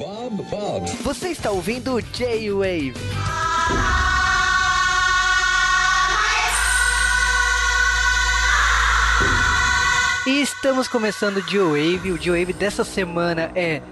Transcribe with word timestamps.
Bob, 0.00 0.42
Bob. 0.44 0.90
Você 1.02 1.28
está 1.28 1.50
ouvindo 1.50 1.96
o 1.96 2.00
J-Wave. 2.00 2.94
E 10.26 10.40
estamos 10.40 10.88
começando 10.88 11.36
o 11.36 11.42
J-Wave. 11.42 12.12
O 12.12 12.18
J-Wave 12.18 12.54
dessa 12.54 12.82
semana 12.82 13.52
é 13.54 13.82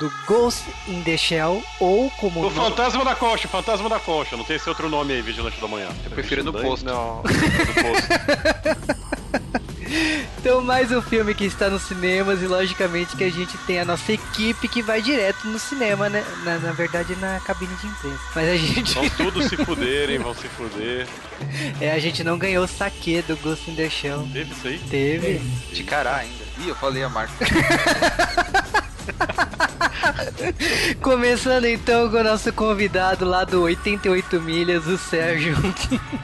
do 0.00 0.10
Ghost 0.26 0.64
in 0.86 1.02
the 1.02 1.18
Shell, 1.18 1.62
ou 1.78 2.10
como... 2.12 2.46
O 2.46 2.50
Fantasma 2.50 3.04
da 3.04 3.14
o 3.46 3.50
Fantasma 3.50 3.90
da 3.90 4.00
Concha. 4.00 4.38
Não 4.38 4.44
tem 4.44 4.56
esse 4.56 4.70
outro 4.70 4.88
nome 4.88 5.12
aí, 5.12 5.20
Vigilante 5.20 5.60
da 5.60 5.68
Manhã. 5.68 5.88
Eu 6.02 6.10
prefiro 6.12 6.42
no 6.44 6.52
posto. 6.54 6.86
Não, 6.86 7.16
no 7.16 7.24
posto. 7.24 9.07
Então, 10.38 10.62
mais 10.62 10.92
um 10.92 11.02
filme 11.02 11.34
que 11.34 11.44
está 11.44 11.68
nos 11.68 11.82
cinemas 11.82 12.42
e, 12.42 12.46
logicamente, 12.46 13.16
que 13.16 13.24
a 13.24 13.30
gente 13.30 13.56
tem 13.58 13.80
a 13.80 13.84
nossa 13.84 14.12
equipe 14.12 14.68
que 14.68 14.82
vai 14.82 15.02
direto 15.02 15.46
no 15.48 15.58
cinema, 15.58 16.08
né? 16.08 16.24
Na, 16.44 16.58
na 16.58 16.72
verdade, 16.72 17.16
na 17.16 17.40
cabine 17.40 17.74
de 17.76 17.86
imprensa. 17.86 18.20
Mas 18.34 18.48
a 18.48 18.56
gente... 18.56 18.94
Vão 18.94 19.08
todos 19.10 19.46
se 19.46 19.56
fuderem, 19.56 20.18
vão 20.18 20.34
se 20.34 20.48
fuder. 20.48 21.06
É, 21.80 21.92
a 21.92 21.98
gente 22.00 22.24
não 22.24 22.36
ganhou 22.36 22.64
o 22.64 22.68
saque 22.68 23.22
do 23.22 23.36
Ghost 23.36 23.70
in 23.70 23.76
the 23.76 23.88
Shell. 23.88 24.28
Teve 24.32 24.52
isso 24.52 24.66
aí? 24.66 24.78
Teve. 24.90 25.38
De 25.72 25.84
cará 25.84 26.16
ainda. 26.16 26.44
Ih, 26.58 26.68
eu 26.68 26.74
falei 26.74 27.04
a 27.04 27.08
marca. 27.08 27.32
Começando 31.00 31.66
então 31.66 32.10
com 32.10 32.16
o 32.16 32.24
nosso 32.24 32.52
convidado 32.52 33.24
lá 33.24 33.44
do 33.44 33.62
88 33.62 34.40
Milhas, 34.40 34.86
o 34.86 34.98
Sérgio. 34.98 35.56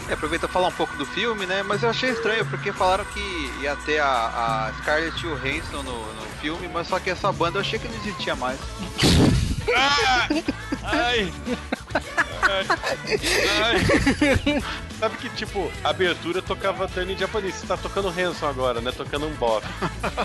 É, 0.09 0.15
aproveita 0.15 0.47
falar 0.49 0.69
um 0.69 0.73
pouco 0.73 0.97
do 0.97 1.07
filme, 1.07 1.47
né? 1.47 1.63
Mas 1.63 1.83
eu 1.83 1.91
achei 1.91 2.11
estranho, 2.11 2.45
porque 2.47 2.73
falaram 2.73 3.05
que 3.05 3.53
ia 3.63 3.77
ter 3.77 3.99
a, 3.99 4.07
a 4.69 4.73
Scarlett 4.81 5.19
Johansson 5.21 5.83
no, 5.83 6.15
no 6.15 6.27
filme, 6.41 6.69
mas 6.73 6.89
só 6.89 6.99
que 6.99 7.11
essa 7.11 7.33
banda 7.33 7.59
eu 7.59 7.61
achei 7.61 7.79
que 7.79 7.89
não 7.89 7.97
existia 7.97 8.35
mais. 8.35 8.59
Ah! 9.75 10.29
Ai! 10.83 11.33
Ai! 12.43 12.67
Ai! 13.63 14.63
Sabe 15.01 15.17
que, 15.17 15.29
tipo, 15.31 15.71
a 15.83 15.91
abertura 15.91 16.41
tocava 16.43 16.87
Dani 16.87 17.17
japonês. 17.17 17.55
Você 17.55 17.67
tá 17.67 17.77
tocando 17.77 18.09
Hanson 18.09 18.47
agora, 18.47 18.81
né? 18.81 18.93
Tocando 18.93 19.27
um 19.27 19.35
bop. 19.35 19.67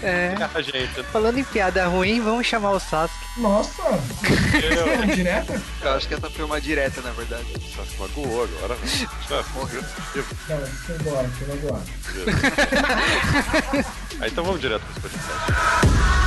É. 0.02 0.36
A 0.54 0.62
gente. 0.62 1.04
Falando 1.12 1.38
em 1.38 1.44
piada 1.44 1.86
ruim, 1.88 2.22
vamos 2.22 2.46
chamar 2.46 2.72
o 2.72 2.80
Sasuke. 2.80 3.14
Nossa! 3.38 3.82
Eu, 4.62 5.16
Direta? 5.16 5.62
Eu 5.82 5.94
acho 5.94 6.08
que 6.08 6.14
essa 6.14 6.30
foi 6.30 6.46
uma 6.46 6.60
direta, 6.62 7.02
na 7.02 7.12
verdade. 7.12 7.46
Só 7.76 7.84
se 7.84 7.98
magoou 8.00 8.44
agora. 8.44 8.78
Já 9.30 9.44
morreu. 9.54 9.82
Não, 10.50 10.68
foi 10.68 10.96
embora, 10.96 11.30
foi 11.30 11.56
embora. 11.56 11.82
Ah, 14.22 14.28
então 14.28 14.44
vamos 14.44 14.60
direto 14.60 14.82
pro 14.82 15.02
podcast. 15.04 15.30
This 15.40 16.19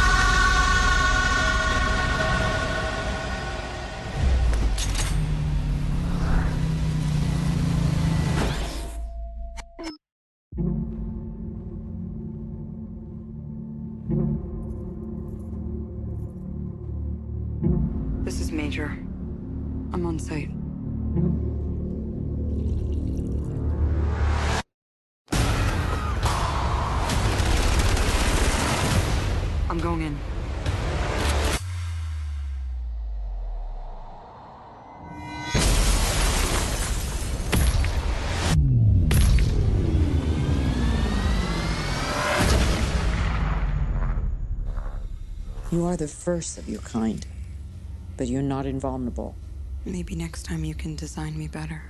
are 45.93 45.97
the 45.97 46.09
first 46.09 46.57
of 46.57 46.71
your 46.71 46.81
kind, 46.81 47.27
but 48.17 48.27
you're 48.27 48.41
not 48.41 48.65
invulnerable. 48.65 49.35
Maybe 49.85 50.15
next 50.15 50.45
time 50.45 50.65
you 50.65 50.75
can 50.75 50.97
design 50.97 51.37
me 51.37 51.49
better. 51.49 51.83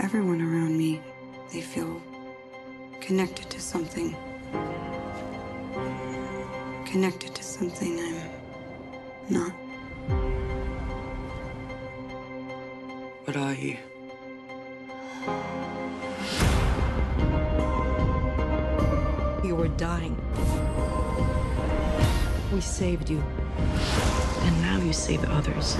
Everyone 0.00 0.40
around 0.40 0.78
me, 0.78 1.02
they 1.52 1.60
feel 1.60 2.00
connected 3.02 3.50
to 3.50 3.60
something. 3.60 4.16
Connected 6.86 7.34
to 7.34 7.42
something 7.42 8.00
I'm 8.00 8.11
you. 23.12 23.22
And 24.44 24.62
now 24.62 24.78
you 24.78 24.92
save 24.92 25.24
others. 25.24 25.76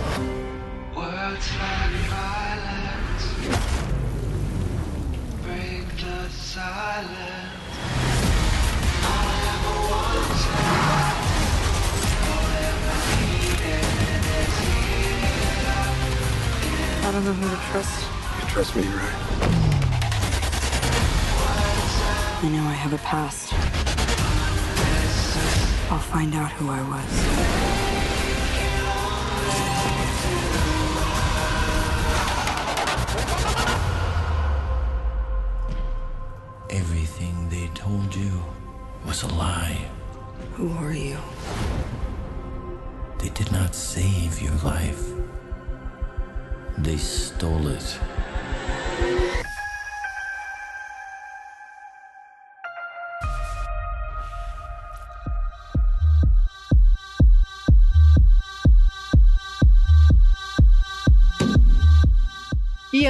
I 17.04 17.10
don't 17.10 17.24
know 17.24 17.32
who 17.32 17.48
to 17.50 17.62
trust. 17.70 18.06
You 18.40 18.48
trust 18.48 18.76
me, 18.76 18.82
right? 18.84 19.18
I 22.42 22.48
know 22.48 22.62
I 22.62 22.72
have 22.72 22.92
a 22.92 22.98
past. 22.98 23.61
I'll 25.92 25.98
find 25.98 26.34
out 26.34 26.50
who 26.52 26.70
I 26.70 26.80
was. 26.88 27.10
Everything 36.70 37.46
they 37.50 37.66
told 37.74 38.14
you 38.14 38.42
was 39.06 39.22
a 39.22 39.26
lie. 39.34 39.86
Who 40.54 40.72
are 40.78 40.94
you? 40.94 41.18
They 43.18 43.28
did 43.28 43.52
not 43.52 43.74
save 43.74 44.40
your 44.40 44.56
life. 44.64 45.04
They 46.78 46.96
stole 46.96 47.66
it. 47.66 47.98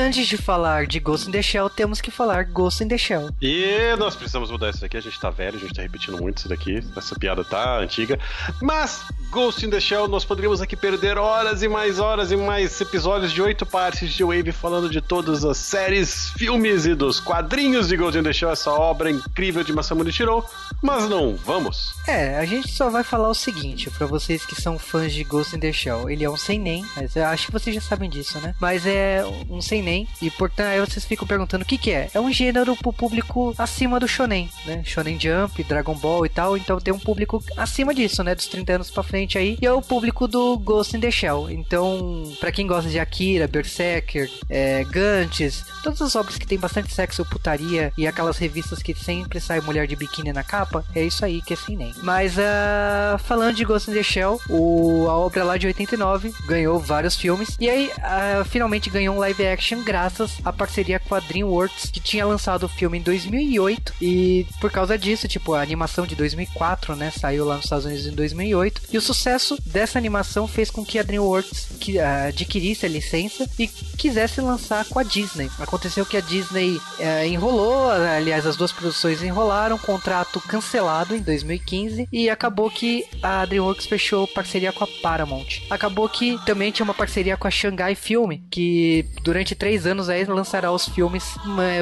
Antes 0.03 0.27
de 0.27 0.37
falar 0.37 0.87
de 0.87 0.99
Ghost 0.99 1.29
in 1.29 1.33
the 1.33 1.43
Shell, 1.43 1.71
temos 1.71 2.01
que 2.01 2.11
falar 2.11 2.45
Ghost 2.45 2.83
in 2.83 2.89
the 2.89 2.99
Shell. 2.99 3.31
E 3.41 3.95
nós 3.99 4.15
precisamos 4.15 4.51
mudar 4.51 4.71
isso 4.71 4.81
daqui. 4.81 4.97
A 4.97 5.01
gente 5.01 5.19
tá 5.19 5.31
velho, 5.31 5.57
a 5.57 5.61
gente 5.61 5.73
tá 5.73 5.83
repetindo 5.83 6.21
muito 6.21 6.39
isso 6.39 6.49
daqui. 6.49 6.83
Essa 6.97 7.15
piada 7.19 7.45
tá 7.45 7.79
antiga. 7.79 8.19
Mas 8.61 9.05
Ghost 9.33 9.65
in 9.65 9.71
the 9.71 9.81
Shell, 9.81 10.09
nós 10.09 10.27
poderíamos 10.27 10.61
aqui 10.61 10.77
perder 10.77 11.17
horas 11.17 11.63
e 11.63 11.69
mais 11.69 11.99
horas 11.99 12.31
e 12.31 12.37
mais 12.37 12.79
episódios 12.79 13.33
de 13.33 13.41
oito 13.41 13.65
partes 13.65 14.13
de 14.13 14.23
Wave 14.23 14.53
falando 14.53 14.91
de 14.91 15.01
todas 15.01 15.43
as 15.43 15.57
séries, 15.57 16.29
filmes 16.37 16.85
e 16.85 16.95
dos 16.95 17.19
quadrinhos 17.19 17.89
de 17.89 17.97
Ghost 17.97 18.19
in 18.19 18.23
the 18.23 18.31
Shell, 18.31 18.51
essa 18.51 18.71
obra 18.71 19.11
incrível 19.11 19.65
de 19.65 19.73
Masamune 19.73 20.13
Shirou. 20.13 20.45
Mas 20.83 21.09
não 21.09 21.35
vamos. 21.35 21.95
É, 22.07 22.37
a 22.37 22.45
gente 22.45 22.71
só 22.73 22.91
vai 22.91 23.03
falar 23.03 23.31
o 23.31 23.35
seguinte, 23.35 23.89
pra 23.89 24.07
vocês 24.07 24.45
que 24.45 24.55
são 24.55 24.79
fãs 24.79 25.15
de 25.15 25.25
Ghost 25.25 25.57
in 25.57 25.61
the 25.61 25.73
Shell. 25.73 26.11
Ele 26.11 26.25
é 26.25 26.29
um 26.29 26.37
seinen, 26.37 26.85
mas 26.95 27.17
eu 27.17 27.25
acho 27.25 27.47
que 27.47 27.53
vocês 27.53 27.75
já 27.75 27.81
sabem 27.81 28.11
disso, 28.11 28.39
né? 28.39 28.55
Mas 28.61 28.85
é 28.85 29.25
um 29.49 29.63
seinen, 29.63 30.07
e 30.21 30.31
portanto 30.31 30.67
aí 30.67 30.81
vocês 30.81 31.07
ficam 31.07 31.27
perguntando 31.27 31.65
o 31.65 31.67
que 31.67 31.79
que 31.79 31.91
é. 31.91 32.11
É 32.13 32.21
um 32.21 32.31
gênero 32.31 32.77
pro 32.77 32.93
público 32.93 33.55
acima 33.57 33.99
do 33.99 34.07
shonen, 34.07 34.51
né? 34.67 34.83
Shonen 34.85 35.19
Jump, 35.19 35.65
Dragon 35.65 35.95
Ball 35.95 36.27
e 36.27 36.29
tal, 36.29 36.55
então 36.55 36.79
tem 36.79 36.93
um 36.93 36.99
público 36.99 37.43
acima 37.57 37.95
disso, 37.95 38.23
né? 38.23 38.35
Dos 38.35 38.47
30 38.47 38.75
anos 38.75 38.91
pra 38.91 39.03
frente 39.03 39.22
aí, 39.39 39.59
e 39.61 39.67
é 39.67 39.73
o 39.73 39.83
público 39.83 40.27
do 40.27 40.57
Ghost 40.59 40.97
in 40.97 41.01
the 41.01 41.11
Shell. 41.11 41.51
Então, 41.51 42.33
pra 42.41 42.53
quem 42.53 42.67
gosta 42.67 42.91
de 42.91 42.99
Akira, 42.99 43.47
Berserker, 43.47 44.31
é, 44.49 44.85
Gantz, 44.85 45.65
todas 45.83 46.01
as 46.01 46.15
obras 46.15 46.37
que 46.37 46.47
tem 46.47 46.59
bastante 46.59 46.93
sexo, 46.93 47.25
putaria 47.25 47.93
e 47.97 48.07
aquelas 48.07 48.39
revistas 48.39 48.83
que 48.83 48.95
sempre 48.95 49.41
sai 49.41 49.61
mulher 49.61 49.87
de 49.87 49.97
biquíni 49.97 50.33
na 50.33 50.45
capa, 50.45 50.85
é 50.95 51.03
isso 51.03 51.25
aí 51.25 51.43
que 51.43 51.53
é 51.53 51.57
seinen. 51.57 51.93
Mas 52.03 52.39
ah, 52.39 53.19
falando 53.25 53.55
de 53.55 53.65
Ghost 53.65 53.91
in 53.91 53.95
the 53.95 54.03
Shell, 54.03 54.41
o, 54.49 55.07
a 55.09 55.17
obra 55.17 55.45
lá 55.45 55.57
de 55.57 55.67
89 55.67 56.33
ganhou 56.47 56.79
vários 56.79 57.17
filmes 57.17 57.57
e 57.59 57.69
aí 57.69 57.91
ah, 58.01 58.45
finalmente 58.49 58.91
ganhou 58.91 59.17
um 59.17 59.19
live 59.19 59.47
action 59.47 59.83
graças 59.83 60.33
à 60.45 60.53
parceria 60.53 60.99
com 60.99 61.15
a 61.15 61.21
DreamWorks, 61.21 61.91
que 61.91 62.01
tinha 62.01 62.27
lançado 62.27 62.65
o 62.65 62.69
filme 62.69 62.99
em 62.99 63.03
2008 63.03 63.95
e 64.01 64.47
por 64.61 64.71
causa 64.71 64.97
disso, 64.99 65.27
tipo, 65.29 65.55
a 65.55 65.63
animação 65.63 66.07
de 66.07 66.15
2004, 66.15 66.97
né, 66.97 67.11
saiu 67.11 67.45
lá 67.45 67.57
nos 67.57 67.65
Estados 67.65 67.85
Unidos 67.85 68.07
em 68.07 68.15
2008 68.15 68.83
e 68.93 68.99
o 68.99 69.03
sucesso 69.13 69.59
dessa 69.67 69.99
animação 69.99 70.49
fez 70.49 70.71
com 70.71 70.85
que 70.85 70.99
a 70.99 71.03
DreamWorks 71.03 71.69
que, 71.79 71.99
uh, 71.99 72.29
adquirisse 72.29 72.87
a 72.87 72.89
licença 72.89 73.49
e 73.59 73.69
quisesse 73.69 74.41
lançar 74.41 74.85
com 74.87 74.99
a 74.99 75.03
Disney. 75.03 75.51
Aconteceu 75.59 76.07
que 76.07 76.17
a 76.17 76.21
Disney 76.21 76.77
uh, 76.77 77.27
enrolou, 77.27 77.91
aliás, 77.91 78.47
as 78.47 78.57
duas 78.57 78.73
produções 78.73 79.23
enrolaram, 79.23 79.77
contrato 79.79 80.41
cancelado 80.41 81.15
em 81.15 81.21
2015 81.21 82.09
e 82.11 82.31
acabou 82.31 82.71
que 82.71 83.05
a 83.23 83.45
DreamWorks 83.45 83.87
fechou 83.87 84.27
parceria 84.27 84.73
com 84.73 84.85
a 84.85 84.89
Paramount. 85.03 85.61
Acabou 85.69 86.09
que 86.09 86.39
também 86.47 86.73
tinha 86.73 86.85
uma 86.85 86.95
parceria 86.95 87.37
com 87.37 87.47
a 87.47 87.51
Shanghai 87.51 87.95
Film, 87.95 88.33
que 88.51 89.07
durante 89.23 89.55
três 89.55 89.87
anos 89.87 90.09
aí 90.09 90.25
lançará 90.25 90.73
os 90.73 90.89
filmes, 90.89 91.25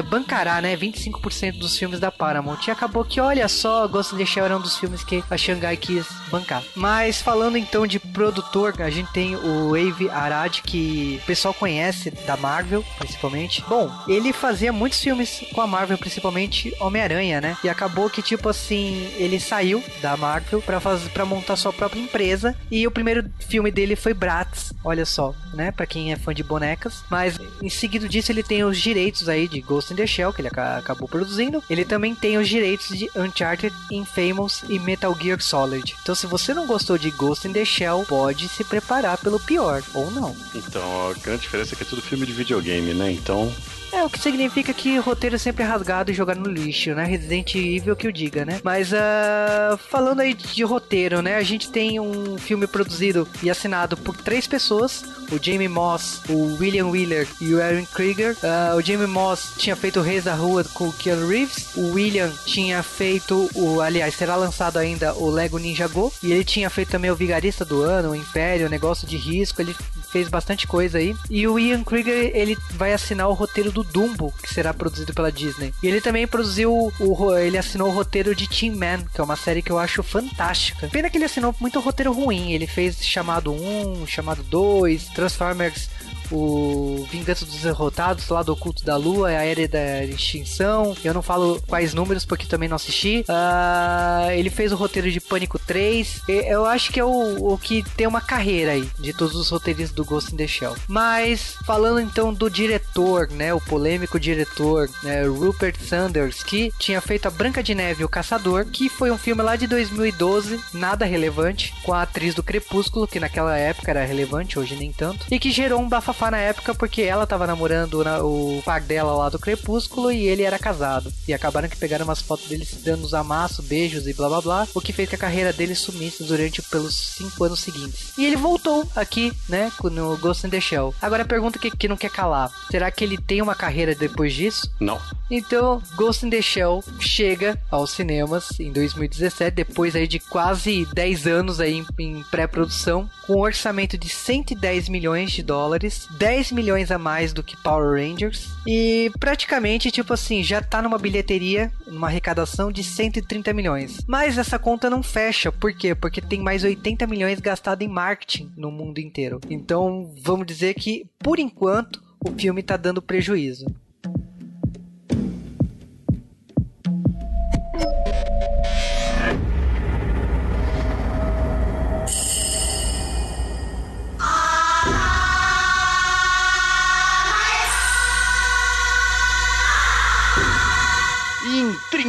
bancará, 0.09 0.61
né, 0.61 0.75
25% 0.75 1.59
dos 1.59 1.77
filmes 1.77 1.99
da 1.99 2.11
Paramount. 2.11 2.59
E 2.67 2.71
acabou 2.71 3.05
que, 3.05 3.21
olha 3.21 3.47
só, 3.47 3.87
Ghost 3.87 4.13
in 4.15 4.17
the 4.17 4.25
Shell 4.25 4.45
era 4.45 4.57
um 4.57 4.61
dos 4.61 4.77
filmes 4.77 5.03
que 5.03 5.23
a 5.29 5.37
Shanghai 5.37 5.77
quis 5.77 6.05
bancar. 6.29 6.63
Mas 6.75 7.20
falando 7.21 7.57
então 7.57 7.85
de 7.85 7.99
produtor, 7.99 8.73
a 8.81 8.89
gente 8.89 9.11
tem 9.11 9.35
o 9.35 9.75
Avi 9.75 10.09
Arad, 10.09 10.61
que 10.61 11.19
o 11.21 11.25
pessoal 11.25 11.53
conhece 11.53 12.11
da 12.25 12.35
Marvel, 12.35 12.83
principalmente. 12.97 13.63
Bom, 13.67 13.91
ele 14.07 14.33
fazia 14.33 14.73
muitos 14.73 14.99
filmes 14.99 15.43
com 15.53 15.61
a 15.61 15.67
Marvel, 15.67 15.97
principalmente 15.97 16.73
Homem-Aranha, 16.79 17.41
né? 17.41 17.57
E 17.63 17.69
acabou 17.69 18.09
que, 18.09 18.21
tipo 18.21 18.49
assim, 18.49 19.11
ele 19.17 19.39
saiu 19.39 19.83
da 20.01 20.17
Marvel 20.17 20.61
pra, 20.61 20.79
fazer, 20.79 21.09
pra 21.09 21.25
montar 21.25 21.55
sua 21.55 21.73
própria 21.73 21.99
empresa. 22.01 22.55
E 22.69 22.85
o 22.87 22.91
primeiro 22.91 23.29
filme 23.39 23.71
dele 23.71 23.95
foi 23.95 24.13
Bratz, 24.13 24.73
olha 24.83 25.05
só, 25.05 25.33
né? 25.53 25.71
Pra 25.71 25.85
quem 25.85 26.11
é 26.11 26.15
fã 26.15 26.33
de 26.33 26.43
bonecas. 26.43 27.03
Mas 27.09 27.39
em 27.61 27.69
seguida 27.69 28.07
disso, 28.07 28.31
ele 28.31 28.43
tem 28.43 28.63
os 28.63 28.79
direitos 28.79 29.29
aí 29.29 29.47
de 29.47 29.61
Ghost 29.61 29.93
in 29.93 29.95
the 29.95 30.07
Shell, 30.07 30.33
que 30.33 30.41
ele 30.41 30.49
acabou 30.49 31.07
produzindo. 31.07 31.63
Ele 31.69 31.85
também 31.85 32.15
tem 32.15 32.37
os 32.37 32.47
direitos 32.47 32.97
de 32.97 33.09
Uncharted, 33.15 33.75
Infamous 33.91 34.63
e 34.69 34.79
Metal 34.79 35.15
Gear 35.19 35.41
Solid. 35.41 35.95
Então, 36.01 36.15
se 36.15 36.25
você 36.25 36.53
não 36.53 36.65
gostou 36.65 36.97
de 36.97 37.10
Ghost 37.11 37.47
in 37.47 37.53
the 37.53 37.65
Shell, 37.65 38.05
pode 38.07 38.47
se 38.49 38.63
preparar 38.63 39.17
pelo 39.17 39.39
pior, 39.39 39.83
ou 39.93 40.09
não. 40.11 40.35
Então, 40.55 41.09
a 41.09 41.13
grande 41.13 41.41
diferença 41.41 41.73
é 41.73 41.77
que 41.77 41.83
é 41.83 41.85
tudo 41.85 42.01
filme 42.01 42.25
de 42.25 42.33
videogame, 42.33 42.93
né? 42.93 43.11
Então, 43.11 43.51
é, 43.91 44.03
o 44.05 44.09
que 44.09 44.19
significa 44.19 44.73
que 44.73 44.97
roteiro 44.97 45.35
é 45.35 45.39
sempre 45.39 45.65
rasgado 45.65 46.11
e 46.11 46.13
jogado 46.13 46.39
no 46.39 46.49
lixo, 46.49 46.95
né? 46.95 47.03
Resident 47.03 47.55
Evil 47.55 47.95
que 47.95 48.07
o 48.07 48.13
diga, 48.13 48.45
né? 48.45 48.61
Mas 48.63 48.91
uh, 48.93 49.77
falando 49.89 50.21
aí 50.21 50.33
de 50.33 50.63
roteiro, 50.63 51.21
né? 51.21 51.35
A 51.35 51.43
gente 51.43 51.69
tem 51.69 51.99
um 51.99 52.37
filme 52.37 52.65
produzido 52.67 53.27
e 53.43 53.49
assinado 53.49 53.97
por 53.97 54.15
três 54.15 54.47
pessoas: 54.47 55.03
o 55.29 55.37
Jamie 55.41 55.67
Moss, 55.67 56.21
o 56.29 56.55
William 56.57 56.87
Wheeler 56.87 57.27
e 57.41 57.53
o 57.53 57.61
Aaron 57.61 57.85
Krieger. 57.85 58.37
Uh, 58.37 58.77
o 58.77 58.81
Jamie 58.81 59.07
Moss 59.07 59.51
tinha 59.57 59.75
feito 59.75 59.99
o 59.99 60.03
Reis 60.03 60.23
da 60.23 60.35
Rua 60.35 60.63
com 60.73 60.87
o 60.87 60.93
Keanu 60.93 61.27
Reeves. 61.27 61.75
O 61.75 61.91
William 61.91 62.31
tinha 62.45 62.81
feito 62.81 63.49
o. 63.53 63.81
Aliás, 63.81 64.15
será 64.15 64.37
lançado 64.37 64.77
ainda 64.77 65.13
o 65.15 65.29
Lego 65.29 65.57
Ninja 65.57 65.89
Go. 65.89 66.13
E 66.23 66.31
ele 66.31 66.45
tinha 66.45 66.69
feito 66.69 66.90
também 66.91 67.09
o 67.09 67.15
Vigarista 67.15 67.63
do 67.63 67.81
Ano, 67.81 68.11
o 68.11 68.15
Império, 68.15 68.67
o 68.67 68.69
Negócio 68.69 69.07
de 69.07 69.15
Risco. 69.15 69.61
Ele 69.61 69.75
fez 70.11 70.27
bastante 70.27 70.67
coisa 70.67 70.97
aí. 70.97 71.15
E 71.29 71.47
o 71.47 71.57
Ian 71.57 71.83
Krieger, 71.83 72.31
ele 72.35 72.57
vai 72.71 72.93
assinar 72.93 73.29
o 73.29 73.33
roteiro 73.33 73.71
do 73.71 73.83
Dumbo, 73.83 74.33
que 74.43 74.53
será 74.53 74.73
produzido 74.73 75.13
pela 75.13 75.31
Disney. 75.31 75.73
E 75.81 75.87
ele 75.87 76.01
também 76.01 76.27
produziu 76.27 76.91
o 76.99 77.31
ele 77.37 77.57
assinou 77.57 77.87
o 77.87 77.91
roteiro 77.91 78.35
de 78.35 78.47
Team 78.47 78.75
Man, 78.75 79.05
que 79.13 79.21
é 79.21 79.23
uma 79.23 79.35
série 79.35 79.61
que 79.61 79.71
eu 79.71 79.79
acho 79.79 80.03
fantástica. 80.03 80.89
Pena 80.89 81.09
que 81.09 81.17
ele 81.17 81.25
assinou 81.25 81.55
muito 81.59 81.79
roteiro 81.79 82.11
ruim. 82.11 82.51
Ele 82.51 82.67
fez 82.67 83.03
chamado 83.03 83.53
1, 83.53 84.05
chamado 84.07 84.43
2, 84.43 85.05
Transformers 85.09 85.89
o 86.31 87.05
Vingança 87.09 87.45
dos 87.45 87.61
Derrotados, 87.61 88.27
lá 88.29 88.41
do 88.43 88.53
Oculto 88.53 88.83
da 88.83 88.95
Lua, 88.95 89.29
a 89.29 89.43
Era 89.43 89.67
da 89.67 90.03
Extinção. 90.03 90.95
Eu 91.03 91.13
não 91.13 91.21
falo 91.21 91.61
quais 91.67 91.93
números 91.93 92.25
porque 92.25 92.45
também 92.45 92.69
não 92.69 92.75
assisti. 92.75 93.25
Uh, 93.27 94.31
ele 94.31 94.49
fez 94.49 94.71
o 94.71 94.75
roteiro 94.75 95.11
de 95.11 95.19
Pânico 95.19 95.59
3. 95.59 96.21
Eu 96.27 96.65
acho 96.65 96.91
que 96.91 96.99
é 96.99 97.05
o, 97.05 97.53
o 97.53 97.57
que 97.57 97.83
tem 97.95 98.07
uma 98.07 98.21
carreira 98.21 98.71
aí 98.71 98.87
de 98.99 99.13
todos 99.13 99.35
os 99.35 99.49
roteiristas 99.49 99.95
do 99.95 100.05
Ghost 100.05 100.33
in 100.33 100.37
the 100.37 100.47
Shell. 100.47 100.75
Mas 100.87 101.55
falando 101.65 101.99
então 101.99 102.33
do 102.33 102.49
diretor, 102.49 103.29
né, 103.29 103.53
o 103.53 103.61
polêmico 103.61 104.19
diretor, 104.19 104.89
né, 105.03 105.23
Rupert 105.23 105.77
Sanders, 105.79 106.43
que 106.43 106.71
tinha 106.79 107.01
feito 107.01 107.27
a 107.27 107.31
Branca 107.31 107.63
de 107.63 107.75
Neve 107.75 108.01
e 108.01 108.05
o 108.05 108.09
Caçador, 108.09 108.65
que 108.65 108.89
foi 108.89 109.11
um 109.11 109.17
filme 109.17 109.41
lá 109.41 109.55
de 109.55 109.67
2012, 109.67 110.59
nada 110.73 111.05
relevante, 111.05 111.73
com 111.83 111.93
a 111.93 112.03
atriz 112.03 112.35
do 112.35 112.43
Crepúsculo, 112.43 113.07
que 113.07 113.19
naquela 113.19 113.57
época 113.57 113.91
era 113.91 114.05
relevante, 114.05 114.59
hoje 114.59 114.75
nem 114.75 114.91
tanto, 114.91 115.25
e 115.29 115.39
que 115.39 115.51
gerou 115.51 115.81
um 115.81 115.89
bafafá 115.89 116.20
na 116.29 116.37
época 116.37 116.75
porque 116.75 117.01
ela 117.01 117.25
tava 117.25 117.47
namorando 117.47 118.03
na, 118.03 118.23
o 118.23 118.61
par 118.63 118.81
dela 118.81 119.15
lá 119.15 119.29
do 119.29 119.39
Crepúsculo 119.39 120.11
e 120.11 120.27
ele 120.27 120.43
era 120.43 120.59
casado. 120.59 121.11
E 121.27 121.33
acabaram 121.33 121.69
que 121.69 121.77
pegaram 121.77 122.05
umas 122.05 122.21
fotos 122.21 122.47
deles 122.47 122.67
se 122.67 122.75
dando 122.75 123.03
os 123.03 123.13
amassos, 123.13 123.65
beijos 123.65 124.07
e 124.07 124.13
blá 124.13 124.27
blá 124.27 124.41
blá, 124.41 124.67
o 124.75 124.81
que 124.81 124.93
fez 124.93 125.09
que 125.09 125.15
a 125.15 125.17
carreira 125.17 125.53
dele 125.53 125.73
sumisse 125.73 126.23
durante 126.23 126.61
pelos 126.61 126.95
cinco 126.95 127.43
anos 127.43 127.61
seguintes. 127.61 128.11
E 128.17 128.25
ele 128.25 128.35
voltou 128.35 128.87
aqui, 128.95 129.33
né, 129.47 129.71
no 129.83 130.17
Ghost 130.17 130.45
in 130.45 130.49
the 130.49 130.61
Shell. 130.61 130.93
Agora 131.01 131.23
a 131.23 131.25
pergunta 131.27 131.57
que, 131.57 131.71
que 131.71 131.87
não 131.87 131.97
quer 131.97 132.11
calar: 132.11 132.51
será 132.69 132.91
que 132.91 133.03
ele 133.03 133.17
tem 133.17 133.41
uma 133.41 133.55
carreira 133.55 133.95
depois 133.95 134.33
disso? 134.33 134.69
Não. 134.79 134.99
Então, 135.33 135.81
Ghost 135.95 136.25
in 136.25 136.29
the 136.29 136.41
Shell 136.41 136.83
chega 136.99 137.57
aos 137.71 137.91
cinemas 137.91 138.59
em 138.59 138.69
2017, 138.69 139.55
depois 139.55 139.95
aí 139.95 140.05
de 140.05 140.19
quase 140.19 140.85
10 140.93 141.25
anos 141.25 141.61
aí 141.61 141.85
em, 141.97 142.21
pré-produção, 142.23 143.09
com 143.25 143.35
um 143.35 143.39
orçamento 143.39 143.97
de 143.97 144.09
110 144.09 144.89
milhões 144.89 145.31
de 145.31 145.41
dólares, 145.41 146.05
10 146.17 146.51
milhões 146.51 146.91
a 146.91 146.97
mais 146.97 147.31
do 147.31 147.41
que 147.41 147.55
Power 147.55 147.97
Rangers 147.97 148.49
e 148.67 149.09
praticamente, 149.21 149.89
tipo 149.89 150.13
assim, 150.13 150.43
já 150.43 150.61
tá 150.61 150.81
numa 150.81 150.97
bilheteria, 150.97 151.71
numa 151.87 152.07
arrecadação 152.07 152.69
de 152.69 152.83
130 152.83 153.53
milhões. 153.53 153.99
Mas 154.05 154.37
essa 154.37 154.59
conta 154.59 154.89
não 154.89 155.01
fecha, 155.01 155.49
por 155.49 155.71
quê? 155.71 155.95
Porque 155.95 156.19
tem 156.19 156.41
mais 156.41 156.65
80 156.65 157.07
milhões 157.07 157.39
gastado 157.39 157.83
em 157.83 157.87
marketing 157.87 158.51
no 158.57 158.69
mundo 158.69 158.99
inteiro. 158.99 159.39
Então, 159.49 160.13
vamos 160.21 160.45
dizer 160.45 160.73
que, 160.73 161.05
por 161.19 161.39
enquanto, 161.39 162.01
o 162.19 162.31
filme 162.33 162.61
tá 162.61 162.75
dando 162.75 163.01
prejuízo. 163.01 163.65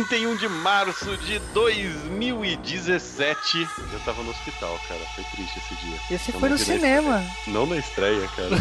31 0.04 0.37
de 0.37 0.49
março 0.49 1.16
de 1.18 1.38
2017. 1.54 3.68
Eu 3.92 4.00
tava 4.00 4.23
no 4.23 4.30
hospital, 4.30 4.78
cara. 4.88 5.00
Foi 5.14 5.25
triste 5.25 5.59
esse 5.59 5.75
dia. 5.76 5.99
Esse 6.11 6.32
foi 6.32 6.49
no 6.49 6.59
cinema. 6.59 7.23
Não 7.47 7.66
na 7.66 7.76
estreia, 7.76 8.26
cara. 8.28 8.56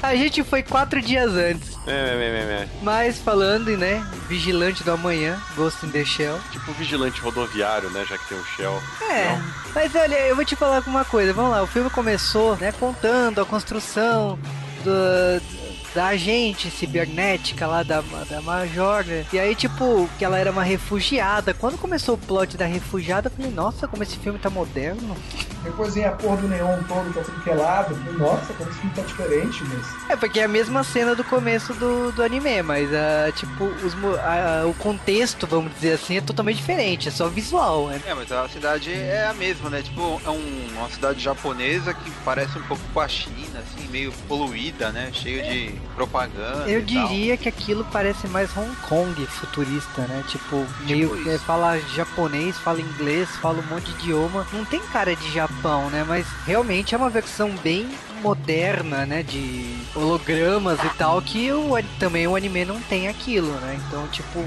a 0.02 0.14
gente 0.14 0.42
foi 0.44 0.62
quatro 0.62 1.00
dias 1.00 1.32
antes. 1.32 1.76
É, 1.86 1.90
é, 1.90 1.94
é, 1.94 2.62
é. 2.62 2.68
Mas 2.82 3.18
falando, 3.18 3.76
né? 3.76 4.06
Vigilante 4.28 4.84
do 4.84 4.92
amanhã, 4.92 5.40
Ghost 5.56 5.84
in 5.84 5.90
the 5.90 6.04
Shell. 6.04 6.38
Tipo 6.52 6.72
vigilante 6.72 7.20
rodoviário, 7.20 7.90
né? 7.90 8.06
Já 8.08 8.16
que 8.16 8.28
tem 8.28 8.38
o 8.38 8.44
Shell. 8.44 8.80
É. 9.10 9.30
Não? 9.30 9.42
Mas 9.74 9.94
olha, 9.94 10.14
eu 10.26 10.36
vou 10.36 10.44
te 10.44 10.54
falar 10.54 10.82
uma 10.86 11.04
coisa. 11.04 11.32
Vamos 11.32 11.50
lá, 11.50 11.62
o 11.62 11.66
filme 11.66 11.90
começou, 11.90 12.56
né? 12.56 12.70
Contando 12.72 13.40
a 13.40 13.44
construção 13.44 14.38
do 14.84 15.63
da 15.94 16.06
agente 16.08 16.70
cibernética 16.70 17.66
lá 17.66 17.82
da, 17.82 18.02
da 18.28 18.42
Major, 18.42 19.04
né? 19.04 19.24
E 19.32 19.38
aí, 19.38 19.54
tipo, 19.54 20.08
que 20.18 20.24
ela 20.24 20.38
era 20.38 20.50
uma 20.50 20.64
refugiada. 20.64 21.54
Quando 21.54 21.78
começou 21.78 22.16
o 22.16 22.18
plot 22.18 22.56
da 22.56 22.66
refugiada, 22.66 23.28
eu 23.28 23.30
falei, 23.30 23.50
nossa, 23.52 23.86
como 23.86 24.02
esse 24.02 24.18
filme 24.18 24.38
tá 24.38 24.50
moderno. 24.50 25.16
Depois 25.64 25.94
vem 25.94 26.04
a 26.04 26.12
porra 26.12 26.36
do 26.36 26.48
neon 26.48 26.82
todo, 26.84 27.12
tá 27.14 27.22
tudo 27.22 27.42
quelado. 27.42 27.96
Nossa, 28.18 28.52
como 28.52 28.70
esse 28.70 28.78
filme 28.78 28.94
tá 28.94 29.02
diferente, 29.02 29.64
mas. 29.64 30.10
É, 30.10 30.16
porque 30.16 30.40
é 30.40 30.44
a 30.44 30.48
mesma 30.48 30.84
cena 30.84 31.14
do 31.14 31.24
começo 31.24 31.72
do, 31.74 32.12
do 32.12 32.22
anime, 32.22 32.62
mas 32.62 32.88
uh, 32.90 33.32
tipo, 33.34 33.64
os, 33.64 33.94
uh, 33.94 34.68
o 34.68 34.74
contexto, 34.74 35.46
vamos 35.46 35.72
dizer 35.74 35.94
assim, 35.94 36.18
é 36.18 36.20
totalmente 36.20 36.56
diferente, 36.56 37.08
é 37.08 37.10
só 37.10 37.28
visual, 37.28 37.88
né? 37.88 38.00
É, 38.06 38.14
mas 38.14 38.30
a 38.30 38.48
cidade 38.48 38.92
é 38.92 39.26
a 39.26 39.34
mesma, 39.34 39.70
né? 39.70 39.82
Tipo, 39.82 40.20
é 40.24 40.30
um, 40.30 40.68
uma 40.76 40.88
cidade 40.90 41.20
japonesa 41.20 41.94
que 41.94 42.10
parece 42.24 42.58
um 42.58 42.62
pouco 42.62 42.82
com 42.92 43.00
a 43.00 43.08
China, 43.08 43.60
assim, 43.60 43.88
meio 43.88 44.12
poluída, 44.28 44.90
né? 44.92 45.10
Cheio 45.12 45.42
de 45.42 45.74
propaganda. 45.94 46.68
Eu 46.68 46.82
diria 46.82 47.36
que 47.36 47.48
aquilo 47.48 47.86
parece 47.90 48.26
mais 48.28 48.54
Hong 48.56 48.74
Kong 48.88 49.26
futurista, 49.26 50.02
né? 50.02 50.22
Tipo, 50.28 50.66
tipo 50.86 51.14
meio 51.14 51.22
que 51.22 51.38
fala 51.38 51.78
japonês, 51.94 52.58
fala 52.58 52.80
inglês, 52.80 53.28
fala 53.36 53.60
um 53.60 53.74
monte 53.74 53.90
de 53.92 54.04
idioma. 54.04 54.46
Não 54.52 54.64
tem 54.64 54.80
cara 54.92 55.14
de 55.14 55.32
Japão, 55.32 55.53
né? 55.90 56.04
Mas 56.06 56.26
realmente 56.46 56.94
é 56.94 56.98
uma 56.98 57.10
versão 57.10 57.50
bem 57.62 57.88
moderna, 58.22 59.04
né, 59.04 59.22
de 59.22 59.76
hologramas 59.94 60.82
e 60.82 60.88
tal, 60.96 61.20
que 61.20 61.52
o, 61.52 61.74
também 61.98 62.26
o 62.26 62.34
anime 62.34 62.64
não 62.64 62.80
tem 62.80 63.06
aquilo, 63.06 63.52
né? 63.60 63.78
Então, 63.86 64.08
tipo, 64.08 64.42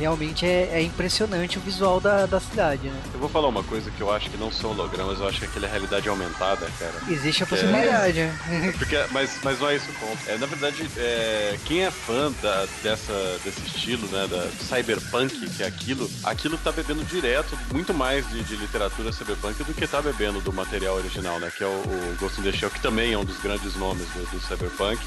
realmente 0.00 0.46
é, 0.46 0.70
é, 0.72 0.82
impressionante 0.82 1.58
o 1.58 1.60
visual 1.60 2.00
da, 2.00 2.26
da 2.26 2.40
cidade, 2.40 2.88
né? 2.88 3.00
Eu 3.12 3.20
vou 3.20 3.28
falar 3.28 3.48
uma 3.48 3.62
coisa 3.62 3.90
que 3.90 4.00
eu 4.00 4.10
acho 4.10 4.30
que 4.30 4.36
não 4.36 4.50
são 4.50 4.70
hologramas, 4.70 5.20
eu 5.20 5.28
acho 5.28 5.40
que 5.40 5.44
aquele 5.44 5.66
é 5.66 5.68
realidade 5.68 6.08
aumentada, 6.08 6.66
cara. 6.78 6.94
Existe 7.08 7.42
a 7.42 7.46
possibilidade, 7.46 8.18
é... 8.18 8.32
Porque, 8.78 8.96
mas, 9.10 9.38
mas 9.42 9.60
não 9.60 9.68
é 9.68 9.76
isso 9.76 9.90
o 9.90 9.94
ponto. 9.94 10.18
É, 10.26 10.38
na 10.38 10.46
verdade, 10.46 10.88
é, 10.96 11.58
quem 11.66 11.84
é 11.84 11.90
fã 11.90 12.32
da, 12.42 12.66
dessa, 12.82 13.12
desse 13.44 13.60
estilo, 13.66 14.06
né, 14.08 14.26
da 14.26 14.48
cyberpunk, 14.64 15.50
que 15.50 15.62
é 15.62 15.66
aquilo, 15.66 16.10
aquilo 16.24 16.56
tá 16.58 16.72
bebendo 16.72 17.04
direto 17.04 17.58
muito 17.72 17.92
mais 17.92 18.28
de, 18.30 18.42
de 18.42 18.56
literatura 18.56 19.12
cyberpunk 19.12 19.62
do 19.62 19.74
que 19.74 19.86
tá 19.86 20.00
bebendo 20.00 20.40
do 20.40 20.52
material 20.52 20.96
original, 20.96 21.38
né, 21.38 21.52
que 21.54 21.62
é 21.62 21.66
o, 21.66 21.70
o 21.70 22.16
Ghost 22.18 22.40
in 22.40 22.44
the 22.44 22.52
Shell, 22.52 22.70
que 22.70 22.80
também 22.80 23.12
é 23.12 23.18
um 23.18 23.24
dos 23.24 23.38
grandes 23.38 23.74
nomes 23.76 24.06
do, 24.08 24.30
do 24.30 24.40
cyberpunk 24.40 25.00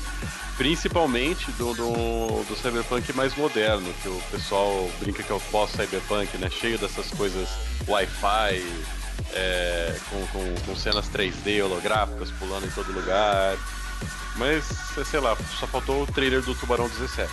principalmente 0.58 1.52
do, 1.54 1.74
do, 1.74 2.44
do, 2.44 2.56
cyberpunk 2.56 3.12
mais 3.14 3.36
moderno, 3.36 3.92
que 4.02 4.10
o 4.10 4.22
pessoal 4.32 4.90
brinca 5.00 5.24
que 5.24 5.32
é 5.32 5.36
o 5.36 5.40
pós-cyberpunk, 5.40 6.38
né? 6.38 6.50
Cheio 6.50 6.78
dessas 6.78 7.10
coisas 7.12 7.50
Wi-Fi, 7.88 8.64
é, 9.34 9.96
com, 10.10 10.28
com, 10.28 10.56
com, 10.66 10.76
cenas 10.76 11.10
3D 11.10 11.64
holográficas 11.64 12.30
pulando 12.32 12.66
em 12.66 12.72
todo 12.72 12.92
lugar. 12.92 13.58
Mas, 14.36 14.66
sei 15.06 15.20
lá, 15.20 15.36
só 15.60 15.68
faltou 15.68 16.04
o 16.04 16.08
trailer 16.08 16.42
do 16.42 16.56
Tubarão 16.56 16.88
17. 16.88 17.32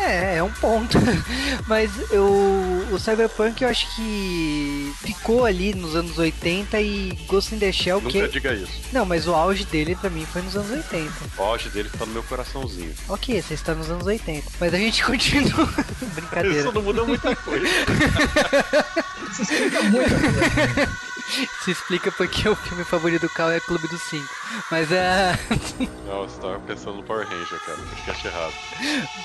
É, 0.00 0.36
é 0.36 0.42
um 0.42 0.50
ponto. 0.50 0.98
Mas 1.68 1.90
eu, 2.10 2.24
o 2.90 2.98
Cyberpunk 2.98 3.62
eu 3.62 3.68
acho 3.68 3.94
que 3.94 4.92
ficou 5.02 5.44
ali 5.44 5.74
nos 5.74 5.94
anos 5.94 6.16
80 6.18 6.80
e 6.80 7.10
Ghost 7.26 7.54
in 7.54 7.58
the 7.58 7.70
Shell 7.70 8.00
Nunca 8.00 8.10
que... 8.10 8.28
diga 8.28 8.54
isso. 8.54 8.72
Não, 8.92 9.04
mas 9.04 9.28
o 9.28 9.34
auge 9.34 9.64
dele 9.64 9.94
pra 9.94 10.10
mim 10.10 10.26
foi 10.26 10.42
nos 10.42 10.56
anos 10.56 10.70
80. 10.70 11.12
O 11.36 11.42
auge 11.42 11.68
dele 11.68 11.90
tá 11.96 12.06
no 12.06 12.12
meu 12.12 12.22
coraçãozinho. 12.22 12.94
Ok, 13.08 13.40
você 13.40 13.54
está 13.54 13.74
nos 13.74 13.90
anos 13.90 14.06
80. 14.06 14.50
Mas 14.58 14.74
a 14.74 14.78
gente 14.78 15.02
continua. 15.04 15.68
Brincadeira. 16.14 16.58
Isso 16.58 16.72
não 16.72 16.82
muda 16.82 17.04
muita 17.04 17.36
coisa. 17.36 17.66
Isso 19.30 19.42
explica 19.42 19.82
muita 19.82 20.10
coisa. 20.10 21.10
Se 21.64 21.70
explica 21.70 22.10
porque 22.10 22.48
o 22.48 22.56
filme 22.56 22.84
favorito 22.84 23.22
do 23.22 23.28
Cal 23.28 23.52
é 23.52 23.60
Clube 23.60 23.86
dos 23.88 24.02
Cinco. 24.02 24.39
Mas 24.70 24.90
é. 24.90 25.38
Não, 26.06 26.22
você 26.22 26.40
tava 26.40 26.58
pensando 26.60 26.96
no 26.96 27.02
Power 27.02 27.26
Ranger, 27.26 27.60
cara. 27.60 27.78
Acho 28.08 28.22
que 28.22 28.28
errado. 28.28 28.52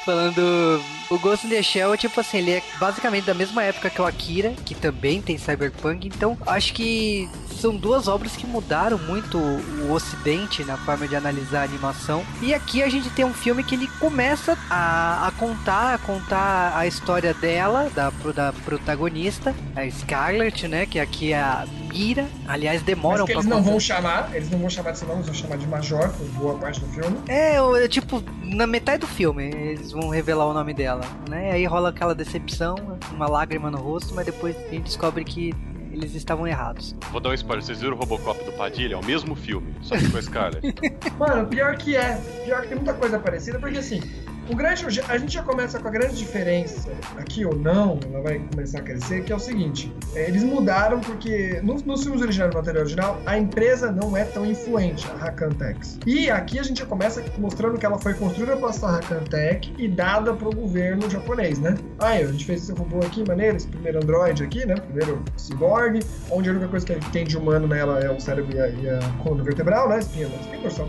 Falando. 0.06 0.82
O 1.10 1.20
Ghost 1.20 1.46
in 1.46 1.50
the 1.50 1.62
Shell 1.62 1.94
é 1.94 1.98
tipo 1.98 2.20
assim, 2.20 2.40
ele 2.40 2.52
é 2.52 2.64
basicamente 2.80 3.26
da 3.26 3.34
mesma 3.34 3.64
época 3.64 3.90
que 3.90 4.02
o 4.02 4.06
Akira, 4.06 4.54
que 4.66 4.74
também 4.74 5.22
tem 5.22 5.38
Cyberpunk. 5.38 6.08
Então, 6.08 6.38
acho 6.46 6.74
que 6.74 7.30
são 7.60 7.76
duas 7.76 8.08
obras 8.08 8.36
que 8.36 8.46
mudaram 8.46 8.98
muito 8.98 9.38
o 9.38 9.92
ocidente 9.92 10.64
na 10.64 10.78
forma 10.78 11.08
de 11.08 11.16
analisar 11.16 11.62
a 11.62 11.64
animação. 11.64 12.26
E 12.42 12.54
aqui 12.54 12.84
a 12.84 12.90
gente 12.90 13.10
tem 13.10 13.26
um 13.26 13.34
filme 13.34 13.64
que 13.64 13.76
ele 13.76 13.88
começa 14.00 14.58
a, 14.70 15.28
a 15.28 15.32
contar, 15.32 15.96
a 15.96 15.98
contar 15.98 16.78
a 16.78 16.86
história 16.86 17.34
dela, 17.34 17.90
da, 17.94 18.12
da 18.34 18.54
protagonista, 18.54 19.56
a 19.76 19.90
Scarlett, 19.90 20.68
né? 20.68 20.86
Que 20.86 21.00
aqui 21.00 21.34
é 21.34 21.40
a 21.40 21.66
Ira. 21.94 22.28
Aliás, 22.48 22.82
demoram 22.82 23.20
Mas 23.20 23.28
que 23.28 23.32
eles 23.34 23.46
não 23.46 23.64
vão 23.64 23.80
chamar, 23.80 24.30
eles 24.36 24.50
não 24.50 24.60
vão 24.60 24.70
chamar 24.70 24.92
de 24.92 25.06
nome, 25.06 25.15
vão 25.22 25.34
chamar 25.34 25.58
de 25.58 25.68
Major 25.68 26.10
por 26.10 26.28
boa 26.30 26.58
parte 26.58 26.80
do 26.80 26.88
filme. 26.88 27.18
É, 27.28 27.56
é, 27.56 27.88
tipo, 27.88 28.24
na 28.44 28.68
metade 28.68 29.00
do 29.00 29.08
filme 29.08 29.46
eles 29.46 29.92
vão 29.92 30.10
revelar 30.10 30.48
o 30.48 30.54
nome 30.54 30.74
dela, 30.74 31.04
né? 31.30 31.52
Aí 31.52 31.66
rola 31.66 31.90
aquela 31.90 32.16
decepção, 32.16 32.76
uma 33.12 33.28
lágrima 33.28 33.70
no 33.70 33.78
rosto, 33.78 34.14
mas 34.14 34.26
depois 34.26 34.56
a 34.56 34.70
gente 34.70 34.84
descobre 34.84 35.24
que 35.24 35.54
eles 35.92 36.14
estavam 36.14 36.46
errados. 36.46 36.96
Vou 37.12 37.22
dar 37.22 37.30
um 37.30 37.34
spoiler, 37.34 37.64
vocês 37.64 37.80
viram 37.80 37.96
o 37.96 38.00
Robocop 38.00 38.44
do 38.44 38.52
Padilha? 38.52 38.96
É 38.96 38.98
o 38.98 39.06
mesmo 39.06 39.34
filme, 39.36 39.74
só 39.82 39.98
que 39.98 40.10
com 40.10 40.18
a 40.18 40.22
Scarlett. 40.22 40.76
Mano, 41.18 41.48
pior 41.48 41.78
que 41.78 41.96
é. 41.96 42.22
Pior 42.44 42.62
que 42.62 42.68
tem 42.68 42.78
muita 42.78 42.94
coisa 42.94 43.18
parecida, 43.18 43.60
porque 43.60 43.78
assim, 43.78 44.02
o 44.50 44.56
grande, 44.56 44.86
a 45.08 45.18
gente 45.18 45.34
já 45.34 45.44
começa 45.44 45.80
com 45.80 45.88
a 45.88 45.92
grande 45.92 46.16
diferença, 46.16 46.90
aqui 47.18 47.46
ou 47.46 47.56
não, 47.56 48.00
ela 48.06 48.22
vai 48.22 48.40
começar 48.40 48.80
a 48.80 48.82
crescer, 48.82 49.24
que 49.24 49.32
é 49.32 49.36
o 49.36 49.40
seguinte: 49.40 49.94
é, 50.14 50.28
eles 50.28 50.44
mudaram 50.44 51.00
porque 51.00 51.60
no, 51.64 51.76
nos 51.76 52.04
filmes 52.04 52.22
originais 52.22 52.52
do 52.52 52.58
material 52.58 52.84
original, 52.84 53.22
a 53.26 53.38
empresa 53.38 53.92
não 53.92 54.16
é 54.16 54.24
tão 54.24 54.46
influente, 54.46 55.08
a 55.08 55.26
Hakantex. 55.26 56.00
E 56.06 56.30
aqui 56.30 56.60
a 56.60 56.64
gente 56.64 56.80
já 56.80 56.86
começa 56.86 57.24
mostrando 57.38 57.78
que 57.78 57.86
ela 57.86 58.00
foi 58.00 58.14
construída 58.14 58.56
pela 58.56 58.72
Hakantech 58.72 59.74
e 59.78 59.88
dada 59.88 60.34
para 60.34 60.48
o 60.48 60.56
governo 60.56 61.10
japonês, 61.10 61.60
né? 61.60 61.76
Aí, 62.00 62.24
a 62.24 62.28
gente 62.28 62.46
fez 62.46 62.64
esse 62.64 62.72
robô 62.72 63.00
aqui, 63.00 63.24
maneiro, 63.28 63.58
esse 63.58 63.68
primeiro 63.68 63.98
Android 63.98 64.44
aqui, 64.44 64.66
né? 64.66 64.76
Primeiro 64.76 65.24
cyborg, 65.38 66.00
onde 66.30 66.50
a 66.50 66.52
única 66.52 66.68
coisa 66.68 66.86
que 66.86 67.12
tem 67.12 67.26
de 67.26 67.38
humano 67.38 67.68
nela 67.68 68.00
é 68.00 68.10
o 68.10 68.20
cérebro 68.20 68.56
e 68.56 68.90
a, 68.90 69.00
a 69.00 69.24
coluna 69.24 69.44
vertebral, 69.44 69.90
né? 69.90 70.00
Espinha, 70.00 70.28
espinha 70.28 70.62
dorsal, 70.62 70.88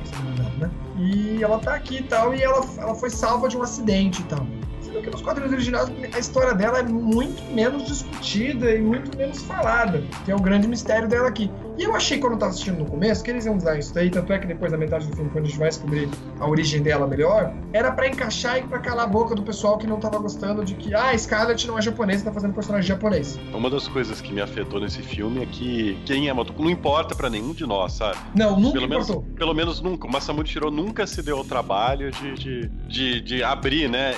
né? 0.59 0.71
E 0.99 1.26
ela 1.43 1.59
tá 1.59 1.75
aqui 1.75 1.99
e 1.99 2.03
tal, 2.03 2.35
e 2.35 2.43
ela, 2.43 2.65
ela 2.79 2.95
foi 2.95 3.11
salva 3.11 3.49
de 3.49 3.57
um 3.57 3.63
acidente 3.63 4.23
e 4.23 4.25
tal. 4.25 4.47
Sendo 4.81 5.03
que 5.03 5.11
nos 5.11 5.23
quadrinhos 5.23 5.53
originais 5.53 5.91
a 6.15 6.19
história 6.19 6.55
dela 6.55 6.79
é 6.79 6.83
muito 6.83 7.43
menos 7.53 7.85
discutida 7.87 8.71
e 8.71 8.81
muito 8.81 9.17
menos 9.17 9.43
falada, 9.43 10.03
que 10.25 10.31
é 10.31 10.35
o 10.35 10.41
grande 10.41 10.69
mistério 10.69 11.09
dela 11.09 11.29
aqui. 11.29 11.51
E 11.79 11.83
eu 11.83 11.95
achei 11.95 12.19
quando 12.19 12.35
eu 12.35 12.39
tava 12.39 12.53
assistindo 12.53 12.79
no 12.79 12.87
começo 12.87 13.23
que 13.23 13.31
eles 13.31 13.45
iam 13.45 13.57
usar 13.57 13.79
isso 13.79 13.93
daí, 13.93 14.11
tanto 14.11 14.33
é 14.33 14.39
que 14.39 14.47
depois 14.47 14.73
da 14.73 14.79
metade 14.79 15.07
do 15.07 15.15
filme, 15.15 15.31
quando 15.31 15.45
a 15.45 15.49
gente 15.49 15.59
vai 15.59 15.69
descobrir 15.69 16.09
a 16.41 16.49
origem 16.49 16.83
dela 16.83 17.07
melhor, 17.07 17.53
era 17.73 17.93
para 17.93 18.09
encaixar 18.09 18.59
e 18.59 18.63
pra 18.63 18.79
calar 18.79 19.05
a 19.05 19.09
boca 19.09 19.35
do 19.35 19.43
pessoal 19.43 19.77
que 19.77 19.87
não 19.87 20.01
tava 20.01 20.19
gostando 20.19 20.65
de 20.65 20.75
que, 20.75 20.95
ah, 20.95 21.17
Scarlett 21.17 21.67
não 21.67 21.79
é 21.79 21.83
japonesa, 21.83 22.25
tá 22.25 22.33
fazendo 22.33 22.55
personagem 22.55 22.89
japonês. 22.89 23.39
Uma 23.53 23.69
das 23.69 23.87
coisas 23.89 24.21
que 24.21 24.33
me 24.33 24.41
afetou 24.41 24.81
nesse 24.81 25.03
filme 25.03 25.43
é 25.43 25.47
que 25.47 25.99
quem 26.07 26.29
é 26.29 26.33
Matuku 26.33 26.63
não 26.63 26.71
importa 26.71 27.15
para 27.15 27.29
nenhum 27.29 27.53
de 27.53 27.67
nós, 27.67 27.93
sabe? 27.93 28.17
Não, 28.35 28.59
nunca 28.59 28.73
pelo 28.73 28.87
importou. 28.87 29.23
Menos, 29.23 29.37
pelo 29.37 29.55
menos 29.55 29.81
nunca. 29.81 30.07
O 30.07 30.11
Masamune 30.11 30.49
Shiro 30.49 30.71
nunca 30.71 31.07
se 31.07 31.23
deu 31.23 31.39
o 31.39 31.45
trabalho 31.45 32.11
de, 32.11 32.35
de, 32.35 32.69
de, 32.89 33.21
de 33.21 33.43
abrir, 33.43 33.89
né? 33.89 34.15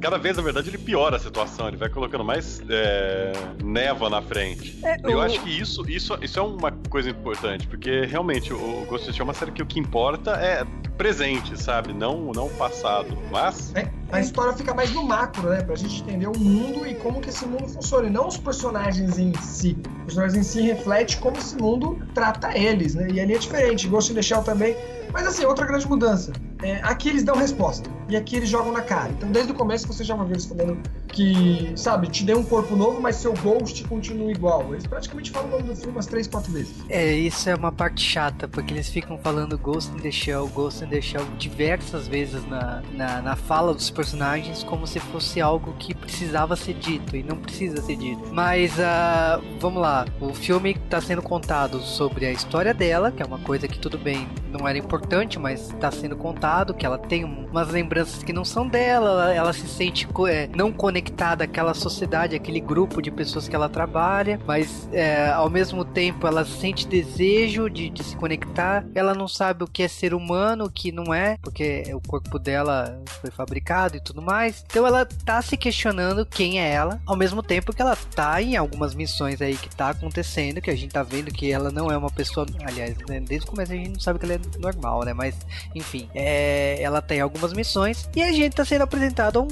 Cada 0.00 0.18
vez, 0.18 0.36
na 0.36 0.42
verdade, 0.42 0.68
ele 0.68 0.78
piora 0.78 1.16
a 1.16 1.18
situação, 1.18 1.68
ele 1.68 1.76
vai 1.76 1.88
colocando 1.88 2.24
mais 2.24 2.60
é, 2.68 3.32
neva 3.62 4.10
na 4.10 4.20
frente. 4.20 4.78
É, 4.82 4.96
eu 5.04 5.18
o... 5.18 5.20
acho 5.20 5.40
que 5.40 5.50
isso, 5.50 5.88
isso, 5.88 6.18
isso 6.20 6.38
é 6.38 6.42
uma 6.42 6.72
coisa 6.88 7.10
importante, 7.10 7.66
porque 7.66 8.04
realmente 8.06 8.52
o 8.52 8.84
Ghost 8.88 9.10
of 9.10 9.20
é 9.20 9.24
uma 9.24 9.34
série 9.34 9.52
que 9.52 9.62
o 9.62 9.66
que 9.66 9.78
importa 9.78 10.32
é 10.32 10.64
presente, 10.96 11.60
sabe? 11.60 11.92
Não 11.92 12.32
não 12.32 12.48
passado. 12.50 13.16
Mas. 13.30 13.74
É, 13.74 13.88
a 14.10 14.20
história 14.20 14.52
fica 14.52 14.74
mais 14.74 14.92
no 14.92 15.04
macro, 15.04 15.48
né? 15.50 15.62
Pra 15.62 15.76
gente 15.76 16.02
entender 16.02 16.26
o 16.26 16.36
mundo 16.36 16.86
e 16.86 16.94
como 16.96 17.20
que 17.20 17.28
esse 17.28 17.46
mundo 17.46 17.68
funciona. 17.68 18.08
E 18.08 18.10
não 18.10 18.26
os 18.26 18.36
personagens 18.36 19.18
em 19.18 19.32
si. 19.34 19.76
Os 20.00 20.14
personagens 20.14 20.36
em 20.36 20.42
si 20.42 20.60
refletem 20.62 21.18
como 21.18 21.36
esse 21.36 21.56
mundo 21.56 21.98
trata 22.14 22.56
eles, 22.56 22.94
né? 22.94 23.08
E 23.10 23.20
ali 23.20 23.34
é 23.34 23.38
diferente. 23.38 23.86
Ghost 23.86 24.12
in 24.12 24.14
the 24.16 24.22
Shell 24.22 24.42
também. 24.42 24.76
Mas 25.12 25.26
assim, 25.26 25.44
outra 25.44 25.66
grande 25.66 25.86
mudança. 25.88 26.32
É, 26.62 26.80
aqui 26.82 27.08
eles 27.08 27.22
dão 27.22 27.36
resposta. 27.36 27.88
E 28.08 28.16
aqui 28.16 28.36
eles 28.36 28.48
jogam 28.48 28.72
na 28.72 28.82
cara. 28.82 29.10
Então 29.10 29.30
desde 29.30 29.52
o 29.52 29.54
começo 29.54 29.86
você 29.86 30.02
já 30.02 30.14
vai 30.14 30.26
ver 30.26 30.34
eles 30.34 30.46
falando 30.46 30.78
que, 31.08 31.72
sabe, 31.76 32.08
te 32.08 32.24
deu 32.24 32.38
um 32.38 32.44
corpo 32.44 32.76
novo, 32.76 33.00
mas 33.00 33.16
seu 33.16 33.32
ghost 33.34 33.82
continua 33.84 34.30
igual. 34.30 34.72
Eles 34.72 34.86
praticamente 34.86 35.30
falam 35.30 35.48
o 35.48 35.50
nome 35.52 35.62
do 35.64 35.76
filme 35.76 35.92
umas 35.92 36.06
três, 36.06 36.26
quatro 36.26 36.52
vezes. 36.52 36.74
É, 36.88 37.12
isso 37.12 37.48
é 37.48 37.54
uma 37.54 37.72
parte 37.72 38.02
chata, 38.02 38.46
porque 38.46 38.72
eles 38.72 38.88
ficam 38.88 39.18
falando 39.18 39.58
Ghost 39.58 39.92
in 39.96 40.00
the 40.00 40.10
Shell, 40.10 40.48
Ghost 40.48 40.84
in 40.84 40.88
the 40.88 41.00
Shell 41.00 41.24
diversas 41.38 42.06
vezes 42.06 42.46
na, 42.46 42.82
na, 42.92 43.22
na 43.22 43.36
fala 43.36 43.74
dos 43.74 43.90
personagens, 43.90 44.62
como 44.62 44.86
se 44.86 45.00
fosse 45.00 45.40
algo 45.40 45.74
que 45.78 45.94
precisava 45.94 46.54
ser 46.56 46.74
dito, 46.74 47.16
e 47.16 47.22
não 47.22 47.36
precisa 47.36 47.82
ser 47.82 47.96
dito. 47.96 48.22
Mas, 48.32 48.72
uh, 48.72 49.42
vamos 49.58 49.82
lá, 49.82 50.06
o 50.20 50.32
filme 50.32 50.72
está 50.72 51.00
sendo 51.00 51.22
contado 51.22 51.80
sobre 51.80 52.26
a 52.26 52.32
história 52.32 52.72
dela, 52.72 53.10
que 53.10 53.22
é 53.22 53.26
uma 53.26 53.38
coisa 53.38 53.66
que 53.66 53.78
tudo 53.78 53.98
bem, 53.98 54.28
não 54.50 54.68
era 54.68 54.78
importante, 54.78 54.97
mas 55.38 55.70
está 55.70 55.90
sendo 55.90 56.16
contado, 56.16 56.74
que 56.74 56.84
ela 56.84 56.98
tem 56.98 57.24
umas 57.24 57.68
lembranças 57.68 58.22
que 58.22 58.32
não 58.32 58.44
são 58.44 58.68
dela, 58.68 59.32
ela, 59.34 59.52
se 59.52 59.66
sente 59.66 60.06
é, 60.28 60.48
não 60.54 60.72
conectada 60.72 61.44
àquela 61.44 61.74
sociedade, 61.74 62.36
àquele 62.36 62.60
grupo 62.60 63.00
de 63.00 63.10
pessoas 63.10 63.48
que 63.48 63.54
ela 63.54 63.68
trabalha, 63.68 64.40
mas 64.46 64.88
é, 64.92 65.30
ao 65.30 65.50
mesmo 65.50 65.84
tempo 65.84 66.26
ela 66.26 66.44
sente 66.44 66.86
desejo 66.86 67.68
de, 67.68 67.90
de, 67.90 68.04
se 68.04 68.16
conectar, 68.16 68.84
ela 68.94 69.14
não 69.14 69.26
sabe 69.26 69.64
o 69.64 69.66
que 69.66 69.82
é 69.82 69.88
ser 69.88 70.14
humano, 70.14 70.64
o 70.64 70.70
que 70.70 70.92
não 70.92 71.12
é, 71.12 71.36
porque 71.42 71.84
o 71.94 72.00
corpo 72.00 72.38
dela 72.38 73.02
foi 73.20 73.30
fabricado 73.30 73.96
e 73.96 74.00
tudo 74.00 74.22
mais. 74.22 74.64
Então 74.66 74.86
ela 74.86 75.06
tá 75.06 75.40
se 75.42 75.56
questionando 75.56 76.26
quem 76.26 76.60
é 76.60 76.70
ela, 76.70 77.00
ao 77.06 77.16
mesmo 77.16 77.42
tempo 77.42 77.74
que 77.74 77.82
ela 77.82 77.96
tá 78.14 78.40
em 78.42 78.56
algumas 78.56 78.94
missões 78.94 79.40
aí 79.40 79.56
que 79.56 79.74
tá 79.74 79.90
acontecendo, 79.90 80.60
que 80.60 80.70
a 80.70 80.76
gente 80.76 80.92
tá 80.92 81.02
vendo 81.02 81.30
que 81.32 81.50
ela 81.50 81.70
não 81.70 81.90
é 81.90 81.96
uma 81.96 82.10
pessoa, 82.10 82.46
aliás, 82.64 82.96
né, 83.08 83.20
desde 83.20 83.46
o 83.46 83.50
começo 83.50 83.72
a 83.72 83.76
gente 83.76 83.90
não 83.90 84.00
sabe 84.00 84.18
que 84.18 84.24
ela 84.24 84.34
é 84.34 84.40
normal, 84.58 84.87
né? 85.04 85.12
Mas 85.12 85.34
enfim, 85.74 86.08
é, 86.14 86.80
ela 86.82 87.00
tem 87.00 87.20
algumas 87.20 87.52
missões 87.52 88.08
e 88.14 88.22
a 88.22 88.32
gente 88.32 88.54
tá 88.54 88.64
sendo 88.64 88.82
apresentado 88.82 89.38
a 89.38 89.42
um 89.42 89.48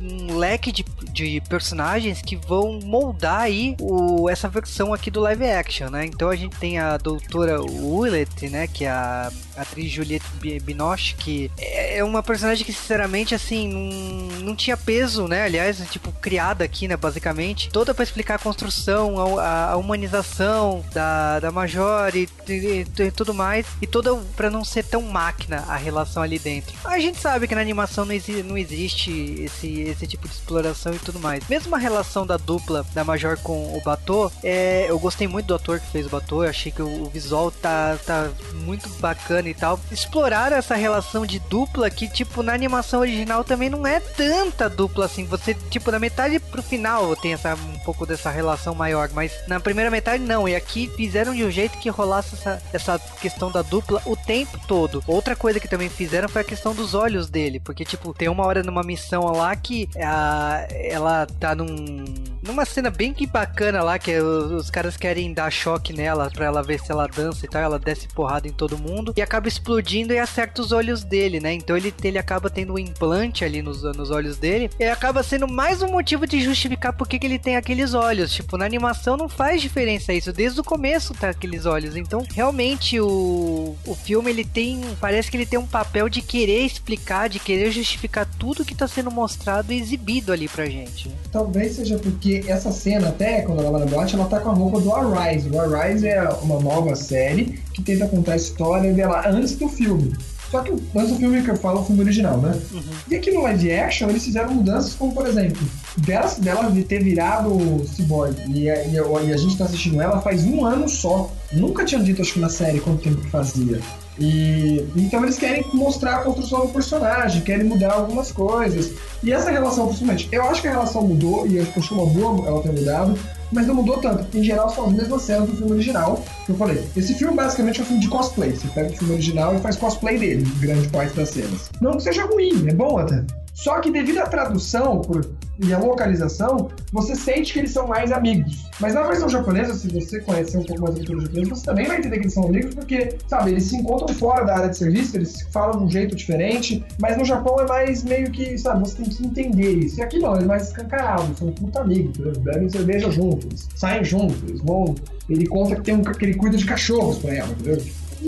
um 0.00 0.36
leque 0.36 0.72
de, 0.72 0.84
de 1.12 1.40
personagens 1.48 2.22
que 2.22 2.36
vão 2.36 2.80
moldar 2.82 3.42
aí 3.42 3.76
o, 3.80 4.28
essa 4.28 4.48
versão 4.48 4.94
aqui 4.94 5.10
do 5.10 5.20
live 5.20 5.44
action, 5.44 5.90
né? 5.90 6.06
Então 6.06 6.28
a 6.30 6.36
gente 6.36 6.56
tem 6.56 6.78
a 6.78 6.96
doutora 6.96 7.60
Willett, 7.60 8.48
né? 8.48 8.66
Que 8.66 8.84
é 8.84 8.90
a 8.90 9.30
atriz 9.56 9.90
Juliette 9.90 10.26
Binoche, 10.62 11.14
que 11.16 11.50
é, 11.58 11.98
é 11.98 12.04
uma 12.04 12.22
personagem 12.22 12.64
que, 12.64 12.72
sinceramente, 12.72 13.34
assim, 13.34 13.68
não, 13.68 14.38
não 14.44 14.56
tinha 14.56 14.76
peso, 14.76 15.28
né? 15.28 15.44
Aliás, 15.44 15.82
tipo, 15.90 16.12
criada 16.12 16.64
aqui, 16.64 16.88
né? 16.88 16.96
Basicamente, 16.96 17.68
toda 17.70 17.94
para 17.94 18.04
explicar 18.04 18.36
a 18.36 18.38
construção, 18.38 19.38
a, 19.38 19.72
a, 19.72 19.76
humanização 19.76 20.84
da, 20.92 21.40
da 21.40 21.50
Major 21.50 22.14
e, 22.14 22.28
e, 22.48 22.86
e 22.98 23.10
tudo 23.10 23.34
mais, 23.34 23.66
e 23.80 23.86
toda 23.86 24.14
para 24.36 24.50
não 24.50 24.64
ser 24.64 24.84
tão 24.84 25.02
máquina 25.02 25.64
a 25.68 25.76
relação 25.76 26.22
ali 26.22 26.38
dentro. 26.38 26.74
A 26.84 26.98
gente 26.98 27.18
sabe 27.18 27.46
que 27.46 27.54
na 27.54 27.60
animação 27.60 28.04
não, 28.04 28.14
exi 28.14 28.42
não 28.42 28.56
existe 28.56 29.10
esse, 29.42 29.89
esse 29.90 30.06
tipo 30.06 30.26
de 30.26 30.34
exploração 30.34 30.92
e 30.94 30.98
tudo 30.98 31.18
mais. 31.18 31.46
Mesmo 31.48 31.74
a 31.74 31.78
relação 31.78 32.26
da 32.26 32.36
dupla 32.36 32.84
da 32.94 33.04
Major 33.04 33.38
com 33.38 33.76
o 33.76 33.80
Batou, 33.82 34.30
é, 34.42 34.86
eu 34.88 34.98
gostei 34.98 35.26
muito 35.26 35.46
do 35.46 35.54
ator 35.54 35.80
que 35.80 35.86
fez 35.86 36.06
o 36.06 36.10
Batou, 36.10 36.44
eu 36.44 36.50
achei 36.50 36.70
que 36.72 36.82
o, 36.82 37.10
visual 37.10 37.50
tá, 37.50 37.98
tá 38.06 38.30
muito 38.54 38.88
bacana 39.00 39.48
e 39.48 39.54
tal. 39.54 39.78
Explorar 39.90 40.52
essa 40.52 40.74
relação 40.74 41.26
de 41.26 41.38
dupla 41.38 41.90
que, 41.90 42.08
tipo, 42.08 42.42
na 42.42 42.52
animação 42.52 43.00
original 43.00 43.44
também 43.44 43.68
não 43.68 43.86
é 43.86 44.00
tanta 44.00 44.68
dupla 44.68 45.06
assim. 45.06 45.24
Você, 45.26 45.54
tipo, 45.54 45.90
da 45.90 45.98
metade 45.98 46.38
pro 46.38 46.62
final 46.62 47.14
tem 47.16 47.34
essa, 47.34 47.54
um 47.54 47.78
pouco 47.80 48.06
dessa 48.06 48.30
relação 48.30 48.74
maior, 48.74 49.10
mas 49.12 49.32
na 49.46 49.60
primeira 49.60 49.90
metade 49.90 50.22
não. 50.22 50.48
E 50.48 50.54
aqui 50.54 50.90
fizeram 50.96 51.34
de 51.34 51.44
um 51.44 51.50
jeito 51.50 51.78
que 51.78 51.88
rolasse 51.88 52.34
essa, 52.34 52.62
essa 52.72 52.98
questão 53.20 53.50
da 53.50 53.62
dupla 53.62 54.00
o 54.06 54.16
tempo 54.16 54.58
todo. 54.66 55.02
Outra 55.06 55.36
coisa 55.36 55.60
que 55.60 55.68
também 55.68 55.88
fizeram 55.88 56.28
foi 56.28 56.42
a 56.42 56.44
questão 56.44 56.74
dos 56.74 56.94
olhos 56.94 57.28
dele, 57.28 57.60
porque, 57.60 57.84
tipo, 57.84 58.14
tem 58.14 58.28
uma 58.28 58.46
hora 58.46 58.62
numa 58.62 58.82
missão 58.82 59.24
lá 59.32 59.54
que 59.56 59.79
a, 59.96 60.66
ela 60.70 61.26
tá 61.26 61.54
num 61.54 62.04
numa 62.42 62.64
cena 62.64 62.90
bem 62.90 63.12
que 63.12 63.26
bacana 63.26 63.82
lá, 63.82 63.98
que 63.98 64.16
os, 64.18 64.52
os, 64.52 64.70
caras 64.70 64.96
querem 64.96 65.32
dar 65.32 65.50
choque 65.50 65.92
nela 65.92 66.30
pra 66.30 66.46
ela 66.46 66.62
ver 66.62 66.80
se 66.80 66.90
ela 66.90 67.06
dança 67.06 67.44
e 67.44 67.48
tal, 67.48 67.62
ela 67.62 67.78
desce 67.78 68.08
porrada 68.08 68.48
em 68.48 68.52
todo 68.52 68.78
mundo 68.78 69.12
e 69.16 69.22
acaba 69.22 69.48
explodindo 69.48 70.12
e 70.12 70.18
acerta 70.18 70.62
os 70.62 70.72
olhos 70.72 71.04
dele, 71.04 71.40
né? 71.40 71.52
Então 71.52 71.76
ele, 71.76 71.92
ele 72.02 72.18
acaba 72.18 72.48
tendo 72.48 72.74
um 72.74 72.78
implante 72.78 73.44
ali 73.44 73.62
nos, 73.62 73.82
nos 73.82 74.10
olhos 74.10 74.36
dele 74.36 74.70
e 74.78 74.84
acaba 74.84 75.22
sendo 75.22 75.46
mais 75.46 75.82
um 75.82 75.88
motivo 75.88 76.26
de 76.26 76.40
justificar 76.40 76.92
por 76.92 77.06
que, 77.08 77.18
que 77.18 77.26
ele 77.26 77.38
tem 77.38 77.56
aqueles 77.56 77.94
olhos. 77.94 78.32
Tipo, 78.32 78.56
na 78.56 78.64
animação 78.64 79.16
não 79.16 79.28
faz 79.28 79.60
diferença 79.60 80.12
isso, 80.12 80.32
desde 80.32 80.60
o 80.60 80.64
começo 80.64 81.14
tá 81.14 81.30
aqueles 81.30 81.66
olhos. 81.66 81.96
Então, 81.96 82.24
realmente 82.34 83.00
o, 83.00 83.76
o 83.86 83.94
filme 83.94 84.30
ele 84.30 84.44
tem, 84.44 84.80
parece 85.00 85.30
que 85.30 85.36
ele 85.36 85.46
tem 85.46 85.58
um 85.58 85.66
papel 85.66 86.08
de 86.08 86.22
querer 86.22 86.64
explicar, 86.64 87.28
de 87.28 87.38
querer 87.38 87.70
justificar 87.70 88.26
tudo 88.38 88.64
que 88.64 88.74
tá 88.74 88.88
sendo 88.88 89.10
mostrado 89.10 89.72
e 89.72 89.78
exibido 89.80 90.32
ali 90.32 90.48
pra 90.48 90.66
gente. 90.66 91.10
Talvez 91.30 91.76
seja 91.76 91.98
porque 91.98 92.29
porque 92.30 92.50
essa 92.50 92.70
cena, 92.70 93.08
até 93.08 93.42
quando 93.42 93.60
ela 93.60 93.72
vai 93.72 93.80
na 93.80 93.86
boate, 93.86 94.14
ela 94.14 94.26
tá 94.26 94.38
com 94.38 94.50
a 94.50 94.54
roupa 94.54 94.80
do 94.80 94.92
Arise. 94.94 95.50
O 95.50 95.60
Arise 95.60 96.06
é 96.06 96.22
uma 96.42 96.60
nova 96.60 96.94
série 96.94 97.60
que 97.72 97.82
tenta 97.82 98.06
contar 98.06 98.34
a 98.34 98.36
história 98.36 98.92
dela 98.92 99.28
antes 99.28 99.56
do 99.56 99.68
filme. 99.68 100.12
Só 100.48 100.60
que 100.62 100.70
antes 100.70 101.10
do 101.10 101.16
filme 101.16 101.42
que 101.42 101.50
eu 101.50 101.56
falo, 101.56 101.80
o 101.80 101.84
filme 101.84 102.02
original, 102.02 102.38
né? 102.38 102.60
Uhum. 102.72 102.80
E 103.08 103.16
aqui 103.16 103.30
no 103.30 103.42
live 103.42 103.72
action, 103.72 104.08
eles 104.08 104.24
fizeram 104.24 104.52
mudanças 104.52 104.94
como, 104.94 105.12
por 105.12 105.26
exemplo, 105.26 105.60
dela, 105.98 106.28
dela 106.38 106.72
ter 106.88 107.02
virado 107.02 107.84
cyborg 107.86 108.36
e 108.48 108.68
a, 108.68 108.84
e, 108.84 108.98
a, 109.32 109.36
gente 109.36 109.56
tá 109.56 109.64
assistindo 109.64 110.00
ela 110.00 110.20
faz 110.20 110.44
um 110.44 110.64
ano 110.64 110.88
só. 110.88 111.32
Nunca 111.52 111.84
tinham 111.84 112.02
dito, 112.02 112.20
acho 112.20 112.34
que 112.34 112.40
na 112.40 112.48
série, 112.48 112.80
quanto 112.80 113.02
tempo 113.02 113.20
que 113.20 113.30
fazia. 113.30 113.80
E 114.18 114.86
então 114.96 115.22
eles 115.22 115.38
querem 115.38 115.64
mostrar 115.72 116.16
a 116.16 116.22
construção 116.22 116.66
do 116.66 116.72
personagem, 116.72 117.42
querem 117.42 117.64
mudar 117.64 117.92
algumas 117.92 118.32
coisas. 118.32 118.92
E 119.22 119.32
essa 119.32 119.50
relação, 119.50 119.86
principalmente, 119.86 120.28
eu 120.32 120.42
acho 120.44 120.60
que 120.60 120.68
a 120.68 120.72
relação 120.72 121.02
mudou 121.02 121.46
e 121.46 121.56
eu 121.56 121.66
acho 121.76 121.94
uma 121.94 122.06
boa 122.06 122.46
ela 122.46 122.62
ter 122.62 122.72
mudado, 122.72 123.18
mas 123.52 123.66
não 123.66 123.74
mudou 123.74 123.98
tanto. 123.98 124.36
Em 124.36 124.42
geral, 124.42 124.68
são 124.70 124.86
as 124.86 124.92
mesmas 124.92 125.22
cenas 125.22 125.48
do 125.48 125.56
filme 125.56 125.72
original 125.72 126.22
que 126.44 126.52
eu 126.52 126.56
falei. 126.56 126.82
Esse 126.96 127.14
filme 127.14 127.34
basicamente 127.34 127.80
é 127.80 127.82
um 127.82 127.86
filme 127.86 128.02
de 128.02 128.08
cosplay. 128.08 128.52
Você 128.52 128.68
pega 128.68 128.90
o 128.90 128.96
filme 128.96 129.14
original 129.14 129.54
e 129.54 129.58
faz 129.58 129.76
cosplay 129.76 130.18
dele, 130.18 130.46
grande 130.60 130.88
parte 130.88 131.14
das 131.14 131.30
cenas. 131.30 131.70
Não 131.80 131.92
que 131.92 132.02
seja 132.02 132.24
ruim, 132.26 132.68
é 132.68 132.74
bom 132.74 132.98
até. 132.98 133.24
Só 133.62 133.78
que 133.80 133.90
devido 133.90 134.18
à 134.18 134.26
tradução 134.26 135.02
por, 135.02 135.22
e 135.62 135.74
à 135.74 135.78
localização, 135.78 136.70
você 136.90 137.14
sente 137.14 137.52
que 137.52 137.58
eles 137.58 137.72
são 137.72 137.86
mais 137.86 138.10
amigos. 138.10 138.66
Mas 138.80 138.94
na 138.94 139.02
versão 139.02 139.28
japonesa, 139.28 139.74
se 139.74 139.88
você 139.88 140.18
conhecer 140.20 140.56
um 140.56 140.64
pouco 140.64 140.80
mais 140.80 140.94
da 140.94 141.00
cultura 141.00 141.26
japonesa, 141.26 141.54
você 141.54 141.66
também 141.66 141.86
vai 141.86 141.98
entender 141.98 142.16
que 142.16 142.22
eles 142.22 142.32
são 142.32 142.44
amigos, 142.44 142.74
porque, 142.74 143.18
sabe, 143.28 143.50
eles 143.50 143.64
se 143.64 143.76
encontram 143.76 144.08
fora 144.16 144.46
da 144.46 144.56
área 144.56 144.70
de 144.70 144.78
serviço, 144.78 145.14
eles 145.14 145.42
falam 145.52 145.78
de 145.78 145.84
um 145.84 145.90
jeito 145.90 146.16
diferente, 146.16 146.82
mas 146.98 147.18
no 147.18 147.24
Japão 147.26 147.60
é 147.60 147.66
mais 147.66 148.02
meio 148.02 148.30
que, 148.30 148.56
sabe, 148.56 148.80
você 148.80 148.96
tem 148.96 149.10
que 149.10 149.26
entender 149.26 149.72
isso. 149.72 150.00
E 150.00 150.02
aqui 150.02 150.18
não, 150.18 150.34
é 150.34 150.44
mais 150.46 150.68
escancarado, 150.68 151.36
são 151.36 151.52
puta 151.52 151.82
amigos, 151.82 152.16
bebem 152.38 152.70
cerveja 152.70 153.10
juntos, 153.10 153.68
saem 153.76 154.02
juntos, 154.02 154.62
vão. 154.62 154.94
Ele 155.28 155.46
conta 155.46 155.76
que 155.76 155.82
tem 155.82 155.94
um 155.94 156.02
que 156.02 156.24
ele 156.24 156.34
cuida 156.34 156.56
de 156.56 156.64
cachorros 156.64 157.18
pra 157.18 157.34
ela, 157.34 157.50
entendeu? 157.50 157.76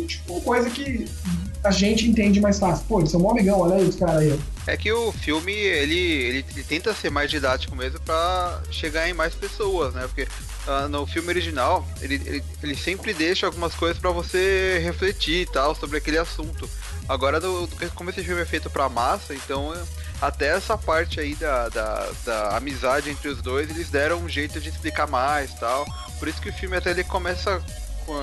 Tipo, 0.06 0.40
coisa 0.42 0.68
que 0.70 1.06
a 1.64 1.70
gente 1.70 2.08
entende 2.08 2.40
mais 2.40 2.58
fácil. 2.58 2.84
Pô, 2.88 3.00
eles 3.00 3.10
são 3.10 3.20
um 3.20 3.30
amigão, 3.30 3.60
olha 3.60 3.76
aí 3.76 3.84
os 3.84 3.96
caras 3.96 4.16
aí. 4.16 4.38
É 4.66 4.76
que 4.76 4.92
o 4.92 5.12
filme, 5.12 5.52
ele, 5.52 5.98
ele, 5.98 6.44
ele, 6.50 6.62
tenta 6.62 6.94
ser 6.94 7.10
mais 7.10 7.30
didático 7.30 7.74
mesmo 7.74 8.00
pra 8.00 8.60
chegar 8.70 9.08
em 9.08 9.12
mais 9.12 9.34
pessoas, 9.34 9.94
né? 9.94 10.02
Porque 10.02 10.22
uh, 10.22 10.88
no 10.88 11.06
filme 11.06 11.28
original, 11.28 11.86
ele, 12.00 12.20
ele, 12.24 12.44
ele 12.62 12.76
sempre 12.76 13.12
deixa 13.12 13.46
algumas 13.46 13.74
coisas 13.74 13.98
para 13.98 14.10
você 14.10 14.80
refletir 14.82 15.42
e 15.42 15.46
tal 15.46 15.74
sobre 15.74 15.98
aquele 15.98 16.18
assunto. 16.18 16.68
Agora, 17.08 17.40
do, 17.40 17.68
como 17.94 18.10
esse 18.10 18.22
filme 18.22 18.42
é 18.42 18.46
feito 18.46 18.70
pra 18.70 18.88
massa, 18.88 19.34
então 19.34 19.72
até 20.20 20.48
essa 20.48 20.78
parte 20.78 21.18
aí 21.18 21.34
da, 21.34 21.68
da, 21.68 22.10
da 22.24 22.56
amizade 22.56 23.10
entre 23.10 23.28
os 23.28 23.42
dois, 23.42 23.68
eles 23.68 23.90
deram 23.90 24.18
um 24.18 24.28
jeito 24.28 24.60
de 24.60 24.68
explicar 24.68 25.08
mais 25.08 25.52
tal. 25.54 25.84
Por 26.20 26.28
isso 26.28 26.40
que 26.40 26.48
o 26.48 26.52
filme 26.52 26.76
até 26.76 26.90
ele 26.90 27.02
começa 27.02 27.60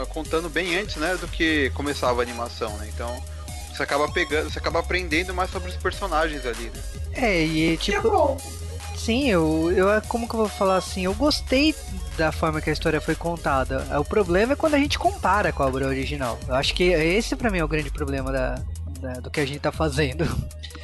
contando 0.09 0.49
bem 0.49 0.77
antes, 0.77 0.95
né, 0.97 1.15
do 1.15 1.27
que 1.27 1.69
começava 1.71 2.21
a 2.21 2.23
animação, 2.23 2.75
né? 2.77 2.89
Então, 2.93 3.21
você 3.71 3.83
acaba 3.83 4.11
pegando, 4.11 4.49
você 4.49 4.59
acaba 4.59 4.79
aprendendo 4.79 5.33
mais 5.33 5.49
sobre 5.49 5.69
os 5.69 5.75
personagens 5.75 6.45
ali, 6.45 6.65
né? 6.65 6.81
É, 7.13 7.43
e 7.43 7.77
tipo. 7.77 8.37
Sim, 8.97 9.29
eu, 9.29 9.71
eu. 9.71 9.87
Como 10.07 10.27
que 10.27 10.33
eu 10.33 10.39
vou 10.39 10.49
falar 10.49 10.75
assim? 10.75 11.05
Eu 11.05 11.13
gostei 11.13 11.73
da 12.17 12.31
forma 12.31 12.59
que 12.59 12.69
a 12.69 12.73
história 12.73 12.99
foi 12.99 13.15
contada. 13.15 13.85
O 13.97 14.03
problema 14.03 14.53
é 14.53 14.55
quando 14.55 14.73
a 14.73 14.77
gente 14.77 14.99
compara 14.99 15.53
com 15.53 15.63
a 15.63 15.67
obra 15.67 15.87
original. 15.87 16.37
Eu 16.47 16.55
acho 16.55 16.73
que 16.73 16.83
esse 16.83 17.35
para 17.35 17.49
mim 17.49 17.59
é 17.59 17.63
o 17.63 17.67
grande 17.67 17.89
problema 17.89 18.31
da, 18.31 18.61
da, 18.99 19.13
do 19.13 19.31
que 19.31 19.39
a 19.39 19.45
gente 19.45 19.59
tá 19.59 19.71
fazendo. 19.71 20.25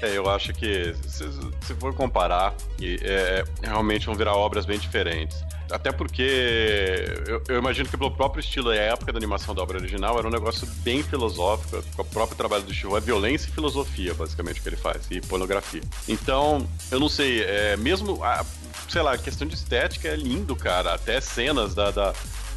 É, 0.01 0.17
eu 0.17 0.29
acho 0.29 0.53
que 0.53 0.95
se, 1.08 1.25
se 1.62 1.73
for 1.75 1.93
comparar, 1.93 2.53
é, 2.81 3.43
realmente 3.62 4.05
vão 4.05 4.15
virar 4.15 4.36
obras 4.36 4.65
bem 4.65 4.79
diferentes. 4.79 5.43
Até 5.71 5.91
porque 5.91 7.06
eu, 7.28 7.41
eu, 7.47 7.58
imagino 7.58 7.89
que 7.89 7.97
pelo 7.97 8.12
próprio 8.12 8.39
estilo 8.39 8.73
e 8.73 8.78
época 8.78 9.12
da 9.12 9.17
animação 9.17 9.54
da 9.56 9.62
obra 9.62 9.78
original 9.78 10.17
era 10.17 10.28
um 10.28 10.32
negócio 10.32 10.67
bem 10.84 11.01
filosófico, 11.04 11.84
o 11.97 12.04
próprio 12.04 12.38
trabalho 12.38 12.63
do 12.63 12.73
Chivo, 12.73 12.97
é 12.97 12.99
violência 12.99 13.47
e 13.47 13.51
filosofia, 13.51 14.13
basicamente, 14.13 14.60
o 14.60 14.63
que 14.63 14.69
ele 14.69 14.75
faz, 14.75 15.08
e 15.10 15.21
pornografia. 15.21 15.82
Então, 16.08 16.67
eu 16.91 16.99
não 16.99 17.10
sei, 17.10 17.43
é, 17.43 17.75
mesmo, 17.78 18.23
a, 18.23 18.45
sei 18.89 19.01
lá, 19.01 19.13
a 19.13 19.17
questão 19.17 19.47
de 19.47 19.56
estética 19.56 20.08
é 20.08 20.15
lindo, 20.15 20.56
cara, 20.56 20.93
até 20.93 21.19
cenas 21.19 21.73
da, 21.73 21.91
da 21.91 22.13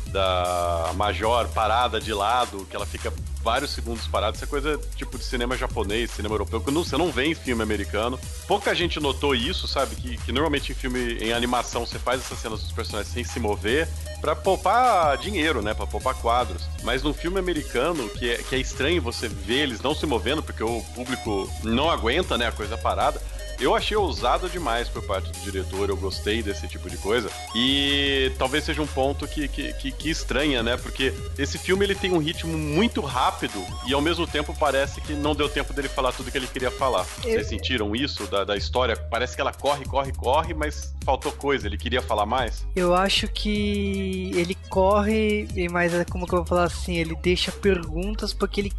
da 0.08 0.92
Major 0.94 1.48
parada 1.48 2.00
de 2.00 2.12
lado, 2.12 2.66
que 2.68 2.74
ela 2.74 2.86
fica 2.86 3.12
vários 3.42 3.70
segundos 3.70 4.06
parada. 4.06 4.36
Isso 4.36 4.44
é 4.44 4.46
coisa 4.46 4.78
tipo 4.96 5.16
de 5.16 5.24
cinema 5.24 5.56
japonês, 5.56 6.10
cinema 6.10 6.34
europeu, 6.34 6.60
que 6.60 6.70
não, 6.70 6.84
você 6.84 6.96
não 6.96 7.10
vê 7.10 7.26
em 7.26 7.34
filme 7.34 7.62
americano. 7.62 8.18
Pouca 8.46 8.74
gente 8.74 9.00
notou 9.00 9.34
isso, 9.34 9.66
sabe? 9.66 9.96
Que, 9.96 10.16
que 10.18 10.32
normalmente 10.32 10.72
em 10.72 10.74
filme, 10.74 11.14
em 11.18 11.32
animação, 11.32 11.86
você 11.86 11.98
faz 11.98 12.20
essas 12.20 12.38
cenas 12.38 12.62
dos 12.62 12.72
personagens 12.72 13.12
sem 13.12 13.24
se 13.24 13.38
mover 13.40 13.88
para 14.20 14.34
poupar 14.34 15.16
dinheiro, 15.18 15.62
né? 15.62 15.72
Para 15.74 15.86
poupar 15.86 16.14
quadros. 16.14 16.62
Mas 16.82 17.02
no 17.02 17.14
filme 17.14 17.38
americano, 17.38 18.08
que 18.08 18.30
é, 18.30 18.36
que 18.38 18.54
é 18.54 18.58
estranho 18.58 19.00
você 19.00 19.28
ver 19.28 19.62
eles 19.62 19.80
não 19.80 19.94
se 19.94 20.06
movendo, 20.06 20.42
porque 20.42 20.62
o 20.62 20.82
público 20.94 21.48
não 21.62 21.90
aguenta, 21.90 22.36
né? 22.36 22.48
A 22.48 22.52
coisa 22.52 22.76
parada 22.76 23.20
eu 23.60 23.74
achei 23.74 23.96
ousado 23.96 24.48
demais 24.48 24.88
por 24.88 25.02
parte 25.02 25.32
do 25.32 25.38
diretor, 25.40 25.88
eu 25.88 25.96
gostei 25.96 26.42
desse 26.42 26.68
tipo 26.68 26.88
de 26.88 26.96
coisa. 26.96 27.30
E 27.54 28.32
talvez 28.38 28.64
seja 28.64 28.80
um 28.82 28.86
ponto 28.86 29.26
que, 29.26 29.48
que, 29.48 29.72
que, 29.74 29.92
que 29.92 30.10
estranha, 30.10 30.62
né? 30.62 30.76
Porque 30.76 31.12
esse 31.38 31.58
filme 31.58 31.84
ele 31.84 31.94
tem 31.94 32.12
um 32.12 32.18
ritmo 32.18 32.56
muito 32.56 33.00
rápido 33.00 33.64
e 33.86 33.92
ao 33.92 34.00
mesmo 34.00 34.26
tempo 34.26 34.54
parece 34.58 35.00
que 35.00 35.12
não 35.12 35.34
deu 35.34 35.48
tempo 35.48 35.72
dele 35.72 35.88
falar 35.88 36.12
tudo 36.12 36.30
que 36.30 36.38
ele 36.38 36.46
queria 36.46 36.70
falar. 36.70 37.06
Eu... 37.24 37.32
Vocês 37.32 37.48
sentiram 37.48 37.94
isso 37.94 38.26
da, 38.26 38.44
da 38.44 38.56
história? 38.56 38.96
Parece 38.96 39.34
que 39.34 39.40
ela 39.40 39.52
corre, 39.52 39.84
corre, 39.84 40.12
corre, 40.12 40.54
mas 40.54 40.94
faltou 41.04 41.32
coisa. 41.32 41.66
Ele 41.66 41.78
queria 41.78 42.02
falar 42.02 42.26
mais? 42.26 42.66
Eu 42.76 42.94
acho 42.94 43.26
que 43.28 44.30
ele 44.34 44.56
corre, 44.68 45.48
mas 45.70 45.94
é 45.94 46.04
como 46.04 46.26
que 46.26 46.34
eu 46.34 46.38
vou 46.38 46.46
falar 46.46 46.64
assim, 46.64 46.96
ele 46.96 47.16
deixa 47.16 47.50
perguntas 47.50 48.32
porque 48.32 48.60
ele, 48.60 48.72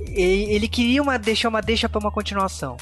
ele, 0.00 0.54
ele 0.54 0.68
queria 0.68 1.02
uma 1.02 1.18
deixa 1.18 1.48
uma 1.48 1.60
deixa 1.60 1.88
para 1.88 1.98
uma 1.98 2.10
continuação. 2.10 2.76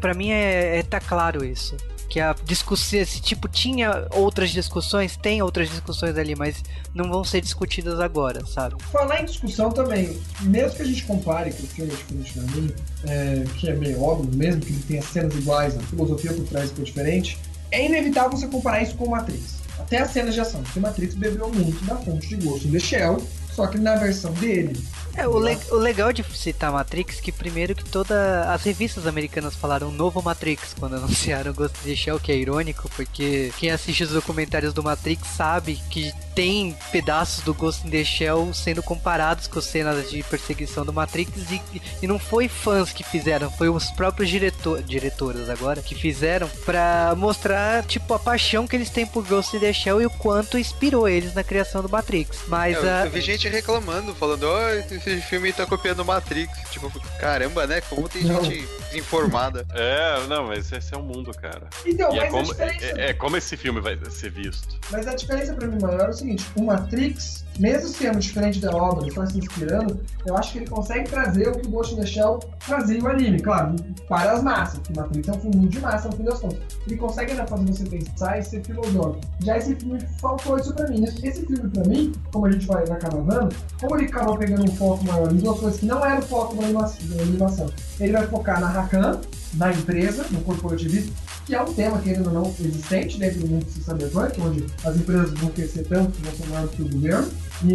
Para 0.00 0.14
mim 0.14 0.30
é, 0.30 0.78
é 0.78 0.81
tá 0.82 1.00
claro 1.00 1.44
isso. 1.44 1.76
que 2.12 2.20
a 2.20 2.34
discussão, 2.44 3.00
esse 3.00 3.22
tipo 3.22 3.48
tinha 3.48 4.06
outras 4.10 4.50
discussões, 4.50 5.16
tem 5.16 5.40
outras 5.40 5.70
discussões 5.70 6.18
ali, 6.18 6.36
mas 6.36 6.62
não 6.94 7.08
vão 7.08 7.24
ser 7.24 7.40
discutidas 7.40 7.98
agora, 8.00 8.44
sabe? 8.44 8.76
Falar 8.92 9.22
em 9.22 9.24
discussão 9.24 9.70
também, 9.70 10.20
mesmo 10.42 10.76
que 10.76 10.82
a 10.82 10.84
gente 10.84 11.04
compare 11.04 11.50
que 11.50 11.62
o 11.62 11.66
filme 11.66 11.90
é 11.90 11.96
diferente 11.96 12.74
é, 13.04 13.44
que 13.56 13.70
é 13.70 13.74
meio 13.74 14.02
óbvio, 14.02 14.30
mesmo 14.36 14.60
que 14.60 14.72
ele 14.72 14.82
tenha 14.86 15.02
cenas 15.02 15.34
iguais, 15.34 15.74
a 15.74 15.80
filosofia 15.80 16.34
por 16.34 16.44
trás 16.44 16.70
foi 16.70 16.84
diferente, 16.84 17.38
é 17.70 17.86
inevitável 17.86 18.36
você 18.36 18.46
comparar 18.46 18.82
isso 18.82 18.94
com 18.96 19.08
Matrix. 19.08 19.62
Até 19.78 19.98
as 19.98 20.10
cenas 20.10 20.34
de 20.34 20.40
ação, 20.40 20.62
porque 20.62 20.78
Matrix 20.78 21.14
bebeu 21.14 21.48
muito 21.48 21.82
da 21.86 21.96
fonte 21.96 22.28
de 22.28 22.36
Ghost 22.36 22.68
in 22.68 22.72
the 22.72 22.78
Shell, 22.78 23.26
só 23.50 23.66
que 23.66 23.78
na 23.78 23.96
versão 23.96 24.32
dele. 24.34 24.78
É, 25.16 25.28
o, 25.28 25.38
le 25.38 25.58
o 25.70 25.76
legal 25.76 26.12
de 26.12 26.22
citar 26.36 26.72
Matrix 26.72 27.20
que 27.20 27.30
primeiro 27.30 27.74
que 27.74 27.84
todas 27.84 28.10
as 28.48 28.62
revistas 28.62 29.06
americanas 29.06 29.54
falaram 29.54 29.90
novo 29.90 30.22
Matrix 30.22 30.74
quando 30.78 30.96
anunciaram 30.96 31.52
Ghost 31.52 31.76
in 31.84 31.90
the 31.90 31.96
Shell, 31.96 32.18
que 32.20 32.32
é 32.32 32.36
irônico, 32.36 32.88
porque 32.96 33.52
quem 33.58 33.70
assiste 33.70 34.04
os 34.04 34.10
documentários 34.10 34.72
do 34.72 34.82
Matrix 34.82 35.26
sabe 35.36 35.80
que 35.90 36.12
tem 36.34 36.74
pedaços 36.90 37.44
do 37.44 37.52
Ghost 37.52 37.86
in 37.86 37.90
the 37.90 38.02
Shell 38.04 38.52
sendo 38.54 38.82
comparados 38.82 39.46
com 39.46 39.60
cenas 39.60 40.10
de 40.10 40.22
perseguição 40.22 40.84
do 40.84 40.92
Matrix 40.92 41.30
e, 41.50 41.60
e 42.02 42.06
não 42.06 42.18
foi 42.18 42.48
fãs 42.48 42.90
que 42.92 43.04
fizeram, 43.04 43.50
foi 43.50 43.68
os 43.68 43.90
próprios 43.90 44.30
diretor, 44.30 44.82
diretoras 44.82 45.50
agora 45.50 45.82
que 45.82 45.94
fizeram 45.94 46.48
para 46.64 47.14
mostrar 47.16 47.84
tipo 47.84 48.14
a 48.14 48.18
paixão 48.18 48.66
que 48.66 48.74
eles 48.76 48.88
têm 48.88 49.06
por 49.06 49.26
Ghost 49.26 49.56
in 49.56 49.60
the 49.60 49.72
Shell 49.72 50.00
e 50.00 50.06
o 50.06 50.10
quanto 50.10 50.58
inspirou 50.58 51.06
eles 51.08 51.34
na 51.34 51.44
criação 51.44 51.82
do 51.82 51.88
Matrix. 51.88 52.38
Mas 52.48 52.76
É, 52.76 52.80
eu, 52.80 52.90
a- 52.90 53.04
eu 53.06 53.10
vi 53.10 53.20
gente 53.20 53.48
reclamando, 53.48 54.14
falando, 54.14 54.44
ó, 54.44 54.68
esse 55.10 55.20
filme 55.22 55.52
tá 55.52 55.66
copiando 55.66 56.04
Matrix. 56.04 56.52
Tipo, 56.70 56.90
caramba, 57.18 57.66
né? 57.66 57.80
Como 57.82 58.08
tem 58.08 58.24
Não. 58.24 58.42
gente 58.44 58.66
desinformada. 58.90 59.66
É, 59.74 60.26
não, 60.28 60.46
mas 60.48 60.70
esse 60.72 60.94
é 60.94 60.96
o 60.96 61.02
mundo, 61.02 61.30
cara. 61.32 61.68
Então, 61.86 62.12
E 62.14 62.18
é 62.18 62.20
mas, 62.20 62.28
a 62.28 62.30
como, 62.30 62.44
diferença, 62.44 62.84
é, 63.00 63.10
é 63.10 63.14
como 63.14 63.36
esse 63.36 63.56
filme 63.56 63.80
vai 63.80 63.98
ser 64.10 64.30
visto. 64.30 64.78
mas 64.90 65.06
a 65.06 65.14
diferença 65.14 65.54
pra 65.54 65.66
mim 65.66 65.78
maior 65.80 66.06
é 66.06 66.10
o 66.10 66.12
seguinte: 66.12 66.44
o 66.56 66.62
Matrix, 66.64 67.44
mesmo 67.58 67.88
sendo 67.88 68.18
diferente 68.18 68.58
da 68.60 68.70
obra, 68.70 69.10
só 69.12 69.24
se 69.26 69.38
inspirando, 69.38 70.00
eu 70.26 70.36
acho 70.36 70.52
que 70.52 70.58
ele 70.58 70.66
consegue 70.68 71.08
trazer 71.08 71.48
o 71.48 71.52
que 71.58 71.66
o 71.66 71.70
Ghost 71.70 71.94
in 71.94 72.00
the 72.00 72.06
Shell 72.06 72.38
trazia 72.66 73.02
o 73.02 73.08
anime. 73.08 73.40
Claro, 73.40 73.76
para 74.08 74.32
as 74.32 74.42
massas, 74.42 74.78
porque 74.80 74.98
Matrix 74.98 75.28
é 75.28 75.32
um 75.32 75.40
filme 75.40 75.68
de 75.68 75.80
massa 75.80 76.08
no 76.08 76.16
fim 76.16 76.24
das 76.24 76.38
contas. 76.40 76.58
Ele 76.86 76.96
consegue 76.96 77.32
ainda 77.32 77.46
fazer 77.46 77.64
você 77.66 77.84
pensar 77.84 78.38
e 78.38 78.42
ser 78.42 78.64
filosófico. 78.64 79.20
Já 79.44 79.56
esse 79.58 79.74
filme 79.76 79.98
faltou 80.20 80.58
isso 80.58 80.74
pra 80.74 80.86
mim. 80.88 81.04
Esse 81.04 81.46
filme, 81.46 81.68
pra 81.70 81.84
mim, 81.84 82.12
como 82.32 82.46
a 82.46 82.50
gente 82.50 82.66
vai, 82.66 82.84
vai 82.84 82.96
acabar 82.96 83.22
vendo, 83.22 83.54
como 83.80 83.96
ele 83.96 84.06
acabou 84.06 84.36
pegando 84.38 84.64
um 84.64 84.76
foco 84.76 84.91
maior 85.00 85.32
em 85.32 85.36
duas 85.36 85.58
coisas 85.58 85.80
que 85.80 85.86
não 85.86 86.04
era 86.04 86.20
o 86.20 86.22
foco 86.22 86.56
da 86.56 87.22
animação. 87.22 87.70
Ele 88.00 88.12
vai 88.12 88.26
focar 88.26 88.60
na 88.60 88.68
Rakan, 88.68 89.20
na 89.54 89.72
empresa, 89.72 90.24
no 90.30 90.40
corporativismo, 90.40 91.12
que 91.46 91.54
é 91.54 91.62
um 91.62 91.72
tema, 91.72 91.98
querendo 91.98 92.28
ou 92.28 92.32
não, 92.32 92.54
existente 92.60 93.18
dentro 93.18 93.40
do 93.40 93.48
mundo 93.48 93.66
cyberpunk, 93.84 94.40
onde 94.40 94.66
as 94.84 94.96
empresas 94.96 95.30
vão 95.32 95.50
crescer 95.50 95.84
tanto 95.84 96.12
que 96.12 96.22
vão 96.22 96.32
ser 96.34 96.46
maiores 96.46 96.74
que 96.74 96.82
o 96.82 96.88
governo. 96.88 97.28
E, 97.64 97.74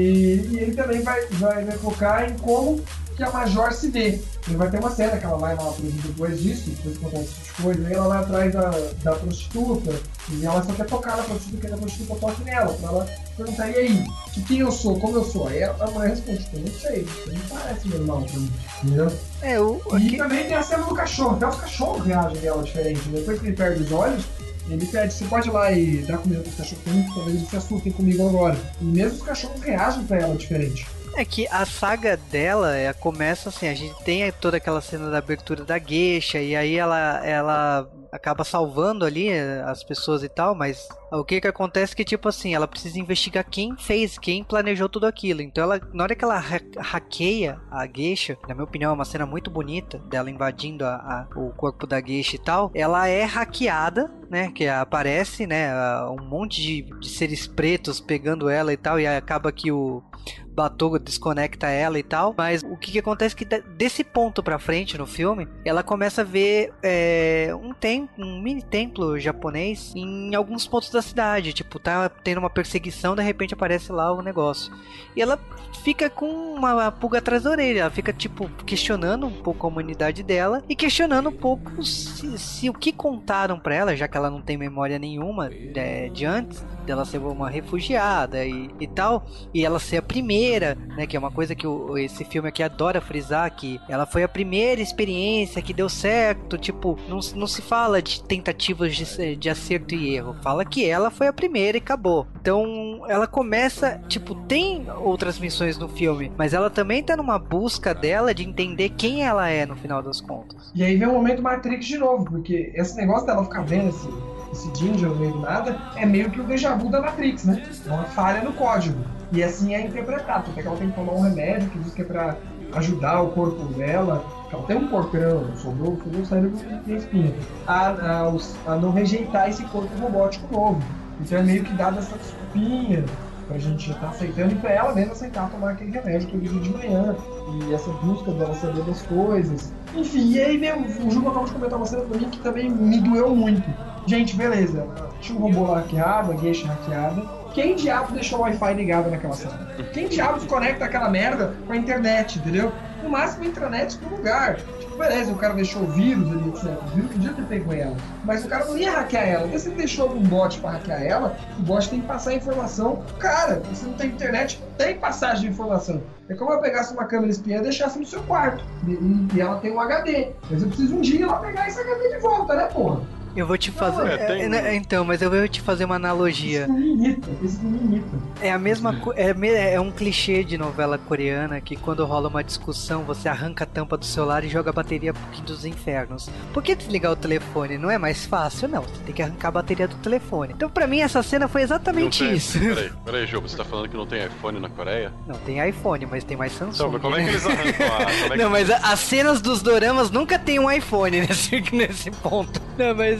e 0.51 0.59
ele 0.59 0.75
também 0.75 1.01
vai, 1.01 1.25
vai, 1.27 1.63
vai 1.65 1.77
focar 1.77 2.29
em 2.29 2.37
como 2.37 2.81
que 3.17 3.23
a 3.23 3.31
Major 3.31 3.73
se 3.73 3.89
vê. 3.89 4.21
Ele 4.47 4.57
vai 4.57 4.69
ter 4.69 4.79
uma 4.79 4.91
cena 4.91 5.17
que 5.17 5.25
ela 5.25 5.37
vai 5.37 5.55
lá, 5.55 5.63
por 5.63 5.83
exemplo, 5.83 6.11
depois 6.11 6.39
disso, 6.39 6.69
depois 6.69 6.97
que 6.97 7.05
acontece 7.05 7.23
esse 7.23 7.41
tipo 7.41 7.55
de 7.57 7.63
coisa, 7.63 7.87
aí 7.87 7.93
ela 7.93 8.07
vai 8.07 8.17
atrás 8.19 8.53
da, 8.53 8.71
da 9.03 9.15
prostituta, 9.15 9.99
e 10.29 10.45
ela 10.45 10.63
só 10.63 10.71
quer 10.73 10.85
tocar 10.85 11.17
na 11.17 11.23
prostituta, 11.23 11.67
que 11.67 11.73
a 11.73 11.77
prostituta 11.77 12.15
toque 12.15 12.43
nela, 12.43 12.73
pra 12.73 12.89
ela 12.89 13.09
perguntar, 13.35 13.69
e 13.69 13.75
aí, 13.75 14.05
que 14.33 14.43
quem 14.43 14.59
eu 14.59 14.71
sou, 14.71 14.99
como 14.99 15.17
eu 15.17 15.25
sou? 15.25 15.47
Aí 15.47 15.63
a 15.63 15.73
mulher 15.91 16.11
responde, 16.11 16.43
tipo, 16.43 16.57
eu 16.57 16.61
não 16.61 16.79
sei, 16.79 17.01
isso 17.01 17.33
não 17.33 17.57
parece 17.57 17.87
normal 17.89 18.21
pra 18.21 18.39
mim, 18.39 18.51
entendeu? 18.83 19.11
é 19.41 19.59
o 19.59 19.81
E 19.99 20.17
também 20.17 20.45
tem 20.45 20.55
a 20.55 20.63
cena 20.63 20.83
do 20.83 20.95
cachorro, 20.95 21.35
até 21.35 21.47
os 21.47 21.55
cachorros 21.55 22.05
reagem 22.05 22.37
dela 22.37 22.63
diferente. 22.63 23.01
Depois 23.09 23.39
que 23.39 23.47
ele 23.47 23.55
perde 23.55 23.83
os 23.83 23.91
olhos, 23.91 24.23
ele 24.69 24.85
pede, 24.85 25.13
você 25.13 25.25
pode 25.25 25.47
ir 25.47 25.51
lá 25.51 25.71
e 25.71 25.97
dar 26.03 26.17
comida 26.19 26.41
pros 26.41 26.55
cachorros, 26.55 26.83
tem, 26.83 27.03
talvez 27.13 27.35
eles 27.35 27.49
se 27.49 27.55
assustem 27.55 27.91
comigo 27.91 28.27
agora. 28.27 28.57
E 28.79 28.85
mesmo 28.85 29.17
os 29.17 29.23
cachorros 29.23 29.61
reagem 29.61 30.03
pra 30.03 30.19
ela 30.19 30.35
diferente. 30.35 30.85
É 31.17 31.25
que 31.25 31.47
a 31.47 31.65
saga 31.65 32.15
dela 32.15 32.77
é, 32.77 32.93
começa 32.93 33.49
assim, 33.49 33.67
a 33.67 33.73
gente 33.73 34.03
tem 34.03 34.31
toda 34.33 34.57
aquela 34.57 34.79
cena 34.79 35.09
da 35.09 35.17
abertura 35.17 35.65
da 35.65 35.79
gueixa 35.79 36.39
e 36.39 36.55
aí 36.55 36.77
ela, 36.77 37.25
ela 37.25 37.89
acaba 38.11 38.43
salvando 38.43 39.05
ali 39.05 39.29
eh, 39.29 39.61
as 39.65 39.83
pessoas 39.83 40.23
e 40.23 40.29
tal, 40.29 40.55
mas 40.55 40.87
o 41.11 41.23
que 41.23 41.39
que 41.41 41.47
acontece 41.47 41.93
é 41.93 41.95
que 41.95 42.03
tipo 42.05 42.27
assim, 42.29 42.53
ela 42.53 42.67
precisa 42.67 42.99
investigar 42.99 43.45
quem 43.49 43.75
fez, 43.77 44.17
quem 44.17 44.43
planejou 44.43 44.89
tudo 44.89 45.05
aquilo. 45.05 45.41
Então 45.41 45.63
ela, 45.63 45.79
na 45.93 46.03
hora 46.03 46.15
que 46.15 46.23
ela 46.23 46.37
ha- 46.37 46.81
hackeia 46.81 47.59
a 47.71 47.85
gueixa, 47.85 48.37
na 48.47 48.53
minha 48.53 48.63
opinião 48.65 48.91
é 48.91 48.93
uma 48.93 49.05
cena 49.05 49.25
muito 49.25 49.49
bonita 49.49 49.97
dela 50.09 50.29
invadindo 50.29 50.85
a- 50.85 50.95
a- 50.95 51.27
o 51.39 51.51
corpo 51.51 51.85
da 51.87 51.99
gueixa 51.99 52.35
e 52.35 52.39
tal, 52.39 52.71
ela 52.73 53.07
é 53.07 53.23
hackeada, 53.23 54.11
né, 54.29 54.51
que 54.51 54.67
aparece, 54.67 55.47
né, 55.47 55.71
um 56.09 56.21
monte 56.23 56.61
de, 56.61 56.81
de 56.99 57.09
seres 57.09 57.47
pretos 57.47 58.01
pegando 58.01 58.49
ela 58.49 58.73
e 58.73 58.77
tal 58.77 58.99
e 58.99 59.07
acaba 59.07 59.51
que 59.51 59.71
o 59.71 60.03
Batoga 60.49 60.97
desconecta 60.99 61.67
ela 61.67 61.99
e 61.99 62.03
tal, 62.03 62.33
mas 62.35 62.63
o 62.63 62.75
que, 62.75 62.91
que 62.91 62.99
acontece 62.99 63.35
é 63.35 63.37
que 63.37 63.61
desse 63.77 64.03
ponto 64.03 64.41
pra 64.41 64.57
frente 64.57 64.97
no 64.97 65.05
filme, 65.05 65.47
ela 65.63 65.83
começa 65.83 66.21
a 66.21 66.25
ver 66.25 66.73
é, 66.83 67.51
um 67.61 67.73
um 68.17 68.41
mini 68.41 68.61
templo 68.61 69.19
japonês 69.19 69.93
em 69.95 70.35
alguns 70.35 70.67
pontos 70.67 70.89
da 70.89 71.01
cidade, 71.01 71.53
tipo, 71.53 71.79
tá 71.79 72.09
tendo 72.09 72.39
uma 72.39 72.49
perseguição, 72.49 73.15
de 73.15 73.23
repente 73.23 73.53
aparece 73.53 73.91
lá 73.91 74.11
o 74.11 74.21
negócio. 74.21 74.73
E 75.15 75.21
ela 75.21 75.39
fica 75.83 76.09
com 76.09 76.27
uma 76.27 76.91
pulga 76.91 77.19
atrás 77.19 77.43
da 77.43 77.51
orelha, 77.51 77.81
ela 77.81 77.89
fica 77.89 78.11
tipo 78.11 78.49
questionando 78.65 79.25
um 79.25 79.41
pouco 79.41 79.65
a 79.65 79.69
humanidade 79.69 80.23
dela 80.23 80.63
e 80.67 80.75
questionando 80.75 81.29
um 81.29 81.35
pouco 81.35 81.83
se, 81.83 82.37
se 82.37 82.69
o 82.69 82.73
que 82.73 82.91
contaram 82.91 83.59
pra 83.59 83.75
ela, 83.75 83.95
já 83.95 84.07
que 84.07 84.17
ela 84.17 84.29
não 84.29 84.41
tem 84.41 84.57
memória 84.57 84.99
nenhuma 84.99 85.49
é, 85.75 86.09
de 86.09 86.25
antes 86.25 86.65
dela 86.85 87.05
ser 87.05 87.17
uma 87.19 87.49
refugiada 87.49 88.45
e, 88.45 88.69
e 88.79 88.87
tal, 88.87 89.25
e 89.53 89.65
ela 89.65 89.77
ser 89.77 89.97
a 89.97 90.01
primeira, 90.01 90.75
né? 90.75 91.05
Que 91.05 91.15
é 91.15 91.19
uma 91.19 91.29
coisa 91.29 91.53
que 91.53 91.67
o, 91.67 91.97
esse 91.97 92.23
filme 92.23 92.47
aqui 92.47 92.63
adora 92.63 93.01
frisar, 93.01 93.53
que 93.53 93.79
ela 93.89 94.05
foi 94.05 94.23
a 94.23 94.27
primeira 94.27 94.81
experiência 94.81 95.61
que 95.61 95.73
deu 95.73 95.89
certo, 95.89 96.57
tipo, 96.57 96.97
não, 97.07 97.19
não 97.35 97.47
se 97.47 97.61
fala 97.61 97.86
de 98.01 98.21
tentativas 98.23 98.95
de, 98.95 99.35
de 99.35 99.49
acerto 99.49 99.95
e 99.95 100.15
erro, 100.15 100.35
fala 100.41 100.65
que 100.65 100.85
ela 100.85 101.09
foi 101.09 101.27
a 101.27 101.33
primeira 101.33 101.77
e 101.77 101.81
acabou. 101.81 102.27
Então 102.41 103.03
ela 103.07 103.25
começa, 103.25 104.01
tipo, 104.07 104.35
tem 104.35 104.85
outras 104.97 105.39
missões 105.39 105.77
no 105.77 105.87
filme, 105.87 106.31
mas 106.37 106.53
ela 106.53 106.69
também 106.69 107.01
tá 107.01 107.15
numa 107.15 107.39
busca 107.39 107.93
dela 107.93 108.33
de 108.33 108.43
entender 108.43 108.89
quem 108.89 109.23
ela 109.23 109.49
é 109.49 109.65
no 109.65 109.75
final 109.75 110.01
das 110.01 110.21
contas. 110.21 110.71
E 110.75 110.83
aí 110.83 110.97
vem 110.97 111.07
o 111.07 111.13
momento 111.13 111.41
Matrix 111.41 111.85
de 111.85 111.97
novo, 111.97 112.25
porque 112.25 112.71
esse 112.75 112.95
negócio 112.97 113.25
dela 113.25 113.43
ficar 113.43 113.61
vendo 113.61 113.89
esse, 113.89 114.09
esse 114.51 114.75
Ginger 114.75 115.09
meio 115.15 115.31
do 115.31 115.39
nada 115.39 115.79
é 115.95 116.05
meio 116.05 116.29
que 116.29 116.39
o 116.39 116.43
déjà 116.43 116.75
vu 116.75 116.89
da 116.89 117.01
Matrix, 117.01 117.45
né? 117.45 117.63
É 117.85 117.89
uma 117.89 118.03
falha 118.03 118.41
no 118.41 118.53
código. 118.53 118.99
E 119.31 119.43
assim 119.43 119.75
é 119.75 119.81
interpretado, 119.81 120.49
até 120.51 120.61
que 120.61 120.67
ela 120.67 120.77
tem 120.77 120.89
que 120.89 120.95
tomar 120.95 121.13
um 121.13 121.21
remédio 121.21 121.69
que 121.69 121.79
diz 121.79 121.93
que 121.93 122.01
é 122.01 122.05
pra 122.05 122.37
ajudar 122.73 123.21
o 123.21 123.29
corpo 123.31 123.65
dela. 123.73 124.23
Tem 124.65 124.77
um 124.77 124.87
corpão, 124.87 125.55
sobrou, 125.55 125.97
sobrou 125.97 126.21
o 126.21 126.25
cérebro 126.25 126.51
que 126.51 126.83
tem 126.85 126.95
espinha. 126.95 127.33
A, 127.65 127.89
a, 127.89 128.73
a 128.73 128.75
não 128.75 128.91
rejeitar 128.91 129.49
esse 129.49 129.63
corpo 129.65 129.89
robótico 129.99 130.53
novo. 130.53 130.81
Então 131.19 131.39
é 131.39 131.43
meio 131.43 131.63
que 131.63 131.73
dada 131.73 131.99
essa 131.99 132.15
desculpinha 132.17 133.03
pra 133.47 133.57
gente 133.57 133.89
estar 133.89 134.07
aceitando 134.07 134.53
e 134.53 134.55
pra 134.55 134.71
ela 134.71 134.93
mesma 134.93 135.13
aceitar 135.13 135.49
tomar 135.49 135.71
aquele 135.71 135.91
remédio 135.91 136.29
todo 136.29 136.41
dia 136.41 136.61
de 136.61 136.69
manhã. 136.69 137.15
E 137.49 137.73
essa 137.73 137.89
busca 137.91 138.31
dela 138.31 138.53
saber 138.55 138.83
das 138.83 139.01
coisas. 139.03 139.73
Enfim, 139.95 140.31
e 140.31 140.39
aí 140.39 140.57
veio 140.57 140.81
o 140.81 141.11
Ju 141.11 141.21
acabou 141.21 141.45
de 141.45 141.51
comentar 141.53 141.77
uma 141.77 141.85
cena 141.85 142.03
pra 142.03 142.17
mim 142.17 142.29
que 142.29 142.39
também 142.39 142.69
me 142.69 142.99
doeu 142.99 143.35
muito. 143.35 143.67
Gente, 144.05 144.35
beleza, 144.35 144.87
tinha 145.21 145.37
um 145.37 145.41
robô 145.41 145.73
hackeado, 145.73 146.31
a 146.31 146.35
geisha 146.37 146.67
hackeada. 146.67 147.21
Quem 147.53 147.75
diabo 147.75 148.13
deixou 148.13 148.39
o 148.39 148.41
Wi-Fi 148.43 148.73
ligado 148.73 149.09
naquela 149.09 149.33
sala? 149.33 149.67
Quem 149.91 150.07
diabo 150.07 150.35
desconecta 150.35 150.85
aquela 150.85 151.09
merda 151.09 151.53
com 151.65 151.73
a 151.73 151.77
internet, 151.77 152.37
entendeu? 152.37 152.71
No 153.03 153.09
máximo 153.09 153.45
intranet 153.45 153.97
no 154.01 154.15
lugar. 154.17 154.55
Tipo, 154.57 154.97
beleza, 154.97 155.31
o 155.31 155.35
cara 155.35 155.53
deixou 155.53 155.83
o 155.83 155.87
vírus 155.87 156.29
ali, 156.31 156.49
etc. 156.49 156.65
O 156.83 156.95
vírus 156.95 157.11
podia 157.11 157.33
ter 157.33 157.45
pego 157.45 157.73
ela. 157.73 157.95
Mas 158.25 158.43
o 158.43 158.47
cara 158.49 158.65
não 158.65 158.77
ia 158.77 158.91
hackear 158.91 159.27
ela. 159.27 159.47
E 159.47 159.59
se 159.59 159.69
ele 159.69 159.77
deixou 159.77 160.07
algum 160.09 160.21
bot 160.21 160.59
pra 160.59 160.71
hackear 160.71 161.03
ela, 161.03 161.37
o 161.57 161.61
bot 161.61 161.89
tem 161.89 162.01
que 162.01 162.07
passar 162.07 162.31
a 162.31 162.33
informação. 162.33 163.03
Cara, 163.19 163.61
se 163.73 163.85
não 163.85 163.93
tem 163.93 164.09
internet, 164.09 164.61
tem 164.77 164.97
passagem 164.97 165.41
de 165.41 165.47
informação. 165.49 166.01
É 166.29 166.33
como 166.33 166.51
eu 166.51 166.59
pegasse 166.59 166.91
uma 166.93 167.05
câmera 167.05 167.31
espiã 167.31 167.59
e 167.59 167.63
deixasse 167.63 167.97
no 167.99 168.05
seu 168.05 168.21
quarto. 168.23 168.63
E- 168.87 169.35
e 169.37 169.39
ela 169.41 169.59
tem 169.59 169.71
um 169.71 169.79
HD. 169.79 170.31
Mas 170.49 170.61
eu 170.61 170.67
preciso 170.67 170.95
um 170.95 171.01
dia 171.01 171.21
ir 171.21 171.25
lá 171.25 171.37
pegar 171.39 171.67
esse 171.67 171.79
HD 171.79 172.15
de 172.15 172.19
volta, 172.19 172.55
né, 172.55 172.65
porra? 172.65 173.01
Eu 173.37 173.45
vou 173.45 173.57
te 173.57 173.71
fazer. 173.71 174.07
é, 174.07 174.17
tem- 174.17 174.41
é, 174.43 174.49
né, 174.49 174.75
então, 174.75 175.05
mas 175.05 175.21
eu 175.21 175.29
vou 175.29 175.47
te 175.47 175.61
fazer 175.61 175.85
uma 175.85 175.95
analogia. 175.95 176.63
Isso 176.63 176.73
me. 176.73 177.19
Isso 177.43 177.63
me. 177.63 178.03
É 178.41 178.51
a 178.51 178.57
mesma 178.57 178.95
co- 178.95 179.13
é, 179.15 179.33
me- 179.33 179.47
é 179.53 179.79
um 179.79 179.91
clichê 179.91 180.43
de 180.43 180.57
novela 180.57 180.97
coreana 180.97 181.61
que 181.61 181.75
quando 181.75 182.03
rola 182.05 182.27
uma 182.29 182.43
discussão 182.43 183.03
você 183.03 183.29
arranca 183.29 183.63
a 183.63 183.67
tampa 183.67 183.95
do 183.97 184.05
celular 184.05 184.43
e 184.43 184.49
joga 184.49 184.71
a 184.71 184.73
bateria 184.73 185.13
pro 185.13 185.23
quinto 185.31 185.53
dos 185.53 185.65
infernos. 185.65 186.29
Por 186.53 186.61
que 186.63 186.75
desligar 186.75 187.11
o 187.11 187.15
telefone? 187.15 187.77
Não 187.77 187.89
é 187.91 187.97
mais 187.97 188.25
fácil? 188.25 188.67
Não, 188.67 188.81
você 188.81 189.01
tem 189.05 189.13
que 189.15 189.21
arrancar 189.21 189.49
a 189.49 189.51
bateria 189.51 189.87
do 189.87 189.95
telefone. 189.97 190.53
Então 190.55 190.69
pra 190.69 190.87
mim 190.87 190.99
essa 191.01 191.21
cena 191.23 191.47
foi 191.47 191.61
Não 191.61 191.65
exatamente 191.65 192.23
tem- 192.23 192.33
isso. 192.35 192.59
Peraí, 192.59 192.91
peraí, 193.05 193.27
Ju, 193.27 193.39
você 193.41 193.55
tá 193.55 193.63
falando 193.63 193.87
que 193.89 193.95
não 193.95 194.05
tem 194.07 194.25
iPhone 194.25 194.59
na 194.59 194.69
Coreia? 194.69 195.13
Não 195.27 195.35
tem 195.39 195.67
iPhone, 195.69 196.05
mas 196.07 196.23
tem 196.23 196.35
mais 196.35 196.51
Samsung. 196.53 196.73
Então, 196.75 196.91
mas 196.91 197.01
como 197.01 197.15
é 197.15 197.19
que 197.19 197.25
né? 197.25 197.31
eles 197.31 197.45
arrancam 197.45 197.95
a. 197.97 198.01
É 198.01 198.29
que... 198.29 198.37
Não, 198.37 198.49
mas 198.49 198.69
as 198.71 198.99
cenas 198.99 199.41
dos 199.41 199.61
doramas 199.61 200.09
nunca 200.09 200.39
tem 200.39 200.57
um 200.59 200.69
iPhone 200.71 201.21
nesse, 201.21 201.63
nesse 201.71 202.09
ponto. 202.11 202.59
Não, 202.77 202.95
mas 202.95 203.19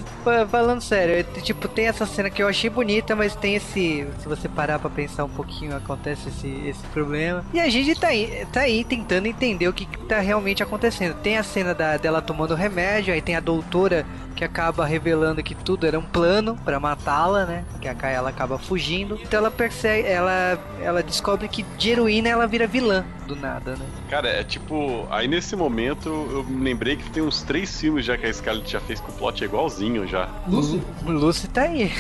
falando 0.50 0.82
sério, 0.82 1.16
é, 1.16 1.24
tipo, 1.42 1.68
tem 1.68 1.88
essa 1.88 2.06
cena 2.06 2.30
que 2.30 2.42
eu 2.42 2.48
achei 2.48 2.70
bonita, 2.70 3.16
mas 3.16 3.36
tem 3.36 3.56
esse. 3.56 4.08
Se 4.20 4.28
você 4.28 4.50
parar 4.50 4.80
pra 4.80 4.90
pensar 4.90 5.24
um 5.24 5.30
pouquinho, 5.30 5.76
acontece 5.76 6.30
esse, 6.30 6.48
esse 6.68 6.84
problema. 6.88 7.46
E 7.54 7.60
a 7.60 7.70
gente 7.70 8.00
tá 8.00 8.08
aí, 8.08 8.46
tá 8.52 8.62
aí 8.62 8.84
tentando 8.84 9.28
entender 9.28 9.68
o 9.68 9.74
que, 9.74 9.86
que 9.86 9.98
tá 10.06 10.20
realmente 10.20 10.62
acontecendo. 10.62 11.16
Tem 11.16 11.38
a 11.38 11.44
cena 11.44 11.74
da, 11.74 11.98
dela 11.98 12.22
tomando 12.22 12.56
remédio, 12.56 13.14
aí 13.14 13.22
tem 13.22 13.36
a 13.36 13.40
doutora 13.40 14.06
que 14.38 14.44
acaba 14.46 14.86
revelando 14.86 15.42
que 15.42 15.56
tudo 15.56 15.88
era 15.88 15.98
um 15.98 16.04
plano 16.04 16.56
pra 16.64 16.80
matá-la, 16.80 17.44
né? 17.46 17.66
Que 17.82 17.88
a 17.88 17.96
Kai 17.96 18.14
ela 18.14 18.30
acaba 18.30 18.60
fugindo. 18.60 19.20
Então 19.22 19.40
ela 19.40 19.50
percebe, 19.50 20.08
ela, 20.08 20.60
ela 20.82 21.02
descobre 21.02 21.48
que 21.48 21.64
de 21.64 21.90
heroína 21.90 22.30
ela 22.30 22.46
vira 22.46 22.68
vilã 22.68 23.04
do 23.28 23.36
nada, 23.36 23.72
né? 23.76 23.86
Cara, 24.10 24.30
é 24.30 24.44
tipo. 24.44 25.08
Aí 25.10 25.28
nesse 25.28 25.56
momento 25.56 26.08
eu 26.32 26.44
me 26.44 26.64
lembrei 26.64 26.96
que 26.98 27.10
tem 27.10 27.24
uns 27.24 27.42
três 27.42 27.80
filmes 27.82 28.06
já 28.06 28.16
que 28.16 28.28
a 28.28 28.34
Scarlett 28.34 28.72
já 28.72 28.80
fez 28.80 29.00
com 29.00 29.12
o 29.12 29.16
plot 29.16 29.44
igualzinho 29.44 30.08
já. 30.08 30.30
Lucy? 30.48 30.82
O 31.06 31.12
Lucy 31.12 31.48
tá 31.48 31.64
aí. 31.64 31.92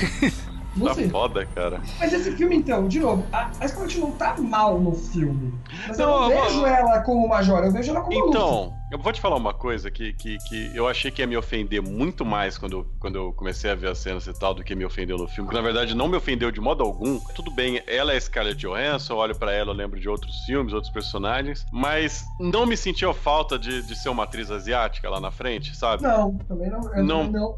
Tá 0.79 0.93
foda, 1.09 1.43
cara. 1.55 1.81
Mas 1.99 2.13
esse 2.13 2.31
filme, 2.33 2.55
então, 2.55 2.87
de 2.87 2.99
novo, 2.99 3.25
a, 3.33 3.49
a 3.59 3.67
Scarlett 3.67 3.99
não 3.99 4.11
tá 4.11 4.35
mal 4.37 4.79
no 4.79 4.93
filme. 4.93 5.51
Mas 5.87 5.97
eu 5.97 6.05
Não, 6.07 6.21
não 6.21 6.31
eu- 6.31 6.43
vejo 6.43 6.65
ela 6.67 6.99
como 7.01 7.27
Major, 7.27 7.63
eu 7.63 7.71
vejo 7.71 7.89
ela 7.89 8.01
como 8.01 8.15
Lucy. 8.15 8.29
Então, 8.29 8.76
eu 8.89 8.97
vou 8.97 9.11
te 9.11 9.19
falar 9.19 9.35
uma 9.35 9.53
coisa 9.53 9.91
que, 9.91 10.13
que, 10.13 10.37
que 10.47 10.71
eu 10.75 10.87
achei 10.87 11.11
que 11.11 11.21
ia 11.21 11.27
me 11.27 11.35
ofender 11.35 11.81
muito 11.81 12.23
mais 12.25 12.57
quando, 12.57 12.73
eu- 12.77 12.87
quando 12.99 13.15
eu 13.17 13.33
comecei 13.33 13.69
a 13.69 13.75
ver 13.75 13.89
as 13.89 13.97
cenas 13.97 14.25
e 14.27 14.33
tal 14.33 14.53
do 14.53 14.63
que 14.63 14.73
me 14.75 14.85
ofendeu 14.85 15.17
no 15.17 15.27
filme. 15.27 15.49
Que 15.49 15.55
na 15.55 15.61
verdade 15.61 15.93
não 15.93 16.07
me 16.07 16.15
ofendeu 16.15 16.51
de 16.51 16.61
modo 16.61 16.83
algum. 16.83 17.19
Tudo 17.35 17.51
bem, 17.51 17.81
ela 17.85 18.13
é 18.13 18.19
Scarlett 18.19 18.57
Johansson, 18.59 19.13
eu 19.13 19.17
olho 19.17 19.35
pra 19.35 19.51
ela, 19.51 19.71
eu 19.71 19.75
lembro 19.75 19.99
de 19.99 20.07
outros 20.07 20.43
filmes, 20.45 20.71
outros 20.73 20.91
personagens. 20.91 21.65
Mas 21.71 22.23
não 22.39 22.65
me 22.65 22.77
sentiu 22.77 23.13
falta 23.13 23.59
de, 23.59 23.81
de 23.81 23.95
ser 23.95 24.09
uma 24.09 24.23
atriz 24.23 24.49
asiática 24.49 25.09
lá 25.09 25.19
na 25.19 25.31
frente, 25.31 25.75
sabe? 25.75 26.03
Não, 26.03 26.37
também 26.47 26.69
não. 26.69 26.79
Não, 27.03 27.31
não. 27.31 27.55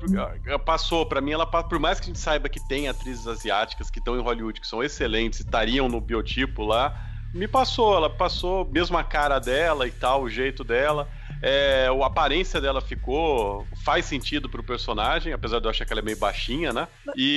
ah, 0.53 0.57
passou 0.59 1.05
pra 1.05 1.21
mim, 1.21 1.31
ela 1.31 1.45
por 1.45 1.77
mais 1.79 1.99
que 1.99 2.05
a 2.05 2.07
gente 2.07 2.19
saiba 2.19 2.49
que 2.49 2.59
tem 2.67 2.87
atrizes 2.87 3.27
asiáticas 3.27 3.89
que 3.91 3.99
estão 3.99 4.17
em 4.17 4.21
Hollywood 4.21 4.59
que 4.59 4.67
são 4.67 4.83
excelentes 4.83 5.39
e 5.39 5.43
estariam 5.43 5.87
no 5.87 6.01
biotipo 6.01 6.63
lá, 6.65 7.05
me 7.33 7.47
passou, 7.47 7.95
ela 7.95 8.09
passou 8.09 8.67
mesmo 8.71 8.97
a 8.97 9.03
cara 9.03 9.37
dela 9.37 9.87
e 9.87 9.91
tal, 9.91 10.23
o 10.23 10.29
jeito 10.29 10.63
dela. 10.63 11.07
É, 11.41 11.87
a 11.87 12.05
aparência 12.05 12.59
dela 12.59 12.81
ficou. 12.81 13.65
faz 13.83 14.05
sentido 14.05 14.49
pro 14.49 14.63
personagem, 14.63 15.31
apesar 15.33 15.59
de 15.59 15.65
eu 15.65 15.69
achar 15.71 15.85
que 15.85 15.93
ela 15.93 16.01
é 16.01 16.03
meio 16.03 16.17
baixinha, 16.17 16.73
né? 16.73 16.87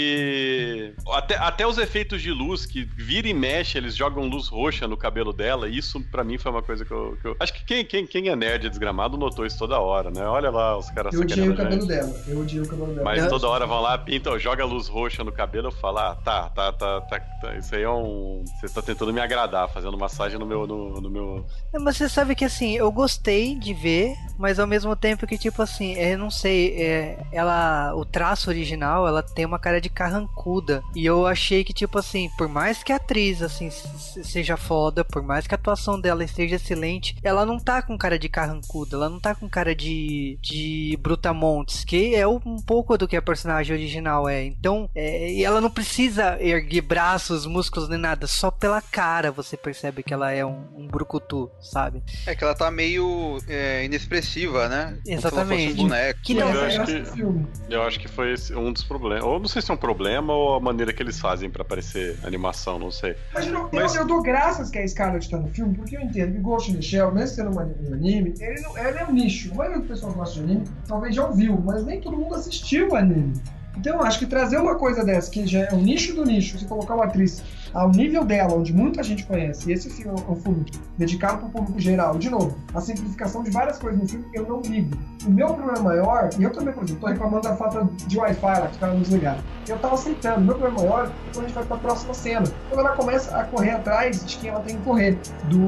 E. 0.06 0.92
Até, 1.12 1.36
até 1.36 1.66
os 1.66 1.78
efeitos 1.78 2.20
de 2.22 2.30
luz, 2.30 2.66
que 2.66 2.84
vira 2.84 3.28
e 3.28 3.34
mexe, 3.34 3.78
eles 3.78 3.94
jogam 3.96 4.24
luz 4.28 4.48
roxa 4.48 4.86
no 4.88 4.96
cabelo 4.96 5.32
dela, 5.32 5.68
isso 5.68 6.00
pra 6.10 6.24
mim 6.24 6.38
foi 6.38 6.50
uma 6.50 6.62
coisa 6.62 6.84
que 6.84 6.90
eu. 6.92 7.16
que 7.20 7.28
eu- 7.28 7.36
acho 7.40 7.52
que 7.54 7.64
quem, 7.64 7.84
quem, 7.84 8.06
quem 8.06 8.28
é 8.28 8.36
nerd 8.36 8.68
desgramado 8.68 9.16
notou 9.16 9.44
isso 9.46 9.58
toda 9.58 9.78
hora, 9.78 10.10
né? 10.10 10.24
Olha 10.26 10.50
lá 10.50 10.76
os 10.76 10.90
caras 10.90 11.14
Eu 11.14 11.20
odiei 11.20 11.40
o 11.40 11.42
a 11.42 11.46
gente. 11.48 11.56
cabelo 11.56 11.86
dela. 11.86 12.22
Eu 12.26 12.40
odiei 12.40 12.62
o 12.62 12.68
cabelo 12.68 12.94
dela. 12.94 13.04
Mas 13.04 13.26
toda 13.28 13.48
hora 13.48 13.66
vão 13.66 13.80
lá, 13.80 13.96
pintam, 13.98 14.38
joga 14.38 14.64
luz 14.64 14.88
roxa 14.88 15.22
no 15.24 15.32
cabelo, 15.32 15.68
eu 15.68 15.72
falo, 15.72 15.98
ah, 15.98 16.14
tá, 16.16 16.48
tá, 16.50 16.72
tá, 16.72 17.00
tá, 17.02 17.20
tá, 17.20 17.54
isso 17.56 17.74
aí 17.74 17.82
é 17.82 17.90
um. 17.90 18.44
Você 18.60 18.68
tá 18.72 18.82
tentando 18.82 19.12
me 19.12 19.20
agradar, 19.20 19.68
fazendo 19.68 19.96
massagem 19.98 20.38
no 20.38 20.46
meu. 20.46 20.66
No, 20.66 21.00
no 21.00 21.10
meu... 21.10 21.46
Mas 21.80 21.96
você 21.96 22.08
sabe 22.08 22.34
que 22.34 22.44
assim, 22.44 22.76
eu 22.76 22.90
gostei 22.92 23.54
de 23.58 23.72
ver, 23.74 23.91
ver 23.92 24.16
mas 24.38 24.58
ao 24.58 24.66
mesmo 24.66 24.94
tempo 24.96 25.26
que, 25.26 25.38
tipo 25.38 25.62
assim, 25.62 25.94
eu 25.94 26.18
não 26.18 26.30
sei, 26.30 26.74
é, 26.80 27.18
ela. 27.32 27.94
O 27.94 28.04
traço 28.04 28.50
original, 28.50 29.06
ela 29.06 29.22
tem 29.22 29.44
uma 29.44 29.58
cara 29.58 29.80
de 29.80 29.88
carrancuda. 29.88 30.82
E 30.94 31.04
eu 31.04 31.26
achei 31.26 31.64
que, 31.64 31.72
tipo 31.72 31.98
assim, 31.98 32.30
por 32.36 32.48
mais 32.48 32.82
que 32.82 32.92
a 32.92 32.96
atriz, 32.96 33.42
assim, 33.42 33.70
se- 33.70 34.24
seja 34.24 34.56
foda, 34.56 35.04
por 35.04 35.22
mais 35.22 35.46
que 35.46 35.54
a 35.54 35.58
atuação 35.58 36.00
dela 36.00 36.24
esteja 36.24 36.56
excelente, 36.56 37.16
ela 37.22 37.44
não 37.46 37.58
tá 37.58 37.82
com 37.82 37.96
cara 37.98 38.18
de 38.18 38.28
carrancuda, 38.28 38.96
ela 38.96 39.08
não 39.08 39.20
tá 39.20 39.34
com 39.34 39.48
cara 39.48 39.74
de. 39.74 40.38
de 40.40 40.98
Brutamontes, 41.00 41.84
que 41.84 42.14
é 42.14 42.26
um 42.26 42.56
pouco 42.66 42.96
do 42.98 43.06
que 43.08 43.16
a 43.16 43.22
personagem 43.22 43.74
original 43.76 44.28
é. 44.28 44.44
Então, 44.44 44.88
é, 44.94 45.32
e 45.32 45.44
ela 45.44 45.60
não 45.60 45.70
precisa 45.70 46.36
erguer 46.40 46.80
braços, 46.82 47.46
músculos 47.46 47.88
nem 47.88 47.98
nada, 47.98 48.26
só 48.26 48.50
pela 48.50 48.80
cara 48.80 49.30
você 49.30 49.56
percebe 49.56 50.02
que 50.02 50.12
ela 50.12 50.30
é 50.32 50.44
um, 50.44 50.64
um 50.76 50.86
brucutu, 50.86 51.50
sabe? 51.60 52.02
É 52.26 52.34
que 52.34 52.42
ela 52.44 52.54
tá 52.54 52.70
meio 52.70 53.38
é, 53.48 53.84
inexpressiva, 53.84 54.21
né? 54.68 54.86
Como 54.86 55.02
se 55.04 55.10
ela 55.10 55.20
fosse 55.20 55.26
Exatamente. 55.36 55.74
boneco. 55.74 56.20
Que 56.22 56.34
não- 56.34 56.50
Eu 56.52 56.64
é 56.64 56.66
acho 56.76 56.84
que-. 56.84 57.46
Eu 57.70 57.82
acho 57.82 58.00
que 58.00 58.08
foi 58.08 58.34
um 58.56 58.72
dos 58.72 58.84
problemas. 58.84 59.24
Ou 59.24 59.38
não 59.40 59.48
sei 59.48 59.60
se 59.62 59.70
é 59.70 59.74
um 59.74 59.76
problema 59.76 60.32
ou 60.32 60.54
a 60.54 60.60
maneira 60.60 60.92
que 60.92 61.02
eles 61.02 61.18
fazem 61.20 61.50
pra 61.50 61.64
parecer 61.64 62.18
animação, 62.24 62.78
não 62.78 62.90
sei. 62.90 63.16
Mas, 63.34 63.46
eu, 63.46 63.68
Mas- 63.72 63.94
eu, 63.94 64.02
eu 64.02 64.06
dou 64.06 64.22
graças 64.22 64.70
que 64.70 64.78
a 64.78 64.86
Scarlett 64.86 65.28
tá 65.30 65.36
no 65.38 65.48
filme, 65.48 65.74
porque 65.74 65.96
eu 65.96 66.00
entendo 66.00 66.32
que 66.32 66.38
Ghost 66.40 66.70
in 66.70 66.74
the 66.76 66.82
Shell, 66.82 67.12
mesmo 67.12 67.36
sendo 67.36 67.56
um 67.56 67.60
anime- 67.60 68.34
ele, 68.40 68.60
não, 68.60 68.76
ele 68.78 68.98
é 68.98 69.06
um 69.06 69.12
nicho. 69.12 69.50
A 69.52 69.54
maioria 69.56 69.80
do 69.80 69.86
pessoal 69.88 70.12
que 70.12 70.18
gosta 70.18 70.34
de 70.34 70.40
anime 70.42 70.64
talvez 70.86 71.14
já 71.14 71.26
ouviu, 71.26 71.60
mas 71.64 71.84
nem 71.84 72.00
todo 72.00 72.16
mundo 72.16 72.34
assistiu 72.34 72.88
o 72.90 72.96
anime. 72.96 73.32
Então 73.76 73.94
eu 73.96 74.02
acho 74.02 74.18
que 74.18 74.26
trazer 74.26 74.58
uma 74.58 74.74
coisa 74.74 75.02
dessa, 75.02 75.30
que 75.30 75.46
já 75.46 75.60
é 75.60 75.72
um 75.72 75.80
nicho 75.80 76.14
do 76.14 76.24
nicho, 76.26 76.58
você 76.58 76.66
colocar 76.66 76.94
uma 76.94 77.04
atriz 77.06 77.42
ao 77.74 77.90
nível 77.90 78.24
dela, 78.24 78.54
onde 78.54 78.72
muita 78.72 79.02
gente 79.02 79.24
conhece, 79.24 79.72
esse 79.72 79.88
filme 79.90 80.18
é 80.18 80.30
um 80.30 80.36
filme 80.36 80.64
dedicado 80.98 81.38
para 81.38 81.48
o 81.48 81.50
público 81.50 81.80
geral, 81.80 82.18
de 82.18 82.28
novo, 82.28 82.56
a 82.74 82.80
simplificação 82.80 83.42
de 83.42 83.50
várias 83.50 83.78
coisas 83.78 84.00
no 84.00 84.08
filme, 84.08 84.26
eu 84.34 84.46
não 84.46 84.60
ligo. 84.60 84.96
O 85.26 85.30
meu 85.30 85.54
problema 85.54 85.80
maior, 85.80 86.30
e 86.38 86.42
eu 86.42 86.50
também, 86.50 86.74
por 86.74 86.84
exemplo, 86.84 87.00
tô 87.00 87.06
reclamando 87.06 87.42
da 87.42 87.56
falta 87.56 87.88
de 88.06 88.18
Wi-Fi 88.18 88.60
lá, 88.60 88.68
que 88.68 88.80
não 88.84 89.00
desligaram. 89.00 89.40
Eu 89.68 89.78
tava 89.78 89.94
aceitando. 89.94 90.40
O 90.40 90.44
meu 90.44 90.54
problema 90.56 90.82
maior 90.82 91.06
é 91.06 91.32
quando 91.32 91.44
a 91.44 91.48
gente 91.48 91.54
vai 91.54 91.64
pra 91.64 91.76
próxima 91.76 92.14
cena. 92.14 92.46
Quando 92.68 92.80
ela 92.80 92.96
começa 92.96 93.36
a 93.36 93.44
correr 93.44 93.70
atrás 93.70 94.24
de 94.24 94.36
quem 94.36 94.50
ela 94.50 94.60
tem 94.60 94.76
que 94.76 94.82
correr, 94.82 95.18
do, 95.44 95.66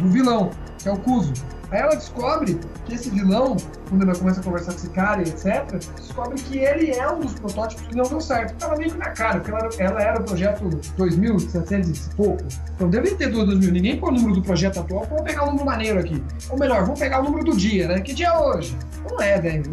do 0.00 0.08
vilão, 0.08 0.50
que 0.78 0.88
é 0.88 0.92
o 0.92 0.98
Kuzo. 0.98 1.32
Aí 1.74 1.80
ela 1.80 1.96
descobre 1.96 2.60
que 2.84 2.94
esse 2.94 3.10
vilão, 3.10 3.56
quando 3.88 4.02
ela 4.02 4.14
começa 4.14 4.40
a 4.40 4.44
conversar 4.44 4.72
com 4.72 4.78
esse 4.78 4.90
cara 4.90 5.22
e 5.22 5.28
etc., 5.28 5.74
descobre 5.96 6.40
que 6.40 6.58
ele 6.58 6.92
é 6.92 7.10
um 7.10 7.18
dos 7.18 7.34
protótipos 7.34 7.84
que 7.88 7.96
não 7.96 8.04
deu 8.04 8.20
certo. 8.20 8.54
Tava 8.58 8.76
meio 8.76 8.92
que 8.92 8.98
na 8.98 9.10
cara, 9.10 9.40
porque 9.40 9.50
ela 9.50 9.66
era, 9.66 9.82
ela 9.82 10.02
era 10.02 10.20
o 10.20 10.24
projeto 10.24 10.68
2700 10.96 12.06
e 12.06 12.14
pouco. 12.14 12.44
Então 12.76 12.88
deve 12.88 13.16
ter 13.16 13.28
2000. 13.28 13.72
Ninguém 13.72 13.98
põe 13.98 14.10
o 14.10 14.14
número 14.14 14.34
do 14.34 14.42
projeto 14.42 14.78
atual, 14.78 15.04
vamos 15.10 15.24
pegar 15.24 15.42
um 15.42 15.46
número 15.46 15.66
maneiro 15.66 15.98
aqui. 15.98 16.22
Ou 16.48 16.56
melhor, 16.56 16.82
vamos 16.82 17.00
pegar 17.00 17.20
o 17.20 17.24
número 17.24 17.44
do 17.44 17.56
dia, 17.56 17.88
né? 17.88 18.00
Que 18.00 18.14
dia 18.14 18.28
é 18.28 18.38
hoje? 18.38 18.78
Não 19.10 19.20
é, 19.20 19.40
velho. 19.40 19.64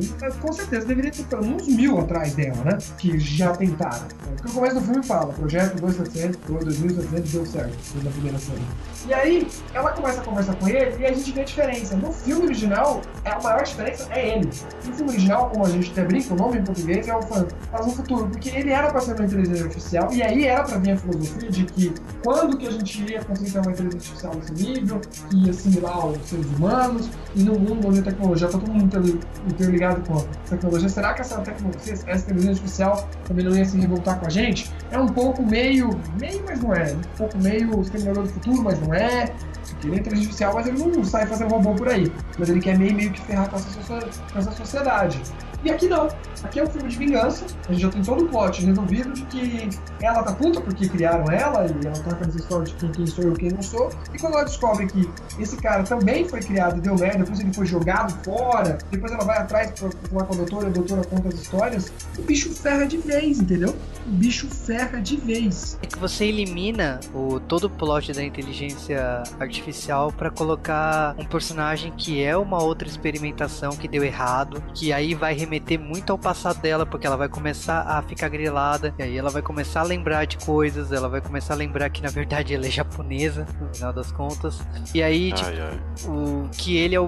Com 0.41 0.51
certeza 0.51 0.87
deveria 0.87 1.11
ter 1.11 1.23
pelo 1.25 1.43
menos 1.43 1.67
mil 1.67 1.99
atrás 1.99 2.33
dela, 2.33 2.63
né? 2.65 2.77
Que 2.97 3.19
já 3.19 3.51
tentaram. 3.55 4.07
Porque 4.37 4.49
o 4.49 4.53
começo 4.53 4.75
do 4.75 4.81
filme 4.81 5.03
fala, 5.03 5.31
projeto 5.33 5.79
2700 5.79 6.39
ou 6.49 6.65
2700 6.65 7.31
deu 7.31 7.45
certo, 7.45 7.77
na 8.03 8.09
primeira 8.09 8.39
cena. 8.39 8.59
E 9.07 9.13
aí, 9.13 9.47
ela 9.73 9.91
começa 9.91 10.21
a 10.21 10.23
conversar 10.23 10.55
com 10.55 10.67
ele 10.67 10.95
e 10.99 11.05
a 11.05 11.13
gente 11.13 11.31
vê 11.31 11.41
a 11.41 11.45
diferença. 11.45 11.90
No 11.97 12.11
filme 12.11 12.45
original, 12.45 13.01
a 13.25 13.41
maior 13.41 13.63
diferença 13.63 14.07
é 14.11 14.37
ele. 14.37 14.49
No 14.85 14.93
filme 14.93 15.11
original, 15.11 15.49
como 15.49 15.65
a 15.65 15.69
gente 15.69 15.91
até 15.91 16.03
brinca, 16.05 16.33
o 16.33 16.37
nome 16.37 16.57
em 16.59 16.63
português 16.63 17.07
é 17.07 17.15
o 17.15 17.21
Fã, 17.21 17.45
Faz 17.71 17.85
no 17.85 17.91
Futuro, 17.93 18.27
porque 18.27 18.49
ele 18.49 18.71
era 18.71 18.89
para 18.89 19.01
ser 19.01 19.13
uma 19.13 19.25
inteligência 19.25 19.63
artificial, 19.65 20.09
e 20.11 20.21
aí 20.21 20.45
era 20.45 20.63
para 20.63 20.77
vir 20.77 20.91
a 20.91 20.97
filosofia 20.97 21.49
de 21.49 21.65
que 21.65 21.93
quando 22.23 22.57
que 22.57 22.67
a 22.67 22.71
gente 22.71 23.11
ia 23.11 23.23
conseguir 23.23 23.51
ter 23.51 23.59
uma 23.59 23.71
inteligência 23.71 23.97
artificial 23.97 24.35
nesse 24.35 24.53
nível, 24.53 25.01
que 25.29 25.37
ia 25.37 25.51
assimilar 25.51 26.07
os 26.07 26.29
seres 26.29 26.45
humanos, 26.57 27.09
e 27.35 27.43
num 27.43 27.59
mundo 27.59 27.87
onde 27.87 27.99
a 27.99 28.03
tecnologia 28.03 28.47
está 28.47 28.59
todo 28.59 28.71
mundo 28.71 28.85
interli- 28.85 29.19
interligado 29.47 30.01
com 30.07 30.17
a 30.17 30.23
tecnologia, 30.49 30.89
será 30.89 31.13
que 31.13 31.21
essa 31.21 31.39
tecnologia, 31.41 31.93
essa 31.93 32.25
inteligência 32.25 32.51
artificial 32.51 33.09
também 33.25 33.45
não 33.45 33.55
ia 33.55 33.65
se 33.65 33.77
revoltar 33.77 34.19
com 34.19 34.27
a 34.27 34.29
gente? 34.29 34.71
É 34.91 34.99
um 34.99 35.07
pouco 35.07 35.43
meio, 35.43 35.89
meio, 36.19 36.43
mas 36.45 36.61
não 36.61 36.73
é, 36.73 36.93
um 36.93 37.17
pouco 37.17 37.37
meio 37.37 37.81
Exterminador 37.81 38.23
do 38.23 38.29
Futuro, 38.29 38.63
mas 38.63 38.79
não 38.81 38.93
é, 38.93 39.33
ele 39.83 39.95
é 39.95 39.99
inteligência 39.99 40.11
artificial, 40.11 40.53
mas 40.53 40.67
ele 40.67 40.77
não 40.77 41.03
sai 41.03 41.25
fazendo 41.25 41.49
robô 41.51 41.70
por 41.75 41.89
aí. 41.89 42.11
Mas 42.37 42.49
ele 42.49 42.59
quer 42.59 42.77
meio, 42.77 42.93
meio 42.93 43.11
que 43.11 43.21
ferrar 43.21 43.49
com 43.49 43.55
essa, 43.57 43.69
com 44.31 44.39
essa 44.39 44.51
sociedade. 44.51 45.21
E 45.63 45.69
aqui 45.69 45.87
não. 45.87 46.07
Aqui 46.43 46.59
é 46.59 46.63
um 46.63 46.67
filme 46.67 46.89
de 46.89 46.97
vingança. 46.97 47.45
A 47.69 47.71
gente 47.71 47.81
já 47.83 47.89
tem 47.89 48.01
todo 48.01 48.25
o 48.25 48.27
plot 48.27 48.65
resolvido 48.65 49.13
de 49.13 49.21
que 49.25 49.69
ela 50.01 50.23
tá 50.23 50.33
puta 50.33 50.59
porque 50.59 50.89
criaram 50.89 51.31
ela 51.31 51.67
e 51.67 51.85
ela 51.85 51.99
tá 51.99 52.15
com 52.15 52.23
essa 52.25 52.37
história 52.37 52.65
de 52.65 52.73
quem, 52.73 52.91
quem 52.91 53.05
sou 53.05 53.23
eu, 53.25 53.33
quem 53.33 53.51
não 53.51 53.61
sou. 53.61 53.91
E 54.13 54.17
quando 54.17 54.33
ela 54.33 54.43
descobre 54.43 54.87
que 54.87 55.07
esse 55.39 55.55
cara 55.57 55.83
também 55.83 56.27
foi 56.27 56.39
criado 56.39 56.77
e 56.77 56.81
deu 56.81 56.95
merda, 56.95 57.19
depois 57.19 57.39
ele 57.39 57.53
foi 57.53 57.65
jogado 57.65 58.11
fora, 58.23 58.79
depois 58.89 59.11
ela 59.11 59.23
vai 59.23 59.37
atrás 59.37 59.71
pra 59.71 59.89
falar 60.09 60.25
com 60.25 60.33
a 60.33 60.37
doutora, 60.37 60.67
a 60.67 60.71
doutora 60.71 61.03
conta 61.03 61.27
as 61.27 61.35
histórias, 61.35 61.93
o 62.17 62.21
bicho 62.23 62.49
ferra 62.53 62.85
de 62.85 62.97
vez, 62.97 63.39
entendeu? 63.39 63.75
O 64.07 64.09
bicho 64.09 64.47
ferra 64.47 64.99
de 64.99 65.17
vez. 65.17 65.77
É 65.83 65.85
que 65.85 65.99
você 65.99 66.25
elimina 66.25 66.99
o, 67.13 67.39
todo 67.39 67.65
o 67.65 67.69
plot 67.69 68.13
da 68.13 68.23
inteligência 68.23 69.21
artificial 69.39 70.11
pra 70.11 70.31
colocar 70.31 71.15
um 71.19 71.25
personagem 71.25 71.93
que 71.95 72.23
é 72.23 72.35
uma 72.35 72.61
outra 72.63 72.87
experimentação 72.87 73.71
que 73.71 73.87
deu 73.87 74.03
errado, 74.03 74.63
que 74.73 74.91
aí 74.91 75.13
vai 75.13 75.35
remeter 75.35 75.50
muito 75.77 76.11
ao 76.11 76.17
passado 76.17 76.61
dela, 76.61 76.85
porque 76.85 77.05
ela 77.07 77.17
vai 77.17 77.27
começar 77.27 77.81
a 77.81 78.01
ficar 78.01 78.29
grilada, 78.29 78.93
e 78.97 79.03
aí 79.03 79.17
ela 79.17 79.29
vai 79.29 79.41
começar 79.41 79.81
a 79.81 79.83
lembrar 79.83 80.25
de 80.25 80.37
coisas, 80.37 80.91
ela 80.91 81.09
vai 81.09 81.21
começar 81.21 81.53
a 81.53 81.57
lembrar 81.57 81.89
que 81.89 82.01
na 82.01 82.09
verdade 82.09 82.53
ela 82.53 82.65
é 82.65 82.69
japonesa, 82.69 83.47
no 83.59 83.73
final 83.73 83.93
das 83.93 84.11
contas. 84.11 84.61
E 84.93 85.01
aí, 85.01 85.31
tipo, 85.31 85.49
Ai, 85.49 85.59
ai. 85.61 85.79
o 86.07 86.49
que 86.51 86.77
ele 86.77 86.95
é 86.95 86.99
o 86.99 87.07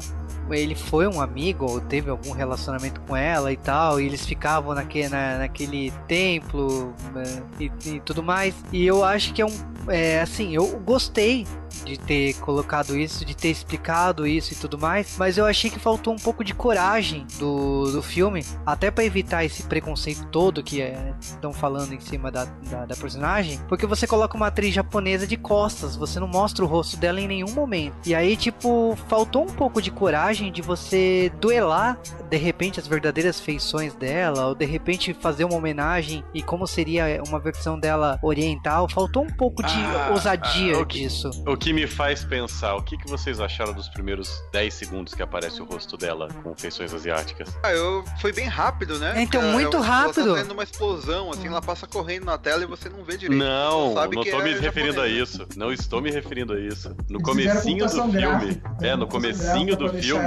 ele 0.51 0.75
foi 0.75 1.07
um 1.07 1.21
amigo 1.21 1.65
ou 1.65 1.79
teve 1.79 2.09
algum 2.09 2.31
relacionamento 2.31 2.99
com 3.01 3.15
ela 3.15 3.51
e 3.51 3.57
tal, 3.57 3.99
e 3.99 4.05
eles 4.05 4.25
ficavam 4.25 4.73
naque, 4.73 5.07
na, 5.07 5.37
naquele 5.37 5.91
templo 6.07 6.93
né, 7.13 7.43
e, 7.59 7.71
e 7.85 7.99
tudo 8.01 8.21
mais. 8.21 8.53
E 8.71 8.85
eu 8.85 9.03
acho 9.03 9.33
que 9.33 9.41
é 9.41 9.45
um 9.45 9.72
é, 9.87 10.21
assim, 10.21 10.53
eu 10.55 10.79
gostei 10.79 11.45
de 11.83 11.97
ter 11.97 12.33
colocado 12.35 12.97
isso, 12.97 13.25
de 13.25 13.35
ter 13.35 13.49
explicado 13.49 14.25
isso 14.25 14.53
e 14.53 14.55
tudo 14.55 14.77
mais, 14.77 15.15
mas 15.17 15.37
eu 15.37 15.45
achei 15.45 15.69
que 15.69 15.79
faltou 15.79 16.13
um 16.13 16.17
pouco 16.17 16.43
de 16.43 16.53
coragem 16.53 17.25
do, 17.39 17.91
do 17.91 18.01
filme, 18.01 18.45
até 18.65 18.89
para 18.89 19.03
evitar 19.03 19.43
esse 19.43 19.63
preconceito 19.63 20.25
todo 20.27 20.63
que 20.63 20.81
estão 21.19 21.51
é, 21.51 21.53
falando 21.53 21.93
em 21.93 21.99
cima 21.99 22.31
da, 22.31 22.45
da, 22.45 22.85
da, 22.85 22.95
personagem, 22.95 23.59
porque 23.67 23.85
você 23.85 24.07
coloca 24.07 24.37
uma 24.37 24.47
atriz 24.47 24.73
japonesa 24.73 25.27
de 25.27 25.35
costas, 25.35 25.95
você 25.95 26.19
não 26.19 26.27
mostra 26.27 26.63
o 26.63 26.67
rosto 26.67 26.95
dela 26.95 27.19
em 27.19 27.27
nenhum 27.27 27.51
momento. 27.51 27.95
E 28.05 28.15
aí, 28.15 28.37
tipo, 28.37 28.97
faltou 29.07 29.43
um 29.43 29.53
pouco 29.53 29.81
de 29.81 29.91
coragem 29.91 30.51
de 30.51 30.61
você 30.61 31.31
duelar, 31.39 31.99
de 32.29 32.37
repente, 32.37 32.79
as 32.79 32.87
verdadeiras 32.87 33.39
feições 33.39 33.93
dela, 33.95 34.47
ou 34.47 34.55
de 34.55 34.65
repente 34.65 35.13
fazer 35.13 35.43
uma 35.43 35.55
homenagem 35.55 36.23
e 36.33 36.41
como 36.41 36.65
seria 36.65 37.21
uma 37.27 37.39
versão 37.39 37.79
dela 37.79 38.19
oriental. 38.21 38.87
Faltou 38.89 39.23
um 39.23 39.29
pouco 39.29 39.61
de 39.63 39.72
ah, 39.79 40.09
ousadia 40.11 40.75
ah, 40.75 40.79
o 40.79 40.85
que, 40.85 40.99
disso. 40.99 41.29
O 41.47 41.57
que 41.57 41.73
me 41.73 41.87
faz 41.87 42.23
pensar, 42.23 42.75
o 42.75 42.81
que, 42.81 42.97
que 42.97 43.09
vocês 43.09 43.39
acharam 43.39 43.73
dos 43.73 43.87
primeiros 43.89 44.43
10 44.51 44.73
segundos 44.73 45.13
que 45.13 45.21
aparece 45.21 45.61
o 45.61 45.65
rosto 45.65 45.97
dela 45.97 46.27
com 46.43 46.55
feições 46.55 46.93
asiáticas? 46.93 47.55
Ah, 47.63 47.71
eu... 47.71 48.03
foi 48.19 48.31
bem 48.31 48.47
rápido, 48.47 48.99
né? 48.99 49.13
Então, 49.21 49.41
muito 49.41 49.79
rápido. 49.79 50.35
Ela 50.35 50.45
tá 50.45 50.53
uma 50.53 50.63
explosão, 50.63 51.31
assim, 51.31 51.47
ela 51.47 51.61
passa 51.61 51.87
correndo 51.87 52.25
na 52.25 52.37
tela 52.37 52.63
e 52.63 52.65
você 52.67 52.89
não 52.89 53.03
vê 53.03 53.17
direito. 53.17 53.39
Não, 53.39 53.93
não 53.93 54.21
estou 54.21 54.43
me 54.43 54.51
é 54.51 54.59
referindo 54.59 55.01
a 55.01 55.07
isso. 55.07 55.47
Não 55.55 55.71
estou 55.71 56.01
me 56.01 56.11
referindo 56.11 56.53
a 56.53 56.59
isso. 56.59 56.95
No 57.09 57.17
Eles 57.17 57.27
comecinho 57.27 57.85
do 57.85 57.91
filme. 57.91 58.11
Gráfica, 58.21 58.73
é, 58.81 58.95
no 58.95 59.07
comecinho 59.07 59.75
do 59.75 59.89
filme. 59.89 60.23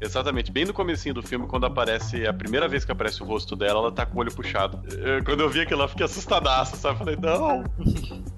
Exatamente, 0.00 0.52
bem 0.52 0.64
no 0.64 0.72
comecinho 0.72 1.14
do 1.14 1.22
filme, 1.22 1.46
quando 1.46 1.66
aparece 1.66 2.26
a 2.26 2.32
primeira 2.32 2.68
vez 2.68 2.84
que 2.84 2.92
aparece 2.92 3.22
o 3.22 3.26
rosto 3.26 3.56
dela, 3.56 3.80
ela 3.80 3.92
tá 3.92 4.04
com 4.04 4.18
o 4.18 4.20
olho 4.20 4.34
puxado. 4.34 4.82
Eu, 4.92 5.24
quando 5.24 5.40
eu 5.40 5.48
vi 5.48 5.60
aquilo, 5.60 5.82
eu 5.82 5.88
fiquei 5.88 6.04
assustadaço, 6.04 6.76
sabe? 6.76 6.98
Falei, 6.98 7.16
não. 7.16 7.64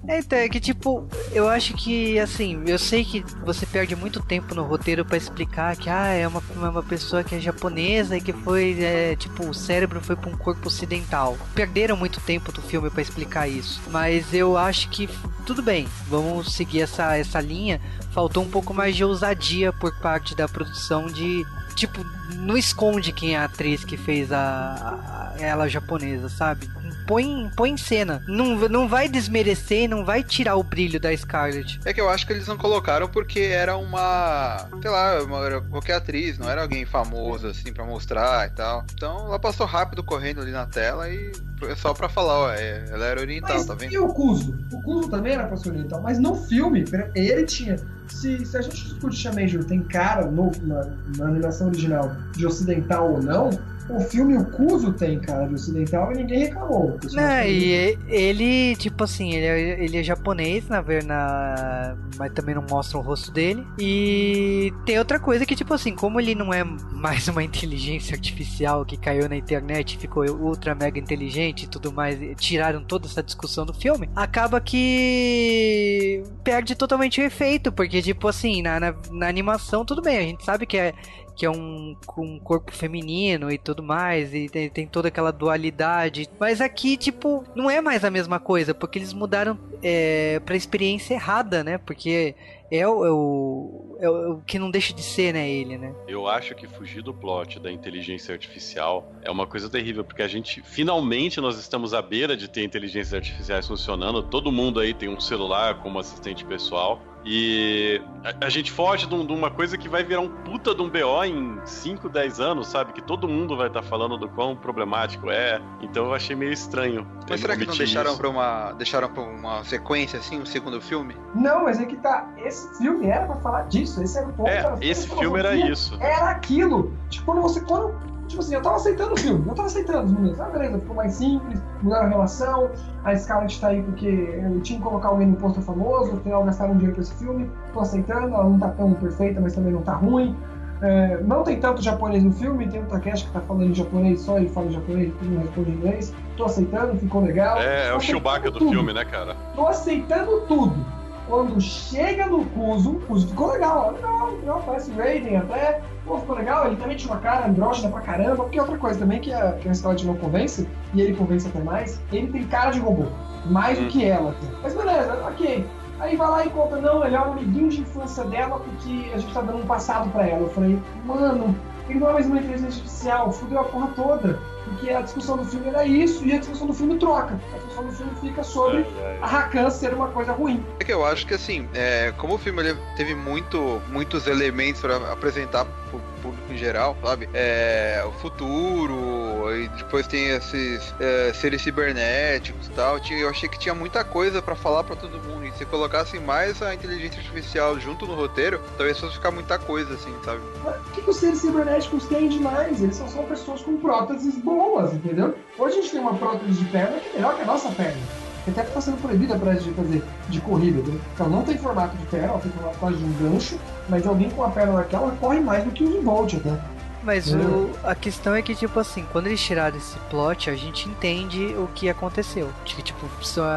É, 0.07 0.19
então, 0.19 0.37
é 0.39 0.49
que 0.49 0.59
tipo, 0.59 1.07
eu 1.31 1.47
acho 1.47 1.73
que, 1.75 2.17
assim, 2.19 2.61
eu 2.65 2.79
sei 2.79 3.05
que 3.05 3.23
você 3.45 3.65
perde 3.65 3.95
muito 3.95 4.21
tempo 4.21 4.55
no 4.55 4.63
roteiro 4.63 5.05
para 5.05 5.17
explicar 5.17 5.75
que, 5.75 5.89
ah, 5.89 6.07
é 6.07 6.27
uma, 6.27 6.41
uma 6.55 6.83
pessoa 6.83 7.23
que 7.23 7.35
é 7.35 7.39
japonesa 7.39 8.17
e 8.17 8.21
que 8.21 8.33
foi, 8.33 8.77
é, 8.81 9.15
tipo, 9.15 9.47
o 9.47 9.53
cérebro 9.53 10.01
foi 10.01 10.15
pra 10.15 10.29
um 10.29 10.37
corpo 10.37 10.67
ocidental. 10.67 11.37
Perderam 11.53 11.95
muito 11.95 12.19
tempo 12.21 12.51
do 12.51 12.61
filme 12.61 12.89
para 12.89 13.01
explicar 13.01 13.47
isso. 13.47 13.81
Mas 13.91 14.33
eu 14.33 14.57
acho 14.57 14.89
que, 14.89 15.07
tudo 15.45 15.61
bem, 15.61 15.87
vamos 16.07 16.53
seguir 16.53 16.81
essa, 16.81 17.15
essa 17.15 17.39
linha. 17.39 17.79
Faltou 18.11 18.43
um 18.43 18.49
pouco 18.49 18.73
mais 18.73 18.95
de 18.95 19.03
ousadia 19.03 19.71
por 19.71 19.93
parte 19.99 20.35
da 20.35 20.47
produção 20.47 21.07
de 21.07 21.45
tipo, 21.75 22.05
não 22.35 22.57
esconde 22.57 23.13
quem 23.13 23.35
é 23.35 23.37
a 23.37 23.45
atriz 23.45 23.85
que 23.85 23.95
fez 23.95 24.31
a, 24.31 25.33
a 25.37 25.41
ela 25.41 25.67
japonesa, 25.67 26.27
sabe? 26.27 26.69
Põe, 27.07 27.49
põe 27.55 27.71
em 27.71 27.77
cena. 27.77 28.21
Não, 28.27 28.67
não 28.69 28.87
vai 28.87 29.07
desmerecer, 29.07 29.89
não 29.89 30.05
vai 30.05 30.21
tirar 30.21 30.57
o 30.57 30.63
brilho 30.63 30.99
da 30.99 31.15
Scarlett. 31.15 31.79
É 31.85 31.93
que 31.93 31.99
eu 31.99 32.09
acho 32.09 32.27
que 32.27 32.33
eles 32.33 32.47
não 32.47 32.57
colocaram 32.57 33.07
porque 33.07 33.39
era 33.39 33.77
uma, 33.77 34.67
sei 34.81 34.91
lá, 34.91 35.23
uma, 35.23 35.61
qualquer 35.61 35.95
atriz, 35.95 36.37
não 36.37 36.49
era 36.49 36.61
alguém 36.61 36.85
famoso 36.85 37.47
assim 37.47 37.73
para 37.73 37.85
mostrar 37.85 38.47
e 38.47 38.51
tal. 38.51 38.85
Então 38.93 39.27
ela 39.27 39.39
passou 39.39 39.65
rápido 39.65 40.03
correndo 40.03 40.41
ali 40.41 40.51
na 40.51 40.67
tela 40.67 41.09
e 41.09 41.31
é 41.67 41.75
só 41.75 41.93
pra 41.93 42.07
falar, 42.07 42.39
ó, 42.39 42.51
é, 42.51 42.85
ela 42.89 43.05
era 43.05 43.21
oriental, 43.21 43.57
mas 43.57 43.65
tá 43.65 43.73
vendo? 43.73 43.91
E 43.91 43.97
o 43.97 44.07
Kuzo? 44.09 44.57
O 44.71 44.81
Kuzo 44.83 45.09
também 45.09 45.33
era 45.33 45.47
pra 45.47 45.57
ser 45.57 45.69
oriental, 45.69 46.01
mas 46.01 46.19
no 46.19 46.35
filme, 46.35 46.85
ele 47.15 47.45
tinha. 47.45 47.77
Se, 48.09 48.45
se 48.45 48.57
a 48.57 48.61
gente 48.61 48.83
discute 48.83 49.15
Shamejo 49.15 49.63
tem 49.63 49.81
cara 49.81 50.25
no, 50.25 50.51
na, 50.63 50.87
na 51.17 51.25
animação 51.27 51.67
original 51.67 52.15
de 52.35 52.45
ocidental 52.45 53.11
ou 53.11 53.21
não, 53.21 53.49
o 53.89 53.99
filme 53.99 54.37
O 54.37 54.45
Cuso 54.45 54.93
tem 54.93 55.19
cara 55.19 55.47
de 55.47 55.55
ocidental 55.55 56.11
e 56.11 56.17
ninguém 56.17 56.39
reclamou. 56.45 56.97
Não, 57.11 57.43
e 57.43 57.97
ele, 58.07 58.75
tipo 58.75 59.03
assim, 59.03 59.33
ele 59.33 59.45
é, 59.45 59.83
ele 59.83 59.97
é 59.97 60.03
japonês, 60.03 60.67
na 60.67 60.81
verdade, 60.81 61.99
mas 62.17 62.31
também 62.33 62.55
não 62.55 62.65
mostra 62.69 62.97
o 62.97 63.01
rosto 63.01 63.31
dele. 63.31 63.65
E 63.79 64.71
tem 64.85 64.99
outra 64.99 65.19
coisa 65.19 65.45
que, 65.45 65.55
tipo 65.55 65.73
assim, 65.73 65.95
como 65.95 66.19
ele 66.19 66.35
não 66.35 66.53
é 66.53 66.63
mais 66.63 67.27
uma 67.27 67.43
inteligência 67.43 68.15
artificial 68.15 68.85
que 68.85 68.97
caiu 68.97 69.27
na 69.27 69.35
internet 69.35 69.95
e 69.95 69.99
ficou 69.99 70.25
ultra 70.25 70.75
mega 70.75 70.99
inteligente 70.99 71.63
e 71.63 71.67
tudo 71.67 71.91
mais, 71.91 72.19
tiraram 72.37 72.83
toda 72.83 73.07
essa 73.07 73.23
discussão 73.23 73.65
do 73.65 73.73
filme, 73.73 74.09
acaba 74.15 74.61
que 74.61 76.23
perde 76.43 76.75
totalmente 76.75 77.19
o 77.19 77.23
efeito, 77.23 77.71
porque, 77.71 78.01
tipo 78.01 78.27
assim, 78.27 78.61
na, 78.61 78.79
na, 78.79 78.95
na 79.11 79.27
animação, 79.27 79.83
tudo 79.83 80.01
bem, 80.01 80.17
a 80.17 80.21
gente 80.21 80.43
sabe 80.43 80.65
que 80.65 80.77
é 80.77 80.93
que 81.39 81.45
é 81.45 81.49
um, 81.49 81.95
um 82.17 82.37
corpo 82.37 82.69
feminino 82.69 83.49
e 83.49 83.57
tudo 83.57 83.81
mais, 83.81 84.33
e 84.33 84.49
tem, 84.49 84.69
tem, 84.69 84.85
toda 84.85 85.07
aquela 85.07 85.31
dualidade. 85.31 86.27
Mas 86.37 86.59
aqui, 86.59 86.97
tipo, 86.97 87.45
não 87.55 87.69
é 87.69 87.79
mais 87.79 88.03
a 88.03 88.11
mesma 88.11 88.41
coisa, 88.41 88.73
porque 88.73 88.99
eles 88.99 89.13
mudaram 89.13 89.57
é, 89.81 90.41
pra 90.41 90.57
experiência 90.57 91.13
errada, 91.13 91.63
né? 91.63 91.77
Porque 91.77 92.35
é 92.69 92.85
o, 92.85 93.05
é 93.05 93.11
o, 93.11 93.97
é 94.01 94.09
o, 94.09 94.41
que 94.45 94.59
não 94.59 94.69
deixa 94.69 94.93
de 94.93 95.01
ser, 95.01 95.33
né, 95.33 95.49
ele, 95.49 95.77
né? 95.77 95.95
Eu 96.09 96.27
acho 96.27 96.53
que 96.55 96.67
fugir 96.67 97.01
do 97.01 97.13
plot 97.13 97.57
da 97.57 97.71
inteligência 97.71 98.33
artificial 98.33 99.09
é 99.21 99.31
uma 99.31 99.47
coisa 99.47 99.69
terrível, 99.69 100.03
porque 100.03 100.21
a 100.21 100.27
gente, 100.27 100.61
finalmente, 100.61 101.39
nós 101.39 101.57
estamos 101.57 101.93
à 101.93 102.01
beira 102.01 102.35
de 102.35 102.49
ter 102.49 102.65
inteligências 102.65 103.13
artificiais 103.13 103.65
funcionando, 103.65 104.21
todo 104.23 104.51
mundo 104.51 104.81
aí 104.81 104.93
tem 104.93 105.07
um 105.07 105.21
celular 105.21 105.81
como 105.81 105.99
assistente 105.99 106.43
pessoal, 106.43 107.01
e 107.25 108.01
a, 108.23 108.45
a 108.45 108.49
gente 108.49 108.71
foge 108.71 109.05
de, 109.05 109.13
um, 109.13 109.25
de, 109.25 109.33
uma 109.33 109.51
coisa 109.51 109.77
que 109.77 109.89
vai 109.89 110.03
virar 110.03 110.21
um 110.21 110.29
puta 110.29 110.73
de 110.73 110.81
um 110.81 110.89
BO 110.89 111.23
em 111.25 111.59
5, 111.65 112.07
10 112.09 112.39
anos, 112.39 112.67
sabe? 112.67 112.93
Que 112.93 113.01
todo 113.01 113.27
mundo 113.27 113.57
vai 113.57 113.67
estar 113.67 113.81
tá 113.81 113.87
falando 113.87 114.17
do 114.17 114.29
quão 114.29 114.55
problemático 114.55 115.29
é. 115.29 115.61
Então 115.81 116.05
eu 116.05 116.13
achei 116.13 116.35
meio 116.35 116.51
estranho. 116.51 117.05
Mas 117.29 117.41
será 117.41 117.55
que 117.55 117.65
não 117.65 117.75
deixaram 117.75 118.17
pra, 118.17 118.29
uma, 118.29 118.71
deixaram 118.73 119.09
pra 119.09 119.23
uma 119.23 119.63
sequência, 119.63 120.19
assim, 120.19 120.39
um 120.39 120.45
segundo 120.45 120.79
filme? 120.81 121.15
Não, 121.35 121.63
mas 121.65 121.79
é 121.79 121.85
que 121.85 121.97
tá. 121.97 122.29
Esse 122.37 122.77
filme 122.77 123.07
era 123.07 123.25
pra 123.25 123.35
falar 123.37 123.63
disso. 123.63 124.01
Esse 124.01 124.17
era 124.17 124.27
o 124.27 124.33
ponto. 124.33 124.49
É, 124.49 124.77
esse 124.81 125.07
filme 125.07 125.39
era 125.39 125.55
isso. 125.55 125.97
Era 126.01 126.29
aquilo. 126.29 126.93
Tipo, 127.09 127.25
quando 127.25 127.41
você. 127.41 127.61
Quando 127.61 127.93
Tipo 128.29 128.43
assim, 128.43 128.53
eu 128.53 128.61
tava 128.61 128.75
aceitando 128.75 129.13
o 129.13 129.17
filme, 129.17 129.43
eu 129.47 129.55
tava 129.55 129.67
aceitando 129.67 130.05
os 130.05 130.11
meninos. 130.11 130.39
Ah, 130.39 130.49
beleza, 130.49 130.77
ficou 130.77 130.95
mais 130.95 131.13
simples, 131.15 131.59
mudaram 131.81 132.05
a 132.05 132.09
relação. 132.09 132.69
A 133.03 133.17
Scarlett 133.17 133.59
tá 133.59 133.69
aí 133.69 133.81
porque 133.81 134.05
eu 134.07 134.61
tinha 134.61 134.77
que 134.77 134.85
colocar 134.85 135.09
alguém 135.09 135.27
no 135.27 135.35
posto 135.35 135.59
famoso, 135.61 136.13
afinal 136.13 136.43
gastaram 136.43 136.73
dinheiro 136.73 136.93
com 136.93 137.01
esse 137.01 137.13
filme. 137.15 137.49
Tô 137.73 137.79
aceitando, 137.79 138.35
ela 138.35 138.43
não 138.43 138.59
tá 138.59 138.69
tão 138.69 138.93
perfeita, 138.93 139.41
mas 139.41 139.55
também 139.55 139.73
não 139.73 139.81
tá 139.81 139.95
ruim. 139.95 140.37
É, 140.81 141.21
não 141.23 141.43
tem 141.43 141.59
tanto 141.59 141.81
japonês 141.81 142.23
no 142.23 142.31
filme, 142.31 142.69
tem 142.69 142.81
o 142.81 142.85
Takeshi 142.85 143.25
que 143.25 143.31
tá 143.31 143.41
falando 143.41 143.65
em 143.65 143.73
japonês, 143.73 144.21
só 144.21 144.37
ele 144.37 144.47
fala 144.47 144.67
em 144.67 144.71
japonês, 144.71 145.11
não 145.23 145.41
responde 145.41 145.71
em 145.71 145.73
inglês. 145.73 146.13
Tô 146.37 146.45
aceitando, 146.45 146.95
ficou 146.97 147.21
legal. 147.21 147.59
É, 147.59 147.89
é 147.89 147.93
o 147.95 147.99
Chewbacca 147.99 148.51
do 148.51 148.59
filme, 148.59 148.93
né, 148.93 149.03
cara? 149.05 149.35
Tô 149.55 149.67
aceitando 149.67 150.41
tudo. 150.41 150.98
Quando 151.29 151.61
chega 151.61 152.25
no 152.25 152.43
Kuzo, 152.43 152.93
o 152.93 152.99
Kuzo 153.01 153.27
ficou 153.27 153.51
legal, 153.51 153.91
legal, 153.91 154.31
legal, 154.31 154.63
parece 154.65 154.91
Raiden 154.93 155.37
até, 155.37 155.79
pô, 156.03 156.17
ficou 156.17 156.35
legal, 156.35 156.65
ele 156.65 156.75
também 156.77 156.97
tinha 156.97 157.13
uma 157.13 157.21
cara 157.21 157.45
andrógena 157.45 157.91
pra 157.91 158.01
caramba, 158.01 158.37
porque 158.37 158.59
outra 158.59 158.79
coisa 158.79 158.97
também 158.97 159.21
que 159.21 159.31
a, 159.31 159.51
que 159.51 159.69
a 159.69 159.73
Scarlett 159.73 160.07
não 160.07 160.15
convence, 160.15 160.67
e 160.91 161.01
ele 161.01 161.15
convence 161.15 161.47
até 161.47 161.61
mais, 161.61 162.01
ele 162.11 162.31
tem 162.31 162.43
cara 162.45 162.71
de 162.71 162.79
robô, 162.79 163.05
mais 163.45 163.77
do 163.77 163.85
que 163.85 164.03
ela. 164.03 164.33
Mas 164.63 164.73
beleza, 164.73 165.23
ok. 165.27 165.67
Aí 165.99 166.15
vai 166.15 166.29
lá 166.29 166.45
e 166.45 166.49
conta, 166.49 166.77
não, 166.77 167.05
ele 167.05 167.15
é 167.15 167.19
um 167.19 167.33
amiguinho 167.33 167.69
de 167.69 167.81
infância 167.81 168.23
dela 168.23 168.59
porque 168.59 169.11
a 169.13 169.17
gente 169.19 169.31
tá 169.31 169.41
dando 169.41 169.59
um 169.59 169.67
passado 169.67 170.09
pra 170.09 170.25
ela. 170.25 170.41
Eu 170.41 170.49
falei, 170.49 170.79
mano, 171.05 171.55
ele 171.87 171.99
não 171.99 172.09
é 172.09 172.13
mais 172.13 172.25
uma 172.25 172.37
inteligência 172.37 172.67
artificial, 172.67 173.31
fudeu 173.31 173.59
a 173.59 173.63
porra 173.65 173.89
toda. 173.95 174.39
Porque 174.69 174.91
a 174.91 175.01
discussão 175.01 175.37
do 175.37 175.45
filme 175.45 175.67
era 175.67 175.85
isso 175.85 176.23
e 176.25 176.33
a 176.33 176.39
discussão 176.39 176.67
do 176.67 176.73
filme 176.73 176.97
troca. 176.97 177.39
A 177.53 177.57
discussão 177.57 177.85
do 177.85 177.91
filme 177.91 178.11
fica 178.21 178.43
sobre 178.43 178.77
é, 178.77 178.81
é. 178.81 179.19
a 179.21 179.27
Rakan 179.27 179.69
ser 179.69 179.93
uma 179.93 180.09
coisa 180.09 180.31
ruim. 180.31 180.63
É 180.79 180.83
que 180.83 180.93
eu 180.93 181.05
acho 181.05 181.25
que 181.25 181.33
assim, 181.33 181.67
é, 181.73 182.13
como 182.17 182.35
o 182.35 182.37
filme 182.37 182.61
teve 182.95 183.15
muito, 183.15 183.81
muitos 183.89 184.27
elementos 184.27 184.81
para 184.81 184.97
apresentar 185.11 185.65
pro 185.89 185.99
público 186.21 186.51
em 186.51 186.57
geral, 186.57 186.95
sabe? 187.03 187.29
É, 187.33 188.03
o 188.05 188.11
futuro, 188.13 189.53
e 189.55 189.67
depois 189.69 190.07
tem 190.07 190.29
esses 190.29 190.93
é, 190.99 191.31
seres 191.33 191.61
cibernéticos 191.61 192.67
e 192.67 192.71
tal. 192.71 192.99
Eu 193.09 193.29
achei 193.29 193.49
que 193.49 193.57
tinha 193.57 193.73
muita 193.73 194.03
coisa 194.03 194.41
para 194.41 194.55
falar 194.55 194.83
para 194.83 194.95
todo 194.95 195.19
mundo. 195.19 195.45
E 195.45 195.51
se 195.53 195.65
colocasse 195.65 196.19
mais 196.19 196.61
a 196.61 196.73
inteligência 196.73 197.19
artificial 197.19 197.79
junto 197.79 198.05
no 198.05 198.15
roteiro, 198.15 198.61
talvez 198.77 198.99
fosse 198.99 199.15
ficar 199.15 199.31
muita 199.31 199.57
coisa, 199.57 199.93
assim, 199.93 200.13
sabe? 200.23 200.39
O 200.65 200.91
que, 200.91 201.01
que 201.01 201.09
os 201.09 201.17
seres 201.17 201.39
cibernéticos 201.39 202.05
têm 202.05 202.29
demais? 202.29 202.81
Eles 202.81 202.95
são 202.95 203.07
só 203.07 203.23
pessoas 203.23 203.61
com 203.61 203.77
próteses 203.77 204.35
boas, 204.37 204.93
entendeu? 204.93 205.35
Hoje 205.57 205.77
a 205.77 205.81
gente 205.81 205.91
tem 205.91 205.99
uma 205.99 206.15
prótese 206.15 206.53
de 206.53 206.65
perna 206.65 206.99
que 206.99 207.09
é 207.09 207.13
melhor 207.13 207.35
que 207.35 207.41
a 207.41 207.45
nossa 207.45 207.69
perna. 207.71 208.28
Que 208.43 208.51
até 208.51 208.63
está 208.63 208.81
sendo 208.81 209.01
proibida 209.01 209.37
para 209.37 209.53
de 209.53 209.71
fazer 209.71 210.03
de 210.29 210.41
corrida. 210.41 210.79
Entendeu? 210.79 211.01
Então 211.13 211.29
não 211.29 211.43
tem 211.43 211.57
formato 211.57 211.95
de 211.97 212.05
perna, 212.05 212.27
ela 212.27 212.39
tem 212.39 212.51
formato 212.51 212.77
quase 212.77 212.97
de 212.97 213.03
um 213.03 213.13
gancho, 213.13 213.59
mas 213.87 214.05
alguém 214.07 214.29
com 214.29 214.43
a 214.43 214.49
perna 214.49 214.73
daquela 214.73 215.11
corre 215.11 215.39
mais 215.39 215.63
do 215.63 215.71
que 215.71 215.83
o 215.83 216.01
Bolt 216.01 216.35
até. 216.35 216.57
Mas 217.03 217.33
o, 217.33 217.69
a 217.83 217.95
questão 217.95 218.35
é 218.35 218.41
que, 218.41 218.53
tipo 218.53 218.77
assim, 218.79 219.05
quando 219.11 219.27
eles 219.27 219.41
tiraram 219.41 219.77
esse 219.77 219.97
plot, 220.09 220.49
a 220.49 220.55
gente 220.55 220.87
entende 220.89 221.55
o 221.55 221.67
que 221.73 221.87
aconteceu. 221.87 222.49
Que, 222.65 222.81
tipo, 222.81 223.05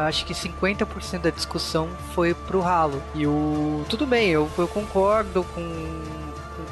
acho 0.07 0.25
que 0.25 0.33
50% 0.33 1.19
da 1.19 1.29
discussão 1.29 1.89
foi 2.13 2.33
pro 2.33 2.61
ralo. 2.61 3.01
E 3.13 3.27
o. 3.27 3.83
Tudo 3.89 4.07
bem, 4.07 4.29
eu, 4.29 4.49
eu 4.57 4.67
concordo 4.67 5.43
com 5.53 5.61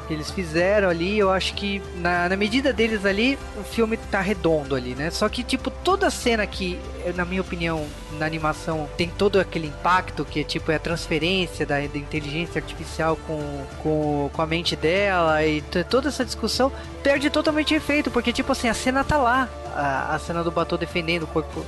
que 0.06 0.12
eles 0.12 0.30
fizeram 0.30 0.88
ali, 0.88 1.18
eu 1.18 1.30
acho 1.30 1.54
que 1.54 1.82
na, 1.96 2.28
na 2.28 2.36
medida 2.36 2.72
deles 2.72 3.04
ali, 3.04 3.38
o 3.58 3.64
filme 3.64 3.96
tá 3.96 4.20
redondo 4.20 4.74
ali, 4.74 4.94
né? 4.94 5.10
Só 5.10 5.28
que, 5.28 5.42
tipo, 5.42 5.70
toda 5.70 6.10
cena 6.10 6.46
que, 6.46 6.78
na 7.14 7.24
minha 7.24 7.40
opinião, 7.40 7.86
na 8.18 8.26
animação 8.26 8.88
tem 8.96 9.08
todo 9.08 9.40
aquele 9.40 9.68
impacto 9.68 10.24
que, 10.24 10.44
tipo, 10.44 10.70
é 10.70 10.76
a 10.76 10.78
transferência 10.78 11.64
da, 11.64 11.76
da 11.76 11.98
inteligência 11.98 12.60
artificial 12.60 13.16
com, 13.26 13.64
com, 13.82 14.30
com 14.32 14.42
a 14.42 14.46
mente 14.46 14.76
dela 14.76 15.44
e 15.44 15.62
toda 15.88 16.08
essa 16.08 16.24
discussão 16.24 16.72
perde 17.02 17.30
totalmente 17.30 17.74
efeito, 17.74 18.10
porque, 18.10 18.32
tipo 18.32 18.52
assim, 18.52 18.68
a 18.68 18.74
cena 18.74 19.02
tá 19.04 19.16
lá, 19.16 19.48
a, 19.74 20.14
a 20.14 20.18
cena 20.18 20.42
do 20.42 20.50
Batou 20.50 20.78
defendendo 20.78 21.24
o 21.24 21.26
corpo 21.26 21.64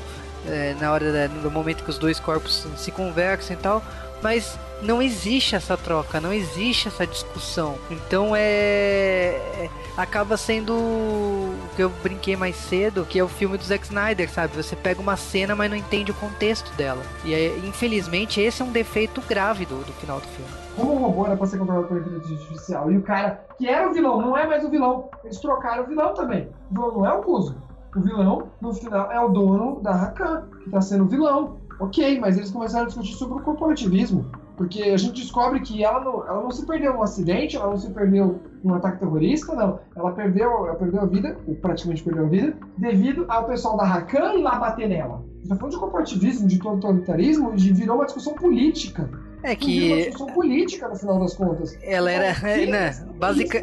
é, 0.47 0.75
na 0.81 0.93
hora 0.93 1.13
da, 1.13 1.29
no 1.29 1.51
momento 1.51 1.83
que 1.83 1.91
os 1.91 1.99
dois 1.99 2.21
corpos 2.21 2.67
se 2.77 2.91
conversam 2.91 3.57
e 3.57 3.59
tal, 3.59 3.83
mas 4.25 4.59
não 4.81 5.03
existe 5.03 5.55
essa 5.55 5.77
troca, 5.77 6.19
não 6.19 6.33
existe 6.33 6.89
essa 6.89 7.07
discussão. 7.07 7.77
Então 7.91 8.35
é, 8.35 8.41
é 8.41 9.71
acaba 9.97 10.37
sendo 10.39 10.73
o 10.73 11.55
que 11.77 11.83
eu 11.83 11.91
brinquei 12.03 12.35
mais 12.35 12.57
cedo, 12.57 13.05
que 13.05 13.19
é 13.19 13.23
o 13.23 13.29
filme 13.29 13.59
do 13.59 13.63
Zack 13.63 13.85
Snyder, 13.85 14.31
sabe? 14.31 14.57
Você 14.57 14.75
pega 14.75 15.01
uma 15.01 15.17
cena, 15.17 15.55
mas 15.55 15.71
não 15.71 15.77
entende 15.77 16.11
o 16.11 16.15
contexto 16.15 16.75
dela. 16.75 17.03
E 17.23 17.35
é, 17.35 17.59
infelizmente 17.59 18.41
esse 18.41 18.63
é 18.63 18.65
um 18.65 18.73
defeito 18.73 19.21
grave 19.21 19.67
do, 19.67 19.85
do 19.85 19.93
final 19.93 20.19
do 20.19 20.27
filme. 20.29 20.51
Como 20.75 20.95
o 20.95 20.99
robô 20.99 21.27
era 21.27 21.37
pra 21.37 21.47
ser 21.47 21.59
controlado 21.59 21.87
por 21.87 21.99
inteligência 21.99 22.35
artificial 22.35 22.91
e 22.91 22.97
o 22.97 23.03
cara 23.03 23.45
que 23.59 23.69
era 23.69 23.89
o 23.89 23.93
vilão 23.93 24.23
não 24.23 24.37
é 24.37 24.47
mais 24.47 24.65
o 24.65 24.71
vilão, 24.71 25.11
eles 25.23 25.39
trocaram 25.39 25.85
o 25.85 25.87
vilão 25.87 26.15
também. 26.15 26.49
O 26.71 26.75
vilão 26.75 26.93
não 26.93 27.07
é 27.07 27.13
o 27.13 27.23
Cuso. 27.23 27.63
O 27.95 28.01
vilão, 28.01 28.51
no 28.61 28.75
final, 28.75 29.13
é 29.13 29.21
o 29.21 29.29
dono 29.29 29.81
da 29.81 29.93
Rakan, 29.93 30.49
que 30.65 30.71
tá 30.71 30.81
sendo 30.81 31.05
o 31.05 31.09
vilão. 31.09 31.61
Ok, 31.81 32.21
mas 32.21 32.37
eles 32.37 32.51
começaram 32.51 32.85
a 32.85 32.87
discutir 32.87 33.15
sobre 33.15 33.39
o 33.39 33.41
corporativismo. 33.43 34.31
Porque 34.57 34.83
a 34.83 34.97
gente 34.97 35.21
descobre 35.21 35.61
que 35.61 35.83
ela 35.83 36.01
não, 36.05 36.27
ela 36.27 36.43
não 36.43 36.51
se 36.51 36.65
perdeu 36.65 36.95
num 36.95 37.03
acidente, 37.03 37.57
ela 37.57 37.67
não 37.67 37.77
se 37.77 37.91
perdeu 37.91 38.41
num 38.63 38.75
ataque 38.75 39.01
terrorista, 39.01 39.53
não. 39.55 39.81
Ela 39.97 40.13
perdeu, 40.13 40.49
ela 40.49 40.77
perdeu 40.77 41.01
a 41.01 41.07
vida, 41.07 41.37
ou 41.47 41.57
praticamente 41.57 42.05
perdeu 42.05 42.27
a 42.27 42.29
vida, 42.29 42.57
devido 42.79 43.25
ao 43.29 43.47
pessoal 43.47 43.77
da 43.77 43.85
Rakan 43.85 44.35
ir 44.35 44.43
lá 44.43 44.59
bater 44.59 44.89
nela. 44.89 45.25
Já 45.45 45.57
falando 45.57 45.73
de 45.73 45.81
corporativismo, 45.81 46.47
de 46.47 46.59
totalitarismo, 46.61 47.53
e 47.57 47.73
virou 47.73 47.97
uma 47.97 48.05
discussão 48.05 48.35
política. 48.35 49.11
É 49.43 49.57
que. 49.57 49.93
Uma 49.93 49.97
discussão 49.97 50.27
política, 50.29 50.89
no 50.89 50.97
final 50.97 51.19
das 51.19 51.35
contas. 51.35 51.77
Ela 51.83 52.13
era. 52.13 52.67
Né, 52.67 53.07
básica. 53.19 53.59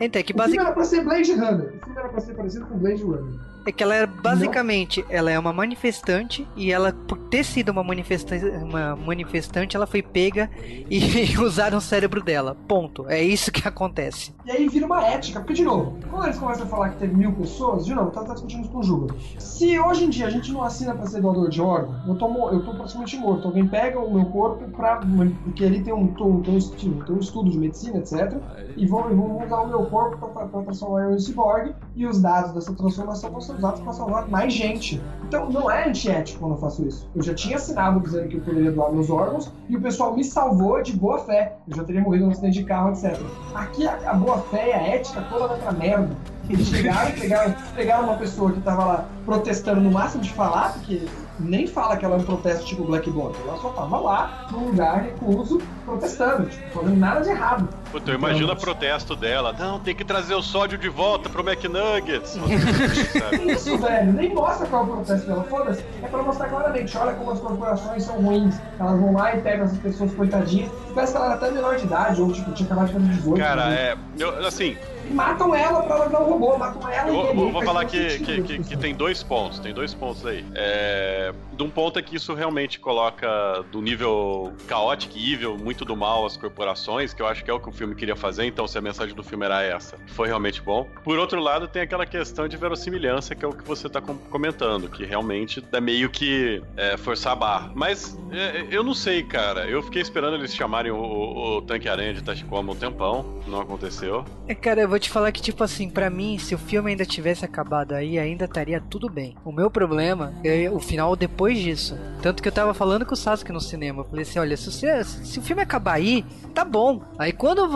Então, 0.00 0.20
é 0.20 0.22
que 0.22 0.32
basic... 0.32 0.58
O 0.58 0.60
filme 0.60 0.66
era 0.66 0.72
pra 0.72 0.84
ser 0.84 1.04
Blade 1.04 1.32
Runner. 1.32 1.74
O 1.74 1.84
filme 1.84 1.98
era 1.98 2.08
pra 2.08 2.20
ser 2.20 2.34
parecido 2.34 2.66
com 2.66 2.78
Blade 2.78 3.02
Runner. 3.02 3.40
É 3.68 3.72
que 3.72 3.82
ela 3.82 3.94
é 3.94 4.06
basicamente, 4.06 5.02
Não. 5.02 5.08
ela 5.10 5.30
é 5.30 5.38
uma 5.38 5.52
manifestante 5.52 6.48
e 6.56 6.72
ela, 6.72 6.90
por 6.90 7.18
ter 7.18 7.44
sido 7.44 7.68
uma 7.68 7.84
manifestante, 7.84 8.46
uma 8.46 8.96
manifestante, 8.96 9.76
ela 9.76 9.86
foi 9.86 10.00
pega 10.00 10.48
e 10.90 10.98
usaram 11.38 11.76
o 11.76 11.80
cérebro 11.80 12.22
dela. 12.22 12.56
Ponto. 12.66 13.06
É 13.10 13.22
isso 13.22 13.52
que 13.52 13.68
acontece. 13.68 14.34
E 14.46 14.50
aí 14.50 14.66
vira 14.70 14.86
uma 14.86 15.04
ética, 15.04 15.40
porque 15.40 15.52
de 15.52 15.64
novo, 15.64 15.98
quando 16.08 16.24
eles 16.24 16.38
começam 16.38 16.64
a 16.64 16.66
falar 16.66 16.88
que 16.88 16.96
teve 16.96 17.14
mil 17.14 17.30
pessoas, 17.32 17.84
de 17.84 17.94
novo, 17.94 18.10
tá, 18.10 18.24
tá 18.24 18.32
discutindo 18.32 18.62
isso 18.62 18.70
com 18.70 18.78
o 18.78 18.82
Juba. 18.82 19.14
Se 19.38 19.78
hoje 19.78 20.06
em 20.06 20.08
dia 20.08 20.28
a 20.28 20.30
gente 20.30 20.50
não 20.50 20.62
assina 20.62 20.94
pra 20.94 21.06
ser 21.06 21.20
doador 21.20 21.50
de 21.50 21.60
órgão, 21.60 21.94
eu 22.08 22.14
tô, 22.14 22.26
eu 22.48 22.64
tô 22.64 22.72
praticamente 22.72 23.18
morto. 23.18 23.48
Alguém 23.48 23.68
pega 23.68 24.00
o 24.00 24.14
meu 24.14 24.24
corpo 24.30 24.64
pra. 24.70 25.02
Porque 25.44 25.62
ele 25.62 25.82
tem 25.82 25.92
um, 25.92 26.04
um, 26.04 26.40
tem 26.40 26.56
um, 26.56 27.00
tem 27.04 27.14
um 27.14 27.18
estudo 27.18 27.50
de 27.50 27.58
medicina, 27.58 27.98
etc. 27.98 28.34
E 28.78 28.86
vão, 28.86 29.02
vão 29.14 29.44
usar 29.44 29.60
o 29.60 29.68
meu 29.68 29.84
corpo 29.84 30.26
pra, 30.28 30.46
pra 30.46 30.62
transformar 30.62 31.10
em 31.10 31.14
um 31.16 31.18
cyborg 31.18 31.74
e 31.94 32.06
os 32.06 32.18
dados 32.22 32.54
dessa 32.54 32.72
transformação 32.72 33.30
vão 33.30 33.40
ser 33.42 33.57
usados 33.58 33.80
para 33.80 33.92
salvar 33.92 34.28
mais 34.28 34.52
gente. 34.52 35.00
Então 35.26 35.50
não 35.50 35.70
é 35.70 35.88
antiético 35.88 36.40
quando 36.40 36.52
eu 36.52 36.58
faço 36.58 36.86
isso. 36.86 37.08
Eu 37.14 37.22
já 37.22 37.34
tinha 37.34 37.56
assinado 37.56 38.00
dizendo 38.00 38.28
que 38.28 38.36
eu 38.36 38.40
poderia 38.40 38.72
doar 38.72 38.92
meus 38.92 39.10
órgãos 39.10 39.52
e 39.68 39.76
o 39.76 39.80
pessoal 39.80 40.16
me 40.16 40.24
salvou 40.24 40.82
de 40.82 40.96
boa 40.96 41.18
fé. 41.18 41.56
Eu 41.68 41.76
já 41.76 41.84
teria 41.84 42.00
morrido 42.00 42.24
num 42.24 42.30
acidente 42.30 42.58
de 42.58 42.64
carro, 42.64 42.90
etc. 42.90 43.20
Aqui 43.54 43.86
a, 43.86 44.10
a 44.10 44.14
boa 44.14 44.38
fé 44.38 44.70
e 44.70 44.72
a 44.72 44.82
ética 44.82 45.20
toda 45.28 45.48
vai 45.48 45.58
pra 45.58 45.72
merda. 45.72 46.16
Eles 46.48 46.68
chegaram 46.68 47.10
e 47.10 47.12
pegaram, 47.12 47.54
pegaram 47.74 48.04
uma 48.04 48.16
pessoa 48.16 48.52
que 48.52 48.60
tava 48.60 48.84
lá 48.84 49.04
protestando 49.24 49.80
no 49.80 49.90
máximo 49.90 50.22
de 50.22 50.32
falar, 50.32 50.72
porque 50.72 51.02
nem 51.38 51.66
fala 51.66 51.96
que 51.96 52.04
ela 52.04 52.16
é 52.16 52.18
um 52.18 52.22
protesto 52.24 52.64
tipo 52.64 52.84
Black 52.84 53.08
Bloc. 53.10 53.36
Ela 53.46 53.58
só 53.58 53.70
tava 53.70 53.98
lá, 53.98 54.48
num 54.50 54.66
lugar 54.66 55.02
recluso, 55.02 55.60
protestando, 55.84 56.48
tipo, 56.48 56.70
fazendo 56.70 56.96
nada 56.96 57.20
de 57.20 57.28
errado. 57.28 57.68
Puta, 57.92 58.10
eu 58.10 58.16
imagino 58.16 58.52
o 58.52 58.56
protesto 58.56 59.14
dela. 59.14 59.54
Não, 59.58 59.78
tem 59.78 59.94
que 59.94 60.04
trazer 60.04 60.34
o 60.34 60.42
sódio 60.42 60.76
de 60.76 60.88
volta 60.88 61.28
pro 61.28 61.42
McNuggets. 61.42 62.36
Isso, 63.46 63.78
velho. 63.78 64.12
Nem 64.12 64.34
mostra 64.34 64.66
qual 64.66 64.82
é 64.82 64.84
o 64.84 64.88
protesto 64.88 65.26
dela. 65.26 65.44
Foda-se. 65.44 65.84
É 66.02 66.08
pra 66.08 66.22
mostrar 66.22 66.48
claramente. 66.48 66.96
Olha 66.96 67.14
como 67.14 67.30
as 67.30 67.40
corporações 67.40 68.02
são 68.04 68.20
ruins. 68.20 68.58
Elas 68.78 69.00
vão 69.00 69.12
lá 69.12 69.36
e 69.36 69.40
pegam 69.40 69.64
essas 69.64 69.78
pessoas 69.78 70.12
coitadinhas. 70.14 70.70
Parece 70.94 71.12
que 71.12 71.18
ela 71.18 71.26
era 71.26 71.34
até 71.36 71.50
menor 71.50 71.76
de 71.76 71.84
idade, 71.84 72.20
ou 72.20 72.32
tipo, 72.32 72.52
tinha 72.52 72.66
acabado 72.66 72.88
de 72.88 72.92
fazer 72.94 73.06
18. 73.06 73.38
Cara, 73.38 73.68
né? 73.68 73.76
é. 73.76 73.96
Eu, 74.18 74.46
assim, 74.46 74.76
e 75.08 75.14
matam 75.14 75.54
ela 75.54 75.82
pra 75.82 75.96
ela 75.96 76.06
virar 76.06 76.20
um 76.20 76.30
robô, 76.30 76.58
matam 76.58 76.88
ela 76.88 77.08
eu, 77.08 77.32
e 77.32 77.34
vou, 77.34 77.52
vou 77.52 77.62
falar 77.62 77.84
que, 77.84 78.18
que, 78.18 78.42
que, 78.42 78.64
que, 78.64 78.76
tem 78.76 78.94
dois 78.94 79.22
pontos, 79.22 79.58
tem 79.58 79.72
dois 79.72 79.94
pontos 79.94 80.24
aí. 80.26 80.44
É, 80.54 81.32
de 81.52 81.62
um 81.62 81.70
ponto 81.70 81.98
é 81.98 82.02
que 82.02 82.16
isso 82.16 82.34
realmente 82.34 82.78
coloca 82.78 83.28
do 83.70 83.80
nível 83.80 84.52
caótico 84.66 85.16
e 85.16 85.32
evil, 85.32 85.56
muito 85.56 85.84
do 85.84 85.96
mal 85.96 86.26
as 86.26 86.36
corporações, 86.36 87.14
que 87.14 87.22
eu 87.22 87.26
acho 87.26 87.44
que 87.44 87.50
é 87.50 87.54
o 87.54 87.60
que 87.60 87.68
o 87.68 87.72
filme 87.72 87.94
queria 87.94 88.16
fazer, 88.16 88.44
então 88.44 88.66
se 88.66 88.76
a 88.76 88.80
mensagem 88.80 89.14
do 89.14 89.22
filme 89.22 89.44
era 89.44 89.62
essa, 89.62 89.96
foi 90.08 90.28
realmente 90.28 90.60
bom. 90.60 90.88
Por 91.02 91.18
outro 91.18 91.40
lado, 91.40 91.66
tem 91.66 91.82
aquela 91.82 92.06
questão 92.06 92.46
de 92.46 92.56
verossimilhança, 92.56 93.34
que 93.34 93.44
é 93.44 93.48
o 93.48 93.52
que 93.52 93.64
você 93.64 93.88
tá 93.88 94.00
comentando, 94.00 94.88
que 94.88 95.04
realmente 95.04 95.64
é 95.72 95.80
meio 95.80 96.10
que 96.10 96.62
é, 96.76 96.96
forçar 96.96 97.32
a 97.32 97.36
barra. 97.36 97.72
Mas 97.74 98.18
é, 98.30 98.66
eu 98.70 98.82
não 98.84 98.94
sei, 98.94 99.22
cara, 99.22 99.66
eu 99.66 99.82
fiquei 99.82 100.02
esperando 100.02 100.34
eles 100.34 100.54
chamarem 100.54 100.92
o, 100.92 100.96
o, 100.96 101.56
o 101.56 101.62
Tanque 101.62 101.88
Aranha 101.88 102.14
de 102.14 102.22
Tachikoma 102.22 102.72
um 102.72 102.76
tempão, 102.76 103.40
não 103.46 103.60
aconteceu. 103.60 104.24
É, 104.46 104.54
cara, 104.54 104.82
eu 104.82 104.88
vou 104.88 104.97
te 104.98 105.10
falar 105.10 105.32
que, 105.32 105.42
tipo 105.42 105.62
assim, 105.62 105.88
para 105.88 106.10
mim, 106.10 106.38
se 106.38 106.54
o 106.54 106.58
filme 106.58 106.90
ainda 106.90 107.04
tivesse 107.04 107.44
acabado 107.44 107.92
aí, 107.92 108.18
ainda 108.18 108.44
estaria 108.44 108.80
tudo 108.80 109.08
bem. 109.08 109.36
O 109.44 109.52
meu 109.52 109.70
problema 109.70 110.32
é 110.44 110.70
o 110.70 110.78
final 110.78 111.14
depois 111.16 111.58
disso. 111.58 111.98
Tanto 112.22 112.42
que 112.42 112.48
eu 112.48 112.52
tava 112.52 112.74
falando 112.74 113.06
com 113.06 113.14
o 113.14 113.16
Sasuke 113.16 113.52
no 113.52 113.60
cinema. 113.60 114.00
Eu 114.00 114.04
falei 114.04 114.22
assim: 114.22 114.38
olha, 114.38 114.56
se, 114.56 114.70
você, 114.70 115.04
se 115.04 115.38
o 115.38 115.42
filme 115.42 115.62
acabar 115.62 115.94
aí, 115.94 116.24
tá 116.54 116.64
bom. 116.64 117.02
Aí 117.18 117.32
quando 117.32 117.68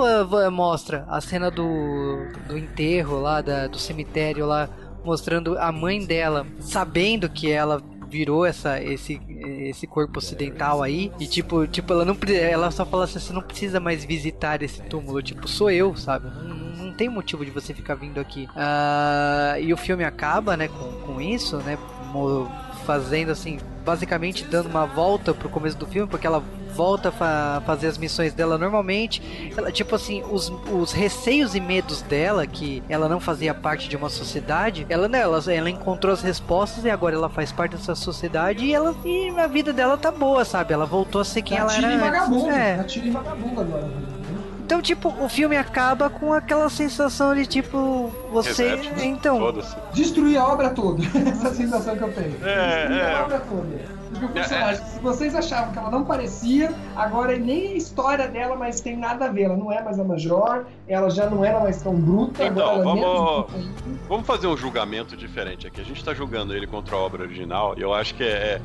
mostra 0.51 1.05
a 1.09 1.20
cena 1.20 1.51
do, 1.51 2.27
do 2.49 2.57
enterro 2.57 3.20
lá, 3.20 3.41
da, 3.41 3.66
do 3.66 3.79
cemitério 3.79 4.47
lá, 4.47 4.68
mostrando 5.05 5.59
a 5.59 5.70
mãe 5.73 6.05
dela, 6.05 6.47
sabendo 6.61 7.29
que 7.29 7.51
ela 7.51 7.83
virou 8.13 8.45
essa, 8.45 8.79
esse, 8.83 9.19
esse 9.65 9.87
corpo 9.87 10.19
ocidental 10.19 10.83
aí. 10.83 11.11
E 11.19 11.27
tipo, 11.27 11.67
tipo, 11.67 11.91
ela 11.95 12.05
não 12.05 12.15
ela 12.29 12.71
só 12.71 12.85
fala 12.85 13.05
assim, 13.05 13.19
você 13.19 13.33
não 13.33 13.41
precisa 13.41 13.81
mais 13.81 14.05
visitar 14.05 14.63
esse 14.63 14.83
túmulo, 14.83 15.23
tipo, 15.23 15.49
sou 15.49 15.71
eu, 15.71 15.97
sabe? 15.97 16.29
Não, 16.47 16.85
não 16.85 16.93
tem 16.93 17.09
motivo 17.09 17.43
de 17.43 17.51
você 17.51 17.73
ficar 17.73 17.95
vindo 17.95 18.21
aqui. 18.21 18.47
Uh, 18.51 19.61
e 19.63 19.73
o 19.73 19.77
filme 19.79 20.05
acaba, 20.05 20.57
né, 20.59 20.69
com, 20.69 20.93
com 21.07 21.21
isso, 21.21 21.57
né? 21.59 21.79
Fazendo 22.87 23.30
assim, 23.30 23.59
basicamente 23.85 24.45
dando 24.45 24.66
uma 24.68 24.87
volta 24.87 25.33
pro 25.33 25.49
começo 25.49 25.76
do 25.76 25.87
filme, 25.87 26.09
porque 26.09 26.26
ela 26.26 26.43
volta 26.74 27.12
a 27.20 27.61
fazer 27.64 27.87
as 27.87 27.99
missões 27.99 28.33
dela 28.33 28.57
normalmente. 28.57 29.53
Ela, 29.57 29.70
tipo 29.70 29.95
assim, 29.95 30.22
os, 30.30 30.53
os 30.72 30.93
receios 30.93 31.55
e 31.55 31.61
medos 31.61 32.03
dela, 32.03 32.47
que 32.47 32.83
ela 32.89 33.09
não 33.09 33.20
fazia 33.20 33.55
parte 33.55 33.89
de 33.89 33.97
uma 33.97 34.09
sociedade, 34.09 34.87
ela, 34.89 35.09
né, 35.09 35.20
ela, 35.20 35.43
ela 35.53 35.70
encontrou 35.70 36.12
as 36.12 36.22
respostas 36.22 36.85
e 36.85 36.91
agora 36.91 37.14
ela 37.14 37.28
faz 37.28 37.53
parte 37.53 37.76
dessa 37.76 37.95
sociedade 37.95 38.64
e, 38.64 38.72
ela, 38.74 38.95
e 39.05 39.28
a 39.39 39.47
vida 39.47 39.72
dela 39.72 39.97
tá 39.97 40.11
boa, 40.11 40.45
sabe? 40.45 40.72
Ela 40.72 40.87
voltou 40.87 41.20
a 41.20 41.24
ser 41.24 41.43
quem 41.43 41.59
ela 41.59 41.74
era. 41.74 41.99
Vagabundo, 41.99 42.51
é. 42.51 42.76
Gatilho 42.76 43.07
e 43.07 43.11
vagabundo 43.11 43.61
agora. 43.61 43.91
Então, 44.65 44.81
tipo, 44.81 45.09
o 45.09 45.29
filme 45.29 45.57
acaba 45.57 46.09
com 46.09 46.33
aquela 46.33 46.71
sensação 46.71 47.35
de 47.35 47.47
tipo, 47.47 48.13
você. 48.31 48.77
Reset. 48.77 49.07
Então. 49.07 49.53
Destruir 49.93 50.39
a 50.39 50.47
obra 50.47 50.71
toda. 50.71 51.03
Essa 51.29 51.55
sensação 51.55 51.97
que 51.97 52.03
eu 52.03 52.13
tenho. 52.13 52.37
É, 52.43 52.79
Destruir 52.79 53.01
é. 53.01 53.15
a 53.15 53.25
obra 53.25 53.41
toda. 53.41 54.03
Porque 54.13 54.27
o 54.27 54.29
personagem, 54.29 54.81
é, 54.81 54.85
é. 54.85 54.87
se 54.87 55.01
vocês 55.01 55.35
achavam 55.35 55.73
que 55.73 55.79
ela 55.79 55.91
não 55.91 56.05
parecia, 56.05 56.73
agora 56.95 57.37
nem 57.37 57.73
a 57.73 57.75
história 57.75 58.29
dela 58.29 58.55
mais 58.55 58.81
tem 58.81 58.97
nada 58.97 59.25
a 59.25 59.29
ver. 59.29 59.43
Ela 59.43 59.57
não 59.57 59.73
é 59.73 59.83
mais 59.83 59.99
a 59.99 60.05
Major, 60.05 60.65
ela 60.87 61.11
já 61.11 61.29
não 61.29 61.45
era 61.45 61.59
mais 61.61 61.83
tão 61.83 61.95
bruta. 61.95 62.45
Então, 62.45 62.81
é 62.81 62.83
vamos, 62.83 63.47
vamos 64.09 64.27
fazer 64.27 64.47
um 64.47 64.57
julgamento 64.57 65.17
diferente 65.17 65.67
aqui. 65.67 65.81
A 65.81 65.85
gente 65.85 66.05
tá 66.05 66.15
julgando 66.15 66.55
ele 66.55 66.67
contra 66.67 66.95
a 66.95 66.99
obra 66.99 67.23
original, 67.23 67.75
e 67.77 67.81
eu 67.81 67.93
acho 67.93 68.15
que 68.15 68.23
é, 68.23 68.27
é 68.27 68.61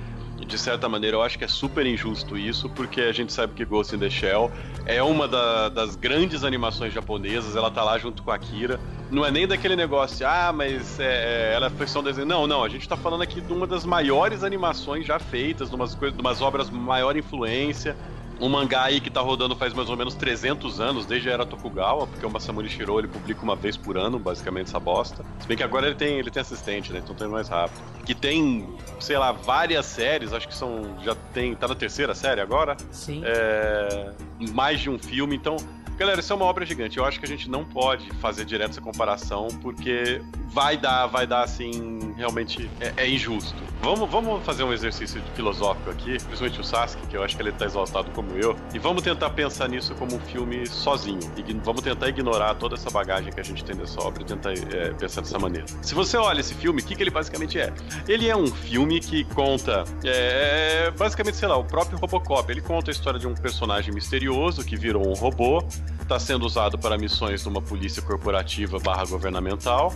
de 0.47 0.57
certa 0.57 0.87
maneira, 0.87 1.17
eu 1.17 1.21
acho 1.21 1.37
que 1.37 1.43
é 1.43 1.47
super 1.47 1.85
injusto 1.85 2.37
isso, 2.37 2.69
porque 2.69 3.01
a 3.01 3.11
gente 3.11 3.33
sabe 3.33 3.53
que 3.53 3.65
Ghost 3.65 3.93
in 3.93 3.99
the 3.99 4.09
Shell 4.09 4.49
é 4.85 5.03
uma 5.03 5.27
da, 5.27 5.67
das 5.69 5.95
grandes 5.95 6.43
animações 6.43 6.93
japonesas, 6.93 7.55
ela 7.55 7.69
tá 7.69 7.83
lá 7.83 7.97
junto 7.99 8.23
com 8.23 8.31
a 8.31 8.35
Akira. 8.35 8.79
Não 9.11 9.25
é 9.25 9.31
nem 9.31 9.45
daquele 9.45 9.75
negócio, 9.75 10.25
ah, 10.25 10.51
mas 10.53 10.99
é, 10.99 11.51
é 11.51 11.53
ela 11.53 11.69
foi 11.69 11.85
só 11.87 11.99
um 11.99 12.03
desenho. 12.03 12.25
Não, 12.25 12.47
não, 12.47 12.63
a 12.63 12.69
gente 12.69 12.87
tá 12.87 12.95
falando 12.95 13.21
aqui 13.21 13.41
de 13.41 13.51
uma 13.51 13.67
das 13.67 13.85
maiores 13.85 14.43
animações 14.43 15.05
já 15.05 15.19
feitas, 15.19 15.69
de 15.69 15.75
umas, 15.75 15.93
de 15.95 16.19
umas 16.19 16.41
obras 16.41 16.69
maior 16.69 17.15
influência 17.17 17.95
um 18.39 18.49
mangá 18.49 18.83
aí 18.83 18.99
que 18.99 19.09
tá 19.09 19.21
rodando 19.21 19.55
faz 19.55 19.73
mais 19.73 19.89
ou 19.89 19.97
menos 19.97 20.13
300 20.15 20.79
anos, 20.79 21.05
desde 21.05 21.29
a 21.29 21.33
era 21.33 21.45
Tokugawa, 21.45 22.07
porque 22.07 22.25
o 22.25 22.29
Masamune 22.29 22.69
Shiro 22.69 22.99
ele 22.99 23.07
publica 23.07 23.41
uma 23.43 23.55
vez 23.55 23.77
por 23.77 23.97
ano, 23.97 24.19
basicamente, 24.19 24.67
essa 24.67 24.79
bosta. 24.79 25.25
Se 25.39 25.47
bem 25.47 25.57
que 25.57 25.63
agora 25.63 25.87
ele 25.87 25.95
tem, 25.95 26.19
ele 26.19 26.31
tem 26.31 26.41
assistente, 26.41 26.91
né? 26.91 26.99
Então 27.03 27.15
tem 27.15 27.27
mais 27.27 27.47
rápido. 27.47 27.81
Que 28.05 28.13
tem, 28.13 28.67
sei 28.99 29.17
lá, 29.17 29.31
várias 29.31 29.85
séries, 29.85 30.33
acho 30.33 30.47
que 30.47 30.55
são. 30.55 30.97
Já 31.03 31.15
tem. 31.33 31.55
Tá 31.55 31.67
na 31.67 31.75
terceira 31.75 32.13
série 32.15 32.41
agora? 32.41 32.77
Sim. 32.91 33.21
É, 33.25 34.11
mais 34.51 34.79
de 34.79 34.89
um 34.89 34.97
filme, 34.97 35.35
então 35.35 35.57
Galera, 35.97 36.19
isso 36.19 36.31
é 36.31 36.35
uma 36.35 36.45
obra 36.45 36.63
gigante. 36.63 36.97
Eu 36.97 37.05
acho 37.05 37.19
que 37.19 37.25
a 37.25 37.29
gente 37.29 37.49
não 37.49 37.65
pode 37.65 38.07
fazer 38.15 38.45
direto 38.45 38.71
essa 38.71 38.81
comparação, 38.81 39.47
porque 39.61 40.21
vai 40.47 40.77
dar, 40.77 41.07
vai 41.07 41.25
dar 41.25 41.43
assim, 41.43 42.13
realmente 42.15 42.69
é, 42.79 42.93
é 42.97 43.09
injusto. 43.09 43.55
Vamos, 43.81 44.09
vamos 44.09 44.43
fazer 44.43 44.63
um 44.63 44.73
exercício 44.73 45.21
filosófico 45.35 45.89
aqui, 45.89 46.17
principalmente 46.17 46.59
o 46.59 46.63
Sasuke, 46.63 47.07
que 47.07 47.17
eu 47.17 47.23
acho 47.23 47.35
que 47.35 47.41
ele 47.41 47.51
tá 47.51 47.65
exaltado 47.65 48.09
como 48.11 48.31
eu, 48.31 48.55
e 48.73 48.79
vamos 48.79 49.03
tentar 49.03 49.29
pensar 49.31 49.67
nisso 49.69 49.93
como 49.95 50.15
um 50.15 50.19
filme 50.19 50.65
sozinho. 50.67 51.19
E 51.37 51.53
vamos 51.53 51.81
tentar 51.81 52.09
ignorar 52.09 52.55
toda 52.55 52.75
essa 52.75 52.89
bagagem 52.89 53.31
que 53.31 53.39
a 53.39 53.43
gente 53.43 53.63
tem 53.63 53.75
dessa 53.75 54.01
obra 54.01 54.23
e 54.23 54.25
tentar 54.25 54.53
é, 54.53 54.93
pensar 54.93 55.21
dessa 55.21 55.39
maneira. 55.39 55.65
Se 55.81 55.93
você 55.93 56.17
olha 56.17 56.39
esse 56.39 56.53
filme, 56.53 56.81
o 56.81 56.85
que, 56.85 56.95
que 56.95 57.03
ele 57.03 57.11
basicamente 57.11 57.59
é? 57.59 57.73
Ele 58.07 58.27
é 58.27 58.35
um 58.35 58.47
filme 58.47 58.99
que 58.99 59.23
conta, 59.25 59.83
é, 60.03 60.87
é, 60.87 60.91
basicamente, 60.91 61.37
sei 61.37 61.47
lá, 61.47 61.57
o 61.57 61.63
próprio 61.63 61.97
Robocop. 61.97 62.51
Ele 62.51 62.61
conta 62.61 62.89
a 62.89 62.93
história 62.93 63.19
de 63.19 63.27
um 63.27 63.33
personagem 63.33 63.93
misterioso 63.93 64.63
que 64.63 64.75
virou 64.75 65.07
um 65.07 65.13
robô, 65.13 65.63
está 66.01 66.19
sendo 66.19 66.45
usado 66.45 66.77
para 66.77 66.97
missões 66.97 67.43
de 67.43 67.49
uma 67.49 67.61
polícia 67.61 68.01
corporativa 68.01 68.79
barra 68.79 69.05
governamental. 69.05 69.93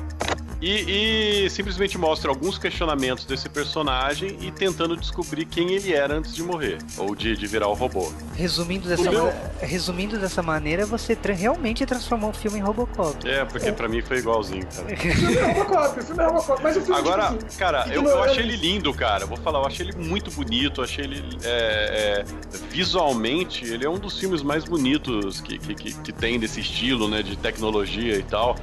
E, 0.62 1.46
e, 1.46 1.50
simplesmente 1.50 1.98
mostra 1.98 2.30
alguns 2.30 2.58
questionamentos 2.60 3.26
desse 3.26 3.50
personagem 3.50 4.38
e 4.42 4.52
tentando 4.52 4.96
descobrir 4.96 5.46
quem 5.46 5.72
ele 5.72 5.92
era 5.92 6.14
antes 6.14 6.36
de 6.36 6.44
morrer, 6.44 6.78
ou 7.00 7.16
de, 7.16 7.36
de 7.36 7.48
virar 7.48 7.68
o 7.68 7.74
robô. 7.74 8.14
Resumindo 8.36 8.88
dessa, 8.88 9.10
Meu- 9.10 9.34
resumindo 9.60 10.20
dessa 10.20 10.44
maneira, 10.44 10.86
você 10.86 11.16
tra- 11.16 11.34
realmente 11.34 11.84
transformou 11.86 12.30
o 12.30 12.34
filme 12.34 12.60
em 12.60 12.62
Robocop. 12.62 13.28
É, 13.28 13.44
porque 13.44 13.72
pra 13.72 13.88
mim 13.90 14.04
foi 14.04 14.18
igualzinho, 14.20 14.66
cara. 14.68 14.88
O 14.94 14.98
filme 14.98 15.36
é 15.36 15.52
Robocop, 15.52 16.00
o 16.00 16.04
filme 16.04 16.22
é 16.24 16.26
Robocop. 16.28 16.62
Mas 16.64 16.78
o 16.78 16.82
filme, 16.82 17.00
Agora, 17.00 17.30
tipo 17.32 17.46
assim, 17.48 17.58
cara, 17.58 17.86
eu, 17.88 17.94
eu 17.94 18.02
ignorando- 18.02 18.30
achei 18.30 18.44
ele 18.44 18.56
lindo, 18.58 18.94
cara. 18.94 19.26
Vou 19.26 19.38
falar, 19.38 19.60
eu 19.60 19.66
achei 19.66 19.88
ele 19.88 19.98
muito 19.98 20.30
bonito, 20.30 20.82
achei 20.84 21.06
ele. 21.06 21.24
é, 21.44 22.24
é, 22.24 22.26
visualmente, 22.70 23.66
ele 23.66 23.86
é 23.86 23.90
um 23.90 23.98
dos 23.98 24.20
filmes 24.20 24.42
mais 24.44 24.64
bonitos 24.64 25.42
que, 25.42 25.58
que, 25.58 25.74
que, 25.74 25.94
que 25.94 26.12
tem 26.12 26.40
desse 26.40 26.60
estilo, 26.60 27.08
né? 27.08 27.24
De 27.24 27.36
tecnologia 27.36 28.16
e 28.16 28.24
tal. 28.24 28.56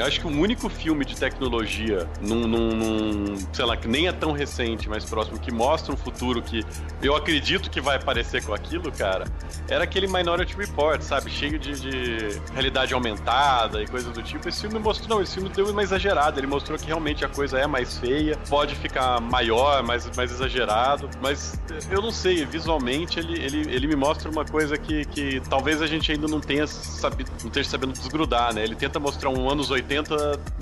Eu 0.00 0.06
acho 0.06 0.18
que 0.18 0.26
o 0.26 0.30
único 0.30 0.68
filme 0.70 1.04
de 1.04 1.14
tecnologia, 1.14 2.08
num, 2.22 2.46
num- 2.48 2.74
num, 2.74 3.36
sei 3.52 3.66
lá, 3.66 3.76
que 3.76 3.86
nem 3.86 4.08
é 4.08 4.12
tão 4.12 4.32
recente, 4.32 4.88
mas 4.88 5.04
próximo, 5.04 5.38
que 5.38 5.52
mostra 5.52 5.92
um 5.92 5.96
futuro 5.96 6.40
que 6.40 6.64
eu 7.02 7.14
acredito 7.14 7.68
que 7.70 7.82
vai 7.82 7.98
parecer 7.98 8.42
com 8.42 8.54
aquilo, 8.54 8.90
cara, 8.90 9.26
era 9.68 9.84
aquele 9.84 10.06
Minority 10.06 10.56
Report, 10.56 11.02
sabe? 11.02 11.30
Cheio 11.30 11.58
de, 11.58 11.78
de 11.78 12.40
realidade 12.54 12.94
aumentada 12.94 13.82
e 13.82 13.86
coisa 13.86 14.10
do 14.10 14.22
tipo. 14.22 14.48
Esse 14.48 14.62
filme 14.62 14.78
mostrou, 14.78 15.16
não, 15.16 15.22
esse 15.22 15.34
filme 15.34 15.50
deu 15.50 15.66
uma 15.68 15.82
exagerada. 15.82 16.40
Ele 16.40 16.46
mostrou 16.46 16.78
que 16.78 16.86
realmente 16.86 17.22
a 17.22 17.28
coisa 17.28 17.58
é 17.58 17.66
mais 17.66 17.98
feia, 17.98 18.38
pode 18.48 18.74
ficar 18.76 19.20
maior, 19.20 19.82
mais, 19.82 20.10
mais 20.16 20.32
exagerado, 20.32 21.10
mas 21.20 21.60
eu 21.90 22.00
não 22.00 22.10
sei, 22.10 22.46
visualmente 22.46 23.18
ele, 23.18 23.38
ele, 23.38 23.74
ele 23.74 23.86
me 23.86 23.96
mostra 23.96 24.30
uma 24.30 24.46
coisa 24.46 24.78
que, 24.78 25.04
que 25.04 25.40
talvez 25.50 25.82
a 25.82 25.86
gente 25.86 26.10
ainda 26.10 26.26
não 26.26 26.40
tenha 26.40 26.66
sabido, 26.66 27.30
não 27.42 27.48
esteja 27.48 27.68
sabendo 27.68 27.92
desgrudar, 27.92 28.54
né? 28.54 28.64
Ele 28.64 28.74
tenta 28.74 28.98
mostrar 28.98 29.28
um 29.28 29.50
anos 29.50 29.70
80 29.70 29.89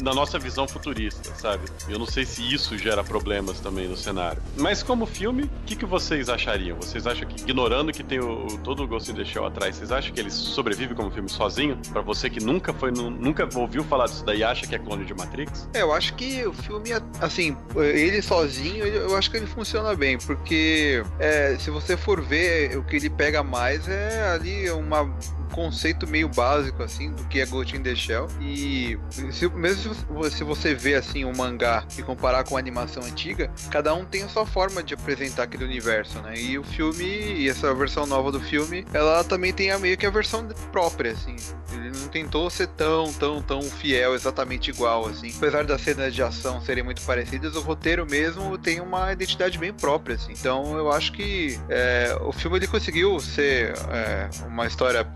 na 0.00 0.14
nossa 0.14 0.38
visão 0.38 0.66
futurista, 0.66 1.30
sabe? 1.34 1.64
Eu 1.88 1.98
não 1.98 2.06
sei 2.06 2.24
se 2.24 2.42
isso 2.52 2.76
gera 2.78 3.04
problemas 3.04 3.60
também 3.60 3.86
no 3.88 3.96
cenário. 3.96 4.40
Mas 4.56 4.82
como 4.82 5.04
filme, 5.06 5.44
o 5.44 5.50
que, 5.66 5.76
que 5.76 5.84
vocês 5.86 6.28
achariam? 6.28 6.76
Vocês 6.78 7.06
acham 7.06 7.28
que, 7.28 7.42
ignorando 7.42 7.92
que 7.92 8.02
tem 8.02 8.20
o, 8.20 8.46
todo 8.64 8.82
o 8.82 8.86
Ghost 8.86 9.10
in 9.10 9.14
the 9.14 9.24
Shell 9.24 9.44
atrás, 9.46 9.76
vocês 9.76 9.92
acham 9.92 10.12
que 10.12 10.20
ele 10.20 10.30
sobrevive 10.30 10.94
como 10.94 11.10
filme 11.10 11.28
sozinho? 11.28 11.78
Pra 11.92 12.00
você 12.00 12.30
que 12.30 12.40
nunca 12.42 12.72
foi, 12.72 12.90
nu- 12.90 13.10
nunca 13.10 13.48
ouviu 13.56 13.84
falar 13.84 14.06
disso 14.06 14.24
daí 14.24 14.42
acha 14.42 14.66
que 14.66 14.74
é 14.74 14.78
clone 14.78 15.04
de 15.04 15.14
Matrix? 15.14 15.68
É, 15.74 15.82
eu 15.82 15.92
acho 15.92 16.14
que 16.14 16.46
o 16.46 16.52
filme, 16.52 16.90
assim, 17.20 17.56
ele 17.76 18.22
sozinho, 18.22 18.84
eu 18.86 19.16
acho 19.16 19.30
que 19.30 19.36
ele 19.36 19.46
funciona 19.46 19.94
bem, 19.94 20.18
porque 20.18 21.02
é, 21.18 21.56
se 21.58 21.70
você 21.70 21.96
for 21.96 22.20
ver, 22.22 22.76
o 22.78 22.82
que 22.84 22.96
ele 22.96 23.10
pega 23.10 23.42
mais 23.42 23.86
é 23.88 24.30
ali 24.30 24.70
uma, 24.70 25.02
um 25.02 25.37
conceito 25.48 26.06
meio 26.06 26.28
básico, 26.28 26.82
assim, 26.82 27.10
do 27.12 27.24
que 27.24 27.40
é 27.40 27.46
Ghost 27.46 27.76
in 27.76 27.82
the 27.82 27.94
Shell. 27.94 28.26
E 28.40 28.98
se- 29.30 29.48
mesmo 29.48 29.94
se 30.30 30.44
você, 30.44 30.74
vê, 30.74 30.94
assim, 30.94 31.24
um 31.24 31.32
mangá 31.36 31.84
e 31.98 32.02
comparar 32.02 32.44
com 32.44 32.56
a 32.56 32.58
animação 32.58 33.02
antiga, 33.04 33.50
cada 33.70 33.94
um 33.94 34.04
tem 34.04 34.22
a 34.22 34.28
sua 34.28 34.46
forma 34.46 34.82
de 34.82 34.94
apresentar 34.94 35.44
aquele 35.44 35.64
universo, 35.64 36.20
né? 36.20 36.34
E 36.36 36.58
o 36.58 36.64
filme, 36.64 37.04
e 37.04 37.48
essa 37.48 37.72
versão 37.74 38.06
nova 38.06 38.30
do 38.32 38.40
filme, 38.40 38.84
ela 38.92 39.22
também 39.24 39.52
tem 39.52 39.70
a, 39.70 39.78
meio 39.78 39.96
que 39.96 40.06
a 40.06 40.10
versão 40.10 40.46
própria, 40.72 41.12
assim. 41.12 41.36
Ele 41.78 41.98
não 41.98 42.08
tentou 42.08 42.48
ser 42.50 42.66
tão, 42.68 43.12
tão, 43.14 43.42
tão 43.42 43.62
fiel, 43.62 44.14
exatamente 44.14 44.70
igual, 44.70 45.06
assim. 45.06 45.32
Apesar 45.36 45.64
das 45.64 45.80
cenas 45.80 46.14
de 46.14 46.22
ação 46.22 46.60
serem 46.60 46.82
muito 46.82 47.02
parecidas, 47.02 47.56
o 47.56 47.60
roteiro 47.60 48.06
mesmo 48.06 48.56
tem 48.58 48.80
uma 48.80 49.12
identidade 49.12 49.58
bem 49.58 49.72
própria, 49.72 50.16
assim. 50.16 50.32
Então 50.32 50.76
eu 50.76 50.90
acho 50.90 51.12
que 51.12 51.58
é, 51.68 52.16
o 52.20 52.32
filme 52.32 52.58
ele 52.58 52.66
conseguiu 52.66 53.18
ser 53.20 53.74
é, 53.90 54.28
uma 54.46 54.66
história, 54.66 55.06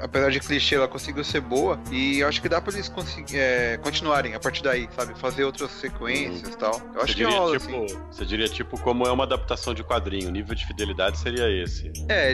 apesar 0.00 0.30
de 0.30 0.40
clichê, 0.40 0.74
ela 0.76 0.88
conseguiu 0.88 1.24
ser 1.24 1.40
boa. 1.40 1.78
E 1.90 2.20
eu 2.20 2.28
acho 2.28 2.40
que 2.40 2.48
dá 2.48 2.60
pra 2.60 2.72
eles 2.72 2.90
é, 3.32 3.78
continuarem 3.82 4.34
a 4.34 4.40
partir 4.40 4.62
daí, 4.62 4.88
sabe? 4.96 5.18
Fazer 5.18 5.44
outras 5.44 5.70
sequências 5.72 6.54
e 6.54 6.56
tal. 6.56 6.80
Eu 6.94 7.00
Você 7.00 7.04
acho 7.04 7.06
que 7.16 7.24
diria, 7.24 7.38
rola, 7.38 7.58
tipo, 7.58 7.84
assim. 7.84 7.98
você 8.10 8.24
diria, 8.24 8.48
tipo, 8.48 8.80
como 8.80 9.06
é 9.06 9.12
uma 9.12 9.24
adaptação 9.24 9.74
de 9.74 9.82
quadrinho, 9.82 10.28
o 10.28 10.32
nível 10.32 10.54
de 10.54 10.66
fidelidade 10.66 11.18
seria 11.18 11.48
esse. 11.62 11.92
É, 12.08 12.32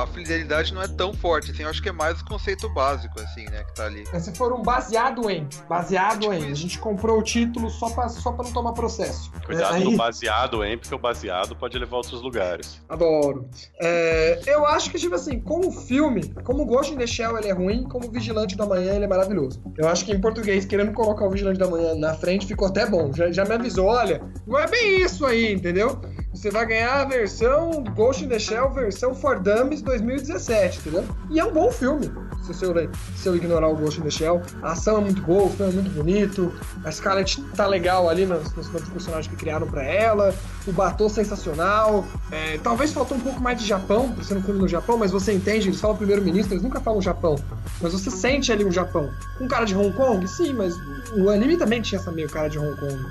a 0.00 0.06
fidelidade 0.06 0.72
não 0.72 0.82
é 0.82 0.88
tão 0.88 1.12
forte, 1.12 1.50
assim. 1.50 1.62
Eu 1.62 1.68
acho 1.68 1.82
que 1.82 1.88
é 1.88 1.92
mais 1.92 2.20
o 2.20 2.24
conceito 2.24 2.68
básico, 2.70 3.19
assim, 3.20 3.44
né? 3.46 3.64
Que 3.64 3.74
tá 3.74 3.86
ali. 3.86 4.04
É, 4.12 4.18
se 4.18 4.32
for 4.34 4.52
um 4.52 4.62
baseado 4.62 5.28
em. 5.30 5.48
Baseado 5.68 6.32
em. 6.32 6.50
A 6.50 6.54
gente 6.54 6.78
comprou 6.78 7.18
o 7.18 7.22
título 7.22 7.70
só 7.70 7.90
pra, 7.90 8.08
só 8.08 8.32
pra 8.32 8.44
não 8.44 8.52
tomar 8.52 8.72
processo. 8.72 9.30
Cuidado 9.44 9.74
É, 9.74 9.78
aí- 9.78 9.84
no 9.84 9.96
baseado, 9.96 10.64
hein? 10.64 10.78
Porque 10.78 10.94
o 10.94 10.98
baseado 10.98 11.54
pode 11.56 11.78
levar 11.78 11.94
a 11.94 11.98
outros 11.98 12.22
lugares. 12.22 12.80
Adoro. 12.88 13.48
É, 13.80 14.40
eu 14.46 14.66
acho 14.66 14.90
que, 14.90 14.98
tipo 14.98 15.14
assim, 15.14 15.40
como 15.40 15.70
filme, 15.70 16.28
como 16.44 16.64
Ghost 16.64 16.92
in 16.92 16.96
the 16.98 17.06
Shell 17.06 17.38
ele 17.38 17.48
é 17.48 17.52
ruim, 17.52 17.84
como 17.84 18.10
Vigilante 18.10 18.56
da 18.56 18.66
Manhã 18.66 18.94
ele 18.94 19.04
é 19.04 19.08
maravilhoso. 19.08 19.62
Eu 19.76 19.88
acho 19.88 20.04
que 20.04 20.12
em 20.12 20.20
português, 20.20 20.64
querendo 20.64 20.92
colocar 20.92 21.24
o 21.26 21.30
Vigilante 21.30 21.58
da 21.58 21.68
Manhã 21.68 21.94
na 21.94 22.14
frente, 22.14 22.46
ficou 22.46 22.68
até 22.68 22.86
bom. 22.86 23.12
Já, 23.12 23.30
já 23.30 23.44
me 23.44 23.54
avisou, 23.54 23.86
olha, 23.86 24.20
não 24.46 24.58
é 24.58 24.66
bem 24.66 25.02
isso 25.02 25.24
aí, 25.26 25.52
entendeu? 25.52 26.00
Você 26.32 26.48
vai 26.48 26.64
ganhar 26.64 27.00
a 27.00 27.04
versão 27.04 27.82
Ghost 27.96 28.24
in 28.24 28.28
the 28.28 28.38
Shell, 28.38 28.70
versão 28.70 29.14
For 29.14 29.40
Dummies 29.40 29.82
2017, 29.82 30.78
entendeu? 30.78 31.04
E 31.28 31.40
é 31.40 31.44
um 31.44 31.52
bom 31.52 31.72
filme, 31.72 32.08
se 32.40 32.64
eu, 32.64 32.72
se 33.16 33.28
eu 33.28 33.36
ignorar 33.36 33.68
o 33.68 33.76
Ghost 33.76 34.00
in 34.00 34.04
the 34.04 34.10
Shell. 34.10 34.40
A 34.62 34.72
ação 34.72 34.98
é 34.98 35.00
muito 35.00 35.20
boa, 35.22 35.44
o 35.46 35.50
filme 35.50 35.72
é 35.72 35.74
muito 35.74 35.90
bonito, 35.90 36.52
a 36.84 36.92
Scarlett 36.92 37.42
tá 37.56 37.66
legal 37.66 38.08
ali 38.08 38.26
nos, 38.26 38.54
nos 38.54 38.70
novos 38.72 38.88
personagens 38.88 39.26
que 39.26 39.34
criaram 39.34 39.66
pra 39.66 39.82
ela, 39.82 40.32
o 40.68 40.72
Batou 40.72 41.08
sensacional. 41.08 42.06
É, 42.30 42.58
talvez 42.58 42.92
faltou 42.92 43.16
um 43.16 43.20
pouco 43.20 43.40
mais 43.40 43.58
de 43.58 43.66
Japão, 43.66 44.12
por 44.12 44.22
ser 44.22 44.36
um 44.36 44.42
filme 44.42 44.60
no 44.60 44.68
Japão, 44.68 44.96
mas 44.96 45.10
você 45.10 45.32
entende, 45.32 45.68
eles 45.68 45.80
falam 45.80 45.96
primeiro-ministro, 45.96 46.54
eles 46.54 46.62
nunca 46.62 46.80
falam 46.80 47.02
Japão. 47.02 47.36
Mas 47.82 47.92
você 47.92 48.08
sente 48.08 48.52
ali 48.52 48.64
um 48.64 48.70
Japão. 48.70 49.10
Com 49.36 49.48
cara 49.48 49.64
de 49.64 49.74
Hong 49.74 49.92
Kong? 49.94 50.26
Sim, 50.28 50.52
mas 50.52 50.76
o 51.16 51.28
anime 51.28 51.56
também 51.56 51.82
tinha 51.82 52.00
essa 52.00 52.12
meio 52.12 52.30
cara 52.30 52.48
de 52.48 52.56
Hong 52.56 52.78
Kong. 52.78 53.04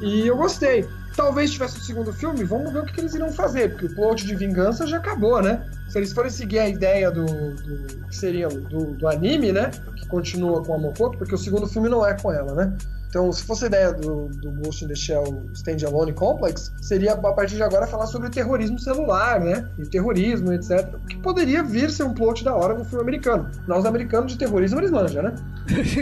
E 0.00 0.26
eu 0.26 0.36
gostei. 0.36 0.88
Talvez 1.16 1.50
tivesse 1.50 1.78
o 1.78 1.80
segundo 1.80 2.12
filme, 2.12 2.44
vamos 2.44 2.72
ver 2.72 2.80
o 2.80 2.86
que, 2.86 2.94
que 2.94 3.00
eles 3.00 3.14
irão 3.14 3.32
fazer, 3.32 3.70
porque 3.70 3.86
o 3.86 3.94
plot 3.94 4.26
de 4.26 4.34
vingança 4.34 4.86
já 4.86 4.98
acabou, 4.98 5.42
né? 5.42 5.64
Se 5.88 5.98
eles 5.98 6.12
forem 6.12 6.30
seguir 6.30 6.60
a 6.60 6.68
ideia 6.68 7.10
do, 7.10 7.24
do 7.24 8.06
que 8.06 8.16
seria 8.16 8.48
do, 8.48 8.94
do 8.94 9.08
anime, 9.08 9.52
né? 9.52 9.70
Que 9.96 10.06
continua 10.06 10.62
com 10.64 10.74
a 10.74 10.78
Mokoto, 10.78 11.18
porque 11.18 11.34
o 11.34 11.38
segundo 11.38 11.66
filme 11.66 11.88
não 11.88 12.06
é 12.06 12.14
com 12.14 12.32
ela, 12.32 12.54
né? 12.54 12.76
Então, 13.10 13.30
se 13.32 13.42
fosse 13.42 13.64
a 13.64 13.66
ideia 13.66 13.92
do, 13.92 14.28
do 14.28 14.52
Ghost 14.52 14.84
in 14.84 14.88
the 14.88 14.94
Shell 14.94 15.42
Standalone 15.52 16.12
Complex, 16.12 16.72
seria 16.80 17.14
a 17.14 17.32
partir 17.32 17.56
de 17.56 17.62
agora 17.62 17.84
falar 17.84 18.06
sobre 18.06 18.28
o 18.28 18.30
terrorismo 18.30 18.78
celular, 18.78 19.40
né? 19.40 19.68
E 19.76 19.82
o 19.82 19.90
terrorismo, 19.90 20.52
etc. 20.52 20.94
Que 21.08 21.16
poderia 21.16 21.60
vir 21.60 21.90
ser 21.90 22.04
um 22.04 22.14
plot 22.14 22.44
da 22.44 22.54
hora 22.54 22.72
no 22.72 22.84
filme 22.84 23.02
americano. 23.02 23.50
Nós, 23.66 23.84
americanos, 23.84 24.30
de 24.30 24.38
terrorismo, 24.38 24.78
eles 24.78 24.92
manjam, 24.92 25.24
né? 25.24 25.34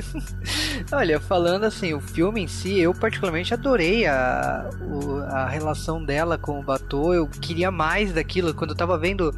Olha, 0.93 1.19
falando 1.19 1.65
assim, 1.65 1.95
o 1.95 2.01
filme 2.01 2.43
em 2.43 2.47
si, 2.47 2.79
eu 2.79 2.93
particularmente 2.93 3.55
adorei 3.55 4.07
a, 4.07 4.69
a 5.31 5.49
relação 5.49 6.05
dela 6.05 6.37
com 6.37 6.61
o 6.61 6.63
Batou. 6.63 7.15
Eu 7.15 7.27
queria 7.27 7.71
mais 7.71 8.13
daquilo. 8.13 8.53
Quando 8.53 8.73
eu 8.73 8.77
tava 8.77 8.99
vendo 8.99 9.35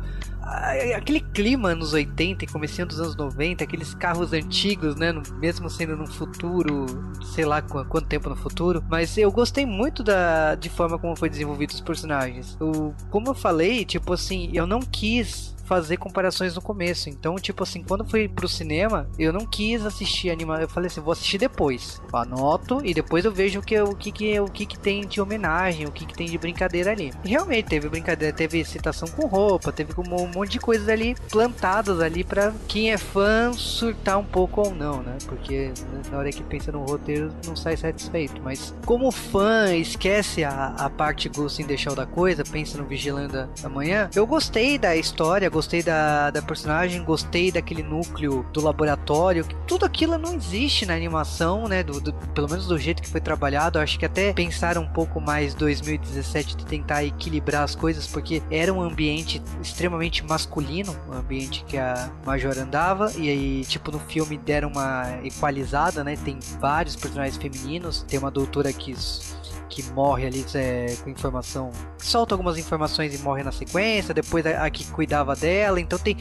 aquele 0.97 1.21
clima 1.21 1.75
nos 1.75 1.93
80 1.93 2.45
e 2.45 2.49
comecinho 2.49 2.87
dos 2.87 3.01
anos 3.01 3.17
90, 3.17 3.65
aqueles 3.65 3.95
carros 3.95 4.33
antigos, 4.33 4.97
né? 4.97 5.13
mesmo 5.39 5.69
sendo 5.71 5.97
no 5.97 6.07
futuro, 6.07 6.87
sei 7.35 7.45
lá 7.45 7.63
qu- 7.63 7.85
quanto 7.87 8.07
tempo 8.07 8.29
no 8.29 8.37
futuro. 8.37 8.83
Mas 8.89 9.17
eu 9.17 9.31
gostei 9.31 9.65
muito 9.65 10.03
da 10.03 10.55
de 10.55 10.69
forma 10.69 10.99
como 10.99 11.17
foi 11.17 11.29
desenvolvido 11.29 11.71
os 11.71 11.81
personagens. 11.81 12.57
Eu, 12.61 12.95
como 13.11 13.29
eu 13.29 13.35
falei, 13.35 13.85
tipo 13.85 14.13
assim, 14.13 14.51
eu 14.53 14.67
não 14.67 14.81
quis 14.81 15.55
fazer 15.71 15.99
comparações 15.99 16.57
no 16.57 16.61
começo. 16.61 17.09
Então, 17.09 17.37
tipo 17.37 17.63
assim, 17.63 17.85
quando 17.85 18.05
fui 18.05 18.29
pro 18.29 18.49
cinema, 18.49 19.09
eu 19.17 19.33
não 19.33 19.47
quis 19.47 19.87
assistir 19.87 20.29
anima. 20.29 20.61
Eu 20.61 20.69
falei 20.69 20.89
assim, 20.89 21.01
vou 21.01 21.13
assistir 21.13 21.39
depois. 21.39 22.03
Anoto 22.13 22.81
e 22.85 22.93
depois 22.93 23.25
eu 23.25 23.31
vejo 23.31 23.61
o 23.61 23.63
que, 23.63 23.81
o 23.81 23.95
que, 23.95 24.11
que, 24.11 24.41
o 24.41 24.47
que, 24.47 24.67
que 24.67 24.77
tem 24.77 25.07
de 25.07 25.21
homenagem, 25.21 25.87
o 25.87 25.93
que, 25.93 26.05
que 26.05 26.13
tem 26.13 26.29
de 26.29 26.37
brincadeira 26.37 26.91
ali. 26.91 27.13
E 27.25 27.29
realmente 27.29 27.67
teve 27.67 27.89
brincadeira, 27.89 28.35
teve 28.37 28.65
citação 28.65 29.07
com 29.07 29.29
roupa, 29.29 29.71
teve 29.71 29.93
um 29.97 30.27
monte 30.27 30.51
de 30.51 30.59
coisas 30.59 30.89
ali 30.89 31.15
plantadas 31.31 32.01
ali 32.01 32.25
para 32.25 32.53
quem 32.67 32.91
é 32.91 32.99
fã 32.99 33.53
surtar 33.53 34.19
um 34.19 34.25
pouco 34.25 34.63
ou 34.63 34.75
não, 34.75 35.05
né? 35.05 35.19
Porque 35.27 35.73
na 36.11 36.19
hora 36.19 36.31
que 36.31 36.43
pensa 36.43 36.73
no 36.73 36.85
roteiro 36.85 37.33
não 37.47 37.55
sai 37.55 37.77
satisfeito. 37.77 38.43
Mas 38.43 38.75
como 38.85 39.13
fã 39.13 39.73
esquece 39.73 40.43
a, 40.43 40.75
a 40.77 40.91
parte 40.91 41.31
in 41.61 41.65
the 41.65 41.77
Shell 41.77 41.95
da 41.95 42.07
coisa, 42.07 42.43
pensa 42.43 42.77
no 42.77 42.85
Vigilando 42.85 43.49
da 43.63 43.69
Manhã, 43.69 44.11
eu 44.17 44.27
gostei 44.27 44.77
da 44.77 44.97
história, 44.97 45.49
gostei 45.49 45.60
da, 45.83 46.31
da 46.31 46.43
personagem, 46.43 47.03
gostei 47.05 47.51
daquele 47.51 47.83
núcleo 47.83 48.45
do 48.53 48.61
laboratório. 48.61 49.45
Tudo 49.67 49.85
aquilo 49.85 50.17
não 50.19 50.35
existe 50.35 50.87
na 50.87 50.95
animação, 50.95 51.69
né? 51.69 51.83
Do, 51.83 52.01
do, 52.01 52.13
pelo 52.13 52.49
menos 52.49 52.67
do 52.67 52.79
jeito 52.79 53.03
que 53.03 53.09
foi 53.09 53.21
trabalhado. 53.21 53.79
Acho 53.79 53.99
que 53.99 54.05
até 54.05 54.33
pensaram 54.33 54.83
um 54.83 54.89
pouco 54.89 55.21
mais 55.21 55.55
2017 55.55 56.57
de 56.57 56.67
tentar 56.67 57.05
equilibrar 57.05 57.63
as 57.63 57.75
coisas, 57.75 58.07
porque 58.07 58.43
era 58.51 58.73
um 58.73 58.81
ambiente 58.81 59.43
extremamente 59.63 60.25
masculino, 60.25 60.97
um 61.09 61.13
ambiente 61.13 61.65
que 61.65 61.77
a 61.77 62.11
Major 62.25 62.59
andava, 62.59 63.13
e 63.17 63.29
aí, 63.29 63.65
tipo, 63.65 63.91
no 63.91 63.99
filme 63.99 64.37
deram 64.39 64.69
uma 64.69 65.19
equalizada, 65.25 66.03
né? 66.03 66.17
Tem 66.17 66.39
vários 66.61 66.97
personagens 66.97 67.37
femininos, 67.37 68.03
tem 68.03 68.19
uma 68.19 68.31
doutora 68.31 68.73
que 68.73 68.95
que 69.71 69.83
morre 69.93 70.27
ali 70.27 70.45
é, 70.55 70.97
com 71.03 71.09
informação. 71.09 71.71
Solta 71.97 72.35
algumas 72.35 72.59
informações 72.59 73.15
e 73.15 73.23
morre 73.23 73.43
na 73.43 73.53
sequência. 73.53 74.13
Depois 74.13 74.45
a, 74.45 74.65
a, 74.67 74.71
que 74.71 74.85
cuidava 74.91 75.37
dela. 75.37 75.81
Então 75.81 75.99
tem 75.99 76.17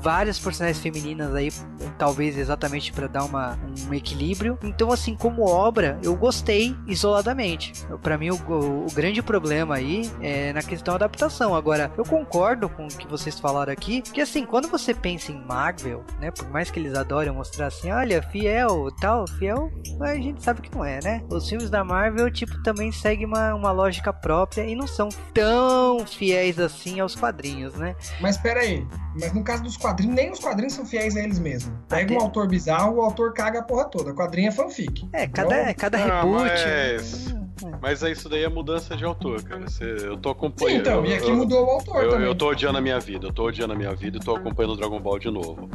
várias 0.00 0.38
personagens 0.38 0.82
femininas 0.82 1.34
aí, 1.34 1.52
talvez 1.98 2.36
exatamente 2.36 2.92
para 2.92 3.06
dar 3.06 3.24
uma, 3.24 3.58
um 3.88 3.94
equilíbrio. 3.94 4.58
Então, 4.62 4.90
assim, 4.90 5.14
como 5.14 5.48
obra, 5.48 5.98
eu 6.02 6.16
gostei 6.16 6.74
isoladamente. 6.86 7.72
Para 8.02 8.16
mim, 8.16 8.30
o, 8.30 8.36
o, 8.36 8.86
o, 8.86 8.92
grande 8.92 9.22
problema 9.22 9.76
aí 9.76 10.10
é 10.20 10.52
na 10.52 10.62
questão 10.62 10.92
da 10.92 11.04
adaptação. 11.04 11.54
Agora, 11.54 11.92
eu 11.96 12.04
concordo 12.04 12.68
com 12.68 12.86
o 12.86 12.88
que 12.88 13.06
vocês 13.06 13.38
falaram 13.38 13.72
aqui, 13.72 14.00
que 14.00 14.20
assim, 14.20 14.46
quando 14.46 14.68
você 14.68 14.94
pensa 14.94 15.30
em 15.30 15.44
Marvel, 15.44 16.02
né, 16.18 16.30
por 16.30 16.48
mais 16.48 16.70
que 16.70 16.80
eles 16.80 16.94
adorem 16.94 17.32
mostrar 17.32 17.66
assim, 17.66 17.90
olha, 17.90 18.22
fiel, 18.22 18.88
tal, 19.00 19.26
fiel, 19.28 19.70
a 20.00 20.14
gente 20.14 20.42
sabe 20.42 20.62
que 20.62 20.74
não 20.74 20.84
é, 20.84 21.00
né? 21.02 21.22
Os 21.28 21.48
filmes 21.48 21.68
da 21.68 21.84
Marvel, 21.84 22.30
tipo, 22.30 22.62
também 22.62 22.90
segue 22.94 23.24
uma, 23.24 23.54
uma 23.54 23.70
lógica 23.70 24.12
própria 24.12 24.64
e 24.64 24.74
não 24.74 24.86
são 24.86 25.08
tão 25.32 26.06
fiéis 26.06 26.58
assim 26.58 27.00
aos 27.00 27.14
quadrinhos, 27.14 27.74
né? 27.74 27.94
Mas 28.20 28.36
pera 28.36 28.60
aí, 28.60 28.86
mas 29.20 29.32
no 29.32 29.42
caso 29.42 29.62
dos 29.62 29.76
quadrinhos, 29.76 30.14
nem 30.14 30.30
os 30.30 30.38
quadrinhos 30.38 30.72
são 30.72 30.84
fiéis 30.84 31.16
a 31.16 31.20
eles 31.20 31.38
mesmos. 31.38 31.72
Pega 31.88 32.14
um 32.14 32.20
autor 32.20 32.48
bizarro, 32.48 32.96
o 32.96 33.00
autor 33.00 33.32
caga 33.32 33.60
a 33.60 33.62
porra 33.62 33.84
toda. 33.84 34.10
O 34.10 34.14
quadrinho 34.14 34.48
é 34.48 34.52
fanfic. 34.52 35.08
É, 35.12 35.26
cada, 35.26 35.62
então, 35.62 35.74
cada 35.74 35.98
ah, 35.98 36.22
reboot. 36.22 36.50
Mas... 36.50 37.34
Mas 37.80 38.02
é 38.02 38.10
isso 38.10 38.28
daí 38.28 38.44
é 38.44 38.48
mudança 38.48 38.96
de 38.96 39.04
autor, 39.04 39.42
cara. 39.42 39.64
eu 39.80 40.16
tô 40.16 40.30
acompanhando. 40.30 40.74
Sim, 40.74 40.80
então, 40.80 41.06
e 41.06 41.14
aqui 41.14 41.30
eu, 41.30 41.36
mudou 41.36 41.66
o 41.66 41.70
autor 41.70 42.02
eu, 42.02 42.10
também. 42.10 42.26
Eu 42.26 42.34
tô 42.34 42.48
odiando 42.48 42.78
a 42.78 42.80
minha 42.80 42.98
vida, 43.00 43.26
eu 43.26 43.32
tô 43.32 43.46
odiando 43.46 43.72
a 43.72 43.76
minha 43.76 43.94
vida 43.94 44.18
e 44.18 44.20
tô 44.20 44.34
acompanhando 44.34 44.72
o 44.72 44.76
Dragon 44.76 45.00
Ball 45.00 45.18
de 45.18 45.30
novo. 45.30 45.68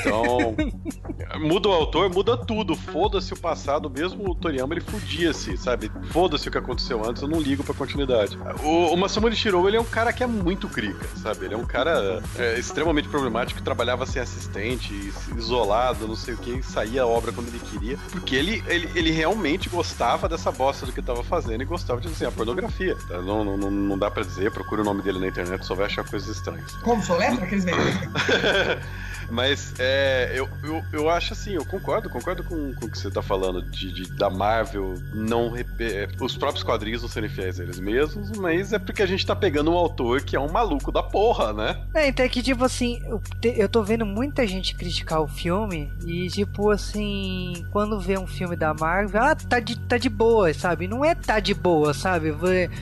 Então, 0.00 0.54
muda 1.40 1.68
o 1.68 1.72
autor, 1.72 2.10
muda 2.10 2.36
tudo. 2.36 2.74
Foda-se 2.74 3.32
o 3.32 3.38
passado, 3.38 3.90
mesmo 3.90 4.30
o 4.30 4.34
Toriyama, 4.34 4.74
ele 4.74 4.80
fudia-se, 4.80 5.56
sabe? 5.56 5.90
Foda-se 6.10 6.48
o 6.48 6.50
que 6.50 6.58
aconteceu 6.58 7.04
antes, 7.04 7.22
eu 7.22 7.28
não 7.28 7.40
ligo 7.40 7.64
pra 7.64 7.74
continuidade. 7.74 8.38
O, 8.62 8.94
o 8.94 8.96
Masamune 8.96 9.36
Shirou, 9.36 9.66
ele 9.68 9.76
é 9.76 9.80
um 9.80 9.84
cara 9.84 10.12
que 10.12 10.22
é 10.22 10.26
muito 10.26 10.68
crica, 10.68 11.06
sabe? 11.16 11.44
Ele 11.44 11.54
é 11.54 11.56
um 11.56 11.66
cara 11.66 12.22
é, 12.36 12.58
extremamente 12.58 13.08
problemático, 13.08 13.58
que 13.58 13.64
trabalhava 13.64 14.06
sem 14.06 14.20
assistente, 14.20 14.92
isolado, 15.36 16.06
não 16.06 16.16
sei 16.16 16.34
o 16.34 16.38
que, 16.38 16.62
saía 16.62 17.02
a 17.02 17.06
obra 17.06 17.32
quando 17.32 17.48
ele 17.48 17.58
queria, 17.58 17.98
porque 18.10 18.36
ele, 18.36 18.62
ele, 18.66 18.90
ele 18.94 19.10
realmente 19.10 19.68
gostava 19.68 20.28
dessa 20.28 20.50
bosta 20.50 20.86
do 20.86 20.92
que 20.92 21.02
tava 21.02 21.17
fazendo 21.22 21.62
e 21.62 21.64
gostava 21.64 22.00
de 22.00 22.08
a 22.26 22.30
pornografia. 22.30 22.96
Tá? 23.08 23.20
Não, 23.20 23.44
não, 23.44 23.70
não 23.70 23.98
dá 23.98 24.10
pra 24.10 24.22
dizer, 24.22 24.50
procura 24.50 24.82
o 24.82 24.84
nome 24.84 25.02
dele 25.02 25.18
na 25.18 25.28
internet, 25.28 25.64
só 25.64 25.74
vai 25.74 25.86
achar 25.86 26.04
coisas 26.08 26.28
estranhas. 26.28 26.72
Como? 26.76 27.02
Soletra? 27.02 27.44
Aqueles 27.44 27.64
Mas 29.30 29.74
é, 29.78 30.32
eu, 30.34 30.48
eu, 30.62 30.82
eu 30.92 31.10
acho 31.10 31.32
assim, 31.32 31.52
eu 31.52 31.64
concordo, 31.64 32.08
concordo 32.08 32.42
com, 32.42 32.74
com 32.74 32.86
o 32.86 32.90
que 32.90 32.98
você 32.98 33.10
tá 33.10 33.22
falando 33.22 33.62
de, 33.62 33.92
de 33.92 34.12
da 34.14 34.30
Marvel 34.30 34.94
não 35.12 35.56
é, 35.56 36.08
os 36.20 36.36
próprios 36.36 36.62
quadrinhos 36.62 37.02
não 37.02 37.08
serem 37.08 37.28
fiéis 37.28 37.60
a 37.60 37.62
eles 37.62 37.78
mesmos, 37.78 38.30
mas 38.38 38.72
é 38.72 38.78
porque 38.78 39.02
a 39.02 39.06
gente 39.06 39.24
tá 39.26 39.36
pegando 39.36 39.70
um 39.70 39.76
autor 39.76 40.22
que 40.22 40.34
é 40.34 40.40
um 40.40 40.50
maluco 40.50 40.90
da 40.90 41.02
porra, 41.02 41.52
né? 41.52 41.84
É, 41.94 42.08
então 42.08 42.24
é 42.24 42.28
que 42.28 42.42
tipo 42.42 42.64
assim, 42.64 43.02
eu, 43.06 43.20
eu 43.42 43.68
tô 43.68 43.82
vendo 43.82 44.06
muita 44.06 44.46
gente 44.46 44.74
criticar 44.74 45.20
o 45.20 45.28
filme 45.28 45.92
e 46.06 46.28
tipo 46.28 46.70
assim, 46.70 47.66
quando 47.70 48.00
vê 48.00 48.18
um 48.18 48.26
filme 48.26 48.56
da 48.56 48.72
Marvel, 48.72 49.22
ah, 49.22 49.34
tá 49.34 49.60
de, 49.60 49.78
tá 49.78 49.98
de 49.98 50.08
boa, 50.08 50.52
sabe? 50.54 50.88
Não 50.88 51.04
é 51.04 51.14
tá 51.14 51.40
de 51.40 51.54
boa, 51.54 51.92
sabe? 51.92 52.34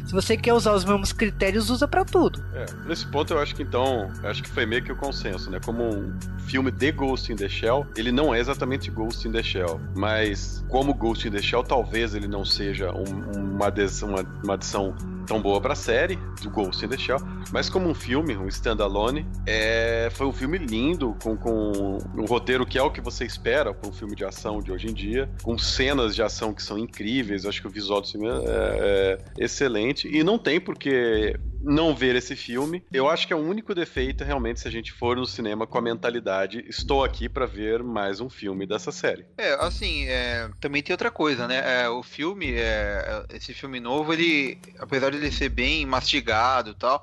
Se 0.07 0.13
você 0.13 0.37
quer 0.37 0.53
usar 0.53 0.73
os 0.73 0.85
mesmos 0.85 1.13
critérios, 1.13 1.71
usa 1.71 1.89
para 1.89 2.05
tudo. 2.05 2.43
É, 2.55 2.67
nesse 2.87 3.07
ponto 3.07 3.33
eu 3.33 3.39
acho 3.39 3.55
que 3.55 3.63
então, 3.63 4.11
acho 4.23 4.43
que 4.43 4.49
foi 4.49 4.67
meio 4.67 4.83
que 4.83 4.93
o 4.93 4.97
consenso, 4.97 5.51
né? 5.51 5.59
Como 5.65 5.83
um 5.83 6.13
filme 6.39 6.71
de 6.71 6.93
Ghost 6.93 7.33
in 7.33 7.37
the 7.37 7.49
Shell, 7.49 7.87
ele 7.97 8.13
não 8.13 8.35
é 8.35 8.39
exatamente 8.39 8.91
Ghost 8.91 9.27
in 9.27 9.33
the 9.33 9.43
Shell, 9.43 9.81
mas 9.95 10.65
como 10.69 10.95
Ghost 10.95 11.27
in 11.27 11.31
the 11.31 11.43
Shell, 11.43 11.63
talvez 11.65 12.15
ele 12.15 12.29
não 12.29 12.45
seja 12.45 12.93
um, 12.93 13.55
uma, 13.55 13.67
adição, 13.67 14.11
uma, 14.11 14.23
uma 14.43 14.55
adição 14.55 14.95
tão 15.27 15.41
boa 15.41 15.61
pra 15.61 15.75
série, 15.75 16.17
do 16.43 16.51
Ghost 16.51 16.85
in 16.85 16.89
the 16.89 16.97
Shell, 16.97 17.19
mas 17.53 17.69
como 17.69 17.89
um 17.89 17.95
filme, 17.95 18.37
um 18.37 18.49
standalone, 18.49 19.27
é, 19.47 20.09
foi 20.13 20.27
um 20.27 20.33
filme 20.33 20.59
lindo, 20.59 21.17
com, 21.23 21.37
com 21.37 21.99
um 22.17 22.25
roteiro 22.25 22.65
que 22.65 22.79
é 22.79 22.83
o 22.83 22.91
que 22.91 23.01
você 23.01 23.25
espera 23.25 23.75
para 23.75 23.89
um 23.89 23.93
filme 23.93 24.15
de 24.15 24.25
ação 24.25 24.61
de 24.61 24.73
hoje 24.73 24.89
em 24.89 24.95
dia, 24.95 25.29
com 25.43 25.59
cenas 25.59 26.15
de 26.15 26.23
ação 26.23 26.55
que 26.55 26.63
são 26.63 26.79
incríveis, 26.79 27.45
acho 27.45 27.61
que 27.61 27.67
o 27.67 27.71
visual 27.71 28.01
do 28.01 28.09
filme 28.09 28.29
é, 28.29 29.19
é 29.39 29.45
excelente, 29.45 30.09
e 30.09 30.23
não 30.23 30.39
tem 30.39 30.61
porque 30.61 31.39
não 31.67 31.95
ver 31.95 32.15
esse 32.15 32.37
filme. 32.37 32.85
Eu 32.93 33.09
acho 33.09 33.27
que 33.27 33.33
é 33.33 33.37
o 33.37 33.41
único 33.41 33.75
defeito 33.75 34.25
realmente 34.25 34.61
se 34.61 34.69
a 34.69 34.71
gente 34.71 34.93
for 34.93 35.17
no 35.17 35.27
cinema 35.27 35.67
com 35.67 35.77
a 35.79 35.83
mentalidade 35.83 36.65
estou 36.69 37.05
aqui 37.05 37.29
para 37.29 37.47
ver 37.47 37.83
mais 37.83 38.21
um 38.21 38.31
filme 38.31 38.67
dessa 38.67 38.93
série. 38.93 39.27
É, 39.37 39.55
assim, 39.65 40.07
é, 40.07 40.49
também 40.61 40.83
tem 40.83 40.95
outra 40.95 41.11
coisa, 41.11 41.49
né? 41.49 41.83
É, 41.83 41.89
o 41.89 42.03
filme, 42.03 42.53
é, 42.55 43.25
esse 43.31 43.53
filme 43.53 43.81
novo, 43.81 44.13
ele, 44.13 44.59
apesar 44.79 45.11
de 45.11 45.16
ele 45.17 45.33
ser 45.33 45.49
bem 45.49 45.85
mastigado 45.87 46.71
e 46.71 46.75
tal, 46.75 47.01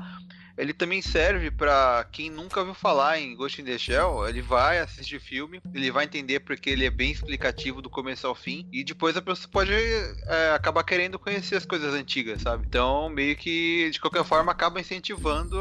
ele 0.58 0.74
também 0.74 1.02
serve 1.02 1.50
para 1.50 2.06
quem 2.12 2.30
nunca 2.30 2.60
ouviu 2.60 2.76
falar 2.76 3.20
em 3.20 3.36
Ghost 3.36 3.60
in 3.60 3.66
the 3.66 3.78
Shell, 3.78 4.28
ele 4.28 4.42
vai 4.42 4.80
assistir 4.80 5.18
o 5.18 5.22
filme, 5.22 5.60
ele 5.74 5.90
vai 5.92 6.06
entender 6.06 6.42
porque 6.42 6.70
ele 6.70 6.86
é 6.86 6.92
bem 6.92 7.12
explicativo 7.12 7.82
do 7.82 7.90
começo 7.90 8.28
ao 8.28 8.36
fim, 8.36 8.68
e 8.72 8.84
depois 8.84 9.18
a 9.18 9.22
pessoa 9.22 9.50
pode 9.52 9.74
é, 9.74 10.52
acabar 10.54 10.84
querendo 10.84 11.18
conhecer 11.18 11.56
as 11.56 11.66
coisas 11.66 11.94
antigas, 11.94 12.42
sabe? 12.42 12.66
Então, 12.68 13.10
meio 13.10 13.36
que, 13.36 13.90
de 13.90 14.00
qualquer 14.00 14.24
forma, 14.24 14.52
acaba 14.52 14.80
incentivando 14.80 15.58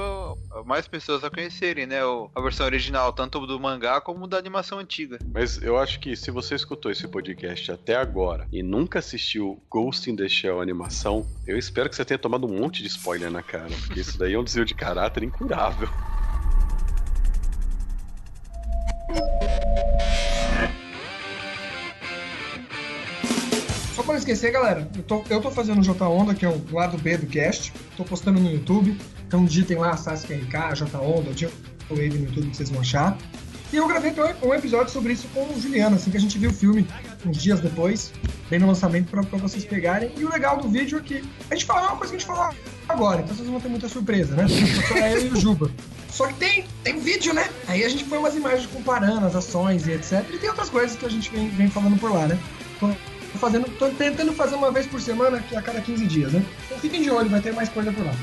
mais 0.65 0.87
pessoas 0.87 1.25
a 1.25 1.31
conhecerem, 1.31 1.87
né? 1.87 1.99
A 2.35 2.41
versão 2.41 2.67
original, 2.67 3.13
tanto 3.13 3.47
do 3.47 3.59
mangá 3.59 4.01
como 4.01 4.27
da 4.27 4.39
animação 4.39 4.79
antiga. 4.79 5.19
Mas 5.33 5.63
eu 5.63 5.79
acho 5.79 6.01
que 6.01 6.17
se 6.17 6.31
você 6.31 6.55
escutou 6.55 6.91
esse 6.91 7.07
podcast 7.09 7.73
até 7.73 7.97
agora 7.97 8.47
e 8.53 8.63
nunca 8.63 8.99
assistiu 8.99 9.63
Ghost 9.71 10.11
in 10.11 10.17
the 10.17 10.29
Shell 10.29 10.61
animação, 10.61 11.27
eu 11.47 11.59
espero 11.59 11.89
que 11.89 11.97
você 11.97 12.05
tenha 12.05 12.19
tomado 12.19 12.47
um 12.47 12.61
monte 12.61 12.83
de 12.83 12.89
spoiler 12.89 13.31
na 13.31 13.43
cara, 13.43 13.71
porque 13.81 14.01
isso 14.01 14.19
daí 14.19 14.35
é 14.35 14.39
um 14.39 14.45
desvio 14.45 14.65
de 14.65 14.75
caráter 14.75 15.23
incurável. 15.23 15.89
Para 24.13 24.19
esquecer, 24.19 24.53
galera, 24.53 24.91
eu 24.95 25.03
tô, 25.03 25.25
eu 25.31 25.41
tô 25.41 25.51
fazendo 25.51 25.81
o 25.81 25.83
J 25.83 26.05
Onda, 26.07 26.35
que 26.35 26.45
é 26.45 26.49
o 26.49 26.63
lado 26.71 26.99
B 26.99 27.17
do 27.17 27.27
cast. 27.27 27.73
Tô 27.97 28.05
postando 28.05 28.39
no 28.39 28.51
YouTube. 28.51 28.95
Então 29.27 29.43
digitem 29.43 29.79
lá 29.79 29.97
Sasuke 29.97 30.35
RK, 30.35 30.75
J 30.75 30.99
Onda, 30.99 31.31
o 31.89 31.95
Wave 31.95 32.19
no 32.19 32.27
YouTube 32.27 32.51
que 32.51 32.57
vocês 32.57 32.69
vão 32.69 32.83
achar. 32.83 33.17
E 33.73 33.77
eu 33.77 33.89
gravei 33.89 34.13
um 34.43 34.53
episódio 34.53 34.93
sobre 34.93 35.15
isso 35.15 35.27
com 35.33 35.45
o 35.47 35.59
Juliano, 35.59 35.97
assim 35.97 36.11
que 36.11 36.19
a 36.19 36.21
gente 36.21 36.39
viu 36.39 36.51
o 36.51 36.53
filme 36.53 36.87
uns 37.25 37.39
dias 37.39 37.59
depois, 37.61 38.13
bem 38.51 38.59
no 38.59 38.67
lançamento, 38.67 39.11
para 39.11 39.23
vocês 39.39 39.65
pegarem. 39.65 40.13
E 40.15 40.25
o 40.27 40.31
legal 40.31 40.59
do 40.59 40.69
vídeo 40.69 40.99
é 40.99 41.01
que 41.01 41.25
a 41.51 41.55
gente 41.55 41.65
fala 41.65 41.89
uma 41.89 41.97
coisa 41.97 42.13
que 42.13 42.17
a 42.17 42.19
gente 42.19 42.29
falou 42.29 42.55
agora, 42.87 43.23
então 43.23 43.35
vocês 43.35 43.49
vão 43.49 43.59
ter 43.63 43.71
muita 43.71 43.89
surpresa, 43.89 44.37
né? 44.37 44.45
Só 44.89 44.95
e 44.99 45.29
o 45.29 45.37
Juba. 45.37 45.71
Só 46.11 46.27
que 46.27 46.35
tem, 46.35 46.67
tem 46.85 47.01
vídeo, 47.01 47.33
né? 47.33 47.49
Aí 47.67 47.83
a 47.83 47.89
gente 47.89 48.05
põe 48.05 48.19
umas 48.19 48.37
imagens 48.37 48.67
comparando 48.67 49.25
as 49.25 49.35
ações 49.35 49.87
e 49.87 49.93
etc. 49.93 50.23
E 50.31 50.37
tem 50.37 50.51
outras 50.51 50.69
coisas 50.69 50.95
que 50.95 51.07
a 51.07 51.09
gente 51.09 51.31
vem, 51.31 51.49
vem 51.49 51.71
falando 51.71 51.99
por 51.99 52.13
lá, 52.13 52.27
né? 52.27 52.39
Tô 52.79 52.91
fazendo, 53.39 53.67
tô 53.79 53.89
tentando 53.91 54.33
fazer 54.33 54.55
uma 54.55 54.71
vez 54.71 54.87
por 54.87 55.01
semana 55.01 55.43
a 55.55 55.63
cada 55.63 55.81
15 55.81 56.07
dias, 56.07 56.33
né? 56.33 56.45
Então 56.67 56.79
fiquem 56.79 57.03
de 57.03 57.11
olho, 57.11 57.29
vai 57.29 57.41
ter 57.41 57.53
mais 57.53 57.69
coisa 57.69 57.93
por 57.93 58.05
lá. 58.05 58.15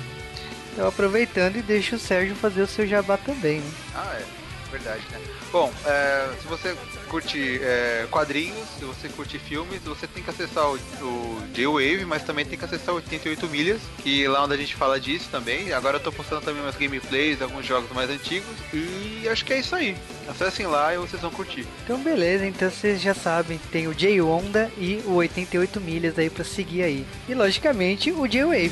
Então 0.74 0.88
aproveitando 0.88 1.58
e 1.58 1.62
deixa 1.62 1.96
o 1.96 2.00
Sérgio 2.00 2.36
fazer 2.36 2.62
o 2.62 2.68
seu 2.68 2.88
jabá 2.88 3.18
também, 3.18 3.60
né? 3.60 3.72
Ah, 3.96 4.16
é. 4.16 4.26
Verdade, 4.72 5.02
né? 5.12 5.20
Bom, 5.52 5.72
é, 5.86 6.30
se 6.40 6.48
você 6.48 6.76
curte 7.10 7.60
é, 7.64 8.06
quadrinhos, 8.12 8.68
se 8.78 8.86
você 8.86 9.10
curte 9.10 9.40
filmes, 9.40 9.82
você 9.82 10.06
tem 10.06 10.22
que 10.22 10.30
acessar 10.30 10.64
o, 10.70 10.76
o 10.76 11.42
J-Wave, 11.54 12.06
mas 12.06 12.24
também 12.24 12.46
tem 12.46 12.58
que 12.58 12.66
acessar 12.66 12.94
o 12.94 12.98
88 12.98 13.48
milhas, 13.48 13.82
que 14.04 14.28
lá 14.28 14.44
onde 14.44 14.54
a 14.54 14.58
gente 14.58 14.76
fala 14.76 15.00
disso 15.00 15.28
também. 15.32 15.74
Agora 15.74 15.98
eu 15.98 16.00
tô 16.00 16.12
postando 16.12 16.42
também 16.42 16.62
umas 16.62 16.76
gameplays, 16.76 17.42
alguns 17.42 17.66
jogos 17.66 17.90
mais 17.92 18.10
antigos. 18.12 18.48
E 18.72 19.28
acho 19.28 19.44
que 19.44 19.54
é 19.54 19.60
isso 19.60 19.76
aí. 19.76 19.96
Acessem 20.28 20.68
lá 20.68 20.94
e 20.94 20.98
vocês 20.98 21.22
vão 21.22 21.32
curtir. 21.32 21.66
Então 21.84 21.98
beleza, 21.98 22.46
então 22.46 22.70
vocês 22.70 23.02
já 23.02 23.16
sabem, 23.16 23.60
tem 23.72 23.88
o 23.88 23.96
J-Onda 23.96 24.72
e 24.78 25.02
o 25.06 25.16
88 25.16 25.82
milhas 25.82 26.20
aí 26.20 26.30
para 26.30 26.44
seguir 26.44 26.84
aí. 26.84 27.06
E 27.28 27.34
logicamente 27.34 28.12
o 28.12 28.28
J-Wave. 28.28 28.72